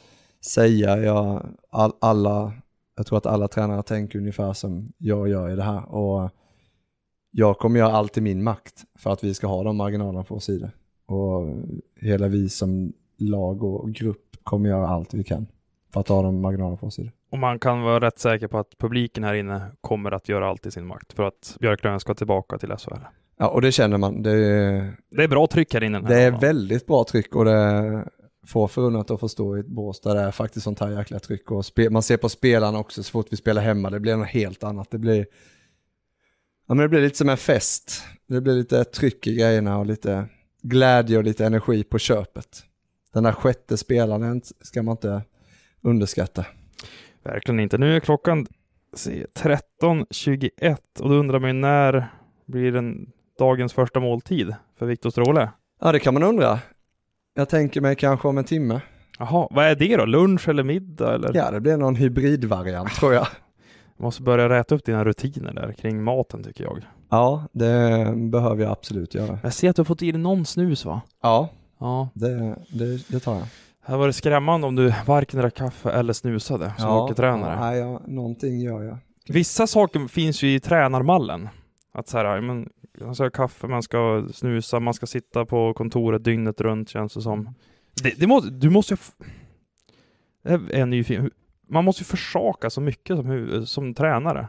säga, 0.44 0.96
jag, 0.98 1.46
all, 1.70 1.92
alla, 2.00 2.52
jag 2.96 3.06
tror 3.06 3.18
att 3.18 3.26
alla 3.26 3.48
tränare 3.48 3.82
tänker 3.82 4.18
ungefär 4.18 4.52
som 4.52 4.92
jag 4.98 5.28
gör 5.28 5.50
i 5.50 5.56
det 5.56 5.62
här. 5.62 5.94
Och 5.94 6.30
jag 7.30 7.58
kommer 7.58 7.78
göra 7.78 7.92
allt 7.92 8.18
i 8.18 8.20
min 8.20 8.42
makt 8.42 8.84
för 8.98 9.10
att 9.10 9.24
vi 9.24 9.34
ska 9.34 9.46
ha 9.46 9.62
de 9.62 9.76
marginalerna 9.76 10.24
på 10.24 10.34
vår 10.34 10.40
sida. 10.40 10.70
Och 11.06 11.56
hela 12.00 12.28
vi 12.28 12.48
som 12.48 12.92
lag 13.16 13.62
och 13.62 13.92
grupp 13.92 14.36
kommer 14.42 14.68
göra 14.68 14.88
allt 14.88 15.14
vi 15.14 15.24
kan 15.24 15.46
för 15.92 16.00
att 16.00 16.08
ha 16.08 16.22
de 16.22 16.40
marginalerna 16.40 16.76
på 16.76 16.86
vår 16.86 16.90
sida. 16.90 17.10
Och 17.32 17.38
man 17.38 17.58
kan 17.58 17.82
vara 17.82 18.00
rätt 18.06 18.18
säker 18.18 18.48
på 18.48 18.58
att 18.58 18.78
publiken 18.78 19.24
här 19.24 19.34
inne 19.34 19.70
kommer 19.80 20.12
att 20.12 20.28
göra 20.28 20.48
allt 20.48 20.66
i 20.66 20.70
sin 20.70 20.86
makt 20.86 21.12
för 21.12 21.22
att 21.22 21.56
Björklöven 21.60 22.00
ska 22.00 22.14
tillbaka 22.14 22.58
till 22.58 22.68
SHL. 22.78 22.94
Ja, 23.38 23.48
och 23.48 23.62
det 23.62 23.72
känner 23.72 23.98
man. 23.98 24.22
Det 24.22 24.30
är, 24.30 24.96
Det 25.10 25.24
är 25.24 25.28
bra 25.28 25.46
tryck 25.46 25.74
här 25.74 25.82
inne. 25.82 25.98
här 26.00 26.08
det 26.08 26.20
är 26.20 26.30
dagen. 26.30 26.40
väldigt 26.40 26.86
bra 26.86 27.04
tryck 27.04 27.36
och 27.36 27.44
det 27.44 27.52
är 27.52 28.08
få 28.46 28.68
förunnat 28.68 29.10
att 29.10 29.20
få 29.20 29.28
stå 29.28 29.56
i 29.56 29.60
ett 29.60 29.66
bås 29.66 30.00
det 30.00 30.20
är 30.20 30.30
faktiskt 30.30 30.64
sånt 30.64 30.80
här 30.80 30.90
jäkla 30.90 31.18
tryck. 31.18 31.50
Och 31.50 31.64
man 31.90 32.02
ser 32.02 32.16
på 32.16 32.28
spelarna 32.28 32.78
också 32.78 33.02
så 33.02 33.10
fort 33.10 33.26
vi 33.30 33.36
spelar 33.36 33.62
hemma, 33.62 33.90
det 33.90 34.00
blir 34.00 34.16
något 34.16 34.28
helt 34.28 34.64
annat. 34.64 34.90
Det 34.90 34.98
blir, 34.98 35.26
ja, 36.68 36.74
men 36.74 36.78
det 36.78 36.88
blir 36.88 37.00
lite 37.00 37.18
som 37.18 37.28
en 37.28 37.36
fest. 37.36 38.02
Det 38.28 38.40
blir 38.40 38.54
lite 38.54 38.84
tryck 38.84 39.26
i 39.26 39.34
grejerna 39.34 39.78
och 39.78 39.86
lite 39.86 40.26
glädje 40.62 41.18
och 41.18 41.24
lite 41.24 41.46
energi 41.46 41.84
på 41.84 41.98
köpet. 41.98 42.64
Den 43.12 43.22
där 43.22 43.32
sjätte 43.32 43.76
spelaren 43.76 44.42
ska 44.60 44.82
man 44.82 44.92
inte 44.92 45.22
underskatta. 45.82 46.46
Verkligen 47.22 47.60
inte. 47.60 47.78
Nu 47.78 47.96
är 47.96 48.00
klockan 48.00 48.46
se, 48.94 49.26
13.21 49.34 50.76
och 51.00 51.08
då 51.08 51.14
undrar 51.14 51.40
man 51.40 51.50
ju 51.50 51.54
när 51.54 52.06
blir 52.46 52.72
den 52.72 53.06
dagens 53.38 53.72
första 53.72 54.00
måltid 54.00 54.54
för 54.78 54.86
Viktor 54.86 55.10
Stråle? 55.10 55.50
Ja, 55.80 55.92
det 55.92 55.98
kan 55.98 56.14
man 56.14 56.22
undra. 56.22 56.58
Jag 57.34 57.48
tänker 57.48 57.80
mig 57.80 57.96
kanske 57.96 58.28
om 58.28 58.38
en 58.38 58.44
timme. 58.44 58.80
Jaha, 59.18 59.48
vad 59.50 59.64
är 59.66 59.74
det 59.74 59.96
då? 59.96 60.04
Lunch 60.04 60.48
eller 60.48 60.62
middag 60.62 61.14
eller? 61.14 61.30
Ja, 61.34 61.50
det 61.50 61.60
blir 61.60 61.76
någon 61.76 61.96
hybridvariant 61.96 62.94
tror 62.94 63.14
jag. 63.14 63.26
Du 63.96 64.02
måste 64.02 64.22
börja 64.22 64.48
räta 64.48 64.74
upp 64.74 64.84
dina 64.84 65.04
rutiner 65.04 65.52
där 65.52 65.72
kring 65.72 66.02
maten 66.02 66.42
tycker 66.44 66.64
jag. 66.64 66.78
Ja, 67.10 67.44
det 67.52 68.12
behöver 68.16 68.62
jag 68.62 68.72
absolut 68.72 69.14
göra. 69.14 69.38
Jag 69.42 69.52
ser 69.52 69.70
att 69.70 69.76
du 69.76 69.80
har 69.80 69.84
fått 69.84 70.02
i 70.02 70.12
dig 70.12 70.20
någon 70.20 70.44
snus 70.44 70.84
va? 70.84 71.00
Ja, 71.22 71.48
Ja. 71.78 72.08
det, 72.14 72.56
det, 72.68 73.08
det 73.08 73.20
tar 73.20 73.34
jag. 73.34 73.46
Det 73.86 73.96
var 73.96 74.06
det 74.06 74.12
skrämmande 74.12 74.66
om 74.66 74.76
du 74.76 74.94
varken 75.06 75.40
drack 75.40 75.54
kaffe 75.54 75.90
eller 75.90 76.12
snusade 76.12 76.72
som 76.78 76.88
hockeytränare. 76.90 77.76
Ja, 77.76 77.76
ja, 77.76 78.00
någonting 78.06 78.60
gör 78.60 78.82
jag. 78.82 78.98
Vissa 79.28 79.66
saker 79.66 80.08
finns 80.08 80.42
ju 80.42 80.54
i 80.54 80.60
tränarmallen. 80.60 81.48
Att 81.92 82.08
så 82.08 82.18
här, 82.18 82.24
ja, 82.24 82.40
men, 82.40 82.68
man 83.00 83.14
ska 83.14 83.24
ha 83.24 83.30
kaffe, 83.30 83.66
man 83.66 83.82
ska 83.82 84.26
snusa, 84.32 84.80
man 84.80 84.94
ska 84.94 85.06
sitta 85.06 85.46
på 85.46 85.74
kontoret 85.74 86.24
dygnet 86.24 86.60
runt 86.60 86.88
känns 86.88 87.14
det 87.14 87.20
som. 87.22 87.54
Det, 88.02 88.20
det 88.20 88.26
må, 88.26 88.40
du 88.40 88.70
måste 88.70 88.94
ju... 88.94 88.98
Jag 90.42 90.70
är 90.70 90.86
nyfiken. 90.86 91.22
Hur- 91.22 91.32
Man 91.68 91.84
måste 91.84 92.00
ju 92.02 92.04
försaka 92.04 92.70
så 92.70 92.80
mycket 92.80 93.16
som, 93.16 93.62
som 93.66 93.94
tränare. 93.94 94.48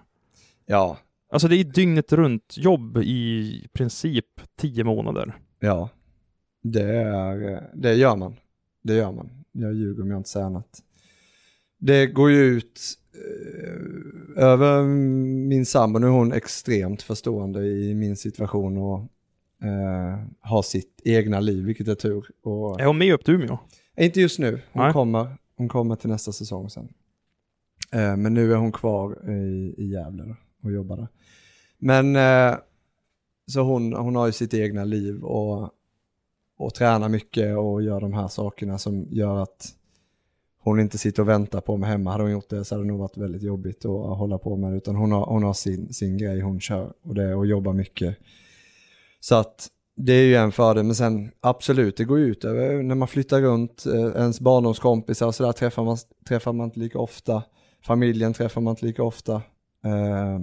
Ja, 0.66 0.98
Alltså 1.32 1.48
det 1.48 1.56
är 1.56 1.64
dygnet 1.64 2.14
runt 2.14 2.56
jobb 2.58 2.98
i 2.98 3.68
princip 3.74 4.26
tio 4.60 4.84
månader. 4.84 5.34
ja. 5.60 5.90
Det, 6.66 6.94
är, 6.98 7.70
det 7.74 7.94
gör 7.94 8.16
man. 8.16 8.36
Det 8.84 8.94
gör 8.96 9.12
man. 9.12 9.30
Jag 9.52 9.74
ljuger 9.74 10.04
om 10.04 10.12
jag 10.12 10.20
inte 10.20 10.30
säger 10.30 10.46
annat. 10.46 10.84
Det 11.78 12.08
går 12.08 12.32
ju 12.32 12.38
ut 12.38 12.80
eh, 13.16 14.44
över 14.44 14.84
min 15.48 15.66
sambo, 15.66 16.00
nu 16.00 16.08
är 16.08 16.12
hon 16.12 16.34
extremt 16.34 17.02
förstående 17.02 17.66
i 17.68 17.96
min 17.96 18.18
situation 18.18 18.78
och 18.78 19.00
eh, 19.68 20.20
har 20.40 20.62
sitt 20.62 21.02
egna 21.04 21.40
liv, 21.40 21.66
vilket 21.66 21.88
är 21.88 21.96
tur. 21.96 22.26
Och, 22.44 22.82
Är 22.82 22.86
hon 22.86 22.98
med 22.98 23.14
upp 23.14 23.26
till 23.26 23.34
Umeå? 23.34 23.58
Inte 23.98 24.22
just 24.22 24.40
nu, 24.40 24.62
hon 24.72 24.84
Nej. 24.84 24.94
kommer, 24.94 25.38
hon 25.58 25.70
kommer 25.70 25.96
till 25.96 26.10
nästa 26.10 26.32
säsong 26.32 26.70
sen. 26.70 26.90
Eh, 27.92 28.18
men 28.18 28.34
nu 28.34 28.54
är 28.54 28.58
hon 28.58 28.72
kvar 28.72 29.30
i, 29.30 29.76
i 29.78 29.92
Gävle 29.92 30.36
och 30.64 30.72
jobbar 30.72 30.98
där. 30.98 31.08
Men 31.78 32.16
eh, 32.16 32.58
så 33.48 33.62
hon, 33.62 33.94
hon 33.94 34.16
har 34.16 34.26
ju 34.26 34.32
sitt 34.32 34.54
egna 34.54 34.84
liv 34.84 35.24
och, 35.24 35.70
och 36.58 36.74
tränar 36.74 37.10
mycket 37.10 37.58
och 37.58 37.84
gör 37.84 38.02
de 38.02 38.14
här 38.14 38.28
sakerna 38.28 38.78
som 38.78 39.08
gör 39.10 39.38
att 39.38 39.76
hon 40.60 40.80
inte 40.80 40.98
sitter 40.98 41.22
och 41.22 41.30
väntar 41.30 41.62
på 41.62 41.78
mig 41.78 41.90
hemma. 41.90 42.12
Hade 42.12 42.24
hon 42.24 42.32
gjort 42.32 42.50
det 42.50 42.66
så 42.66 42.76
hade 42.76 42.84
det 42.86 42.88
nog 42.88 43.00
varit 43.00 43.18
väldigt 43.18 43.44
jobbigt 43.44 43.86
att 43.86 44.18
hålla 44.18 44.38
på 44.38 44.56
med 44.56 44.72
det. 44.72 44.78
Utan 44.78 44.96
hon 44.96 45.12
har, 45.12 45.26
hon 45.26 45.44
har 45.44 45.54
sin, 45.54 45.94
sin 45.94 46.18
grej 46.18 46.40
hon 46.40 46.60
kör 46.60 46.94
och 47.04 47.16
det 47.16 47.24
är 47.24 47.42
att 47.42 47.48
jobba 47.48 47.74
mycket. 47.74 48.18
Så 49.20 49.36
att 49.36 49.70
det 49.96 50.14
är 50.14 50.26
ju 50.26 50.36
en 50.36 50.52
fördel, 50.52 50.84
men 50.84 50.96
sen 50.96 51.32
absolut, 51.42 51.98
det 51.98 52.04
går 52.04 52.20
ju 52.20 52.26
ut 52.26 52.46
över 52.46 52.84
när 52.84 52.96
man 52.96 53.08
flyttar 53.08 53.42
runt, 53.42 53.86
eh, 53.86 54.22
ens 54.22 54.40
barndomskompisar 54.40 55.28
och 55.28 55.36
sådär 55.36 55.52
träffar 55.52 55.84
man, 55.84 55.98
träffar 56.28 56.54
man 56.54 56.66
inte 56.66 56.80
lika 56.80 57.00
ofta, 57.00 57.44
familjen 57.86 58.34
träffar 58.34 58.62
man 58.62 58.72
inte 58.72 58.86
lika 58.86 59.04
ofta. 59.04 59.36
Eh, 59.86 60.40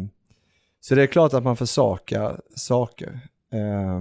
så 0.80 0.94
det 0.94 1.02
är 1.02 1.06
klart 1.06 1.34
att 1.34 1.44
man 1.44 1.56
försakar 1.56 2.40
saker. 2.54 3.20
Eh, 3.52 4.00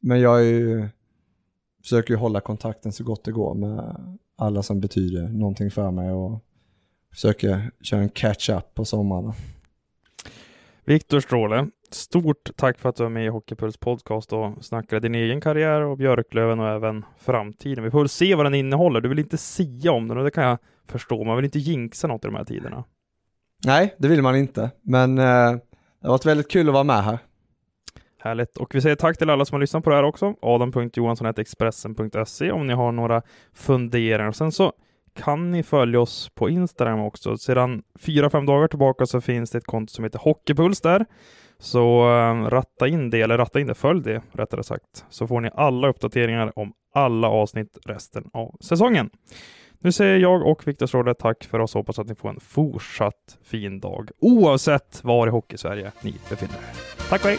men 0.00 0.20
jag 0.20 0.40
är 0.40 0.44
ju, 0.44 0.88
försöker 1.82 2.14
ju 2.14 2.18
hålla 2.18 2.40
kontakten 2.40 2.92
så 2.92 3.04
gott 3.04 3.24
det 3.24 3.32
går 3.32 3.54
med 3.54 3.96
alla 4.36 4.62
som 4.62 4.80
betyder 4.80 5.28
någonting 5.28 5.70
för 5.70 5.90
mig 5.90 6.10
och 6.10 6.44
försöker 7.12 7.70
köra 7.82 8.00
en 8.00 8.08
catch-up 8.08 8.74
på 8.74 8.84
sommaren. 8.84 9.32
Viktor 10.84 11.20
Stråle, 11.20 11.68
stort 11.90 12.50
tack 12.56 12.78
för 12.78 12.88
att 12.88 12.96
du 12.96 13.04
är 13.04 13.08
med 13.08 13.24
i 13.24 13.28
Hockeypuls 13.28 13.76
podcast 13.76 14.32
och 14.32 14.64
snackade 14.64 15.00
din 15.00 15.14
egen 15.14 15.40
karriär 15.40 15.80
och 15.80 15.96
Björklöven 15.98 16.60
och 16.60 16.68
även 16.68 17.04
framtiden. 17.18 17.84
Vi 17.84 17.90
får 17.90 17.98
väl 17.98 18.08
se 18.08 18.34
vad 18.34 18.46
den 18.46 18.54
innehåller. 18.54 19.00
Du 19.00 19.08
vill 19.08 19.18
inte 19.18 19.38
sia 19.38 19.92
om 19.92 20.08
den 20.08 20.18
och 20.18 20.24
det 20.24 20.30
kan 20.30 20.44
jag 20.44 20.58
förstå. 20.86 21.24
Man 21.24 21.36
vill 21.36 21.44
inte 21.44 21.58
jinxa 21.58 22.08
något 22.08 22.24
i 22.24 22.28
de 22.28 22.34
här 22.34 22.44
tiderna. 22.44 22.84
Nej, 23.64 23.94
det 23.98 24.08
vill 24.08 24.22
man 24.22 24.36
inte, 24.36 24.70
men 24.82 25.18
eh, 25.18 25.24
det 26.00 26.06
har 26.06 26.10
varit 26.10 26.26
väldigt 26.26 26.50
kul 26.50 26.68
att 26.68 26.74
vara 26.74 26.84
med 26.84 27.04
här. 27.04 27.18
Härligt. 28.20 28.56
Och 28.56 28.74
vi 28.74 28.80
säger 28.80 28.96
tack 28.96 29.18
till 29.18 29.30
alla 29.30 29.44
som 29.44 29.54
har 29.54 29.60
lyssnat 29.60 29.84
på 29.84 29.90
det 29.90 29.96
här 29.96 30.02
också. 30.02 30.34
Adam.johansson.expressen.se 30.42 32.52
om 32.52 32.66
ni 32.66 32.74
har 32.74 32.92
några 32.92 33.22
funderingar. 33.52 34.28
Och 34.28 34.36
sen 34.36 34.52
så 34.52 34.72
kan 35.14 35.50
ni 35.50 35.62
följa 35.62 36.00
oss 36.00 36.30
på 36.34 36.50
Instagram 36.50 37.00
också. 37.00 37.36
Sedan 37.36 37.82
fyra, 37.98 38.30
fem 38.30 38.46
dagar 38.46 38.68
tillbaka 38.68 39.06
så 39.06 39.20
finns 39.20 39.50
det 39.50 39.58
ett 39.58 39.66
konto 39.66 39.92
som 39.92 40.04
heter 40.04 40.18
Hockeypuls 40.18 40.80
där. 40.80 41.06
Så 41.58 42.02
ehm, 42.02 42.50
ratta 42.50 42.88
in 42.88 43.10
det, 43.10 43.20
eller 43.20 43.38
ratta 43.38 43.60
in 43.60 43.66
det, 43.66 43.74
följ 43.74 44.02
det 44.02 44.22
rättare 44.32 44.62
sagt. 44.62 45.04
Så 45.08 45.26
får 45.26 45.40
ni 45.40 45.50
alla 45.54 45.88
uppdateringar 45.88 46.58
om 46.58 46.72
alla 46.94 47.28
avsnitt 47.28 47.78
resten 47.86 48.30
av 48.32 48.56
säsongen. 48.60 49.10
Nu 49.80 49.92
säger 49.92 50.18
jag 50.18 50.46
och 50.46 50.68
Viktor 50.68 50.86
Stråle 50.86 51.14
tack 51.14 51.44
för 51.44 51.58
oss 51.58 51.74
och 51.74 51.78
hoppas 51.78 51.98
att 51.98 52.08
ni 52.08 52.14
får 52.14 52.28
en 52.28 52.40
fortsatt 52.40 53.38
fin 53.44 53.80
dag 53.80 54.10
oavsett 54.20 55.04
var 55.04 55.26
i 55.26 55.30
Hockeysverige 55.30 55.92
ni 56.02 56.14
befinner 56.30 56.54
er. 56.54 57.08
Tack 57.08 57.24
och 57.24 57.30
hej! 57.30 57.38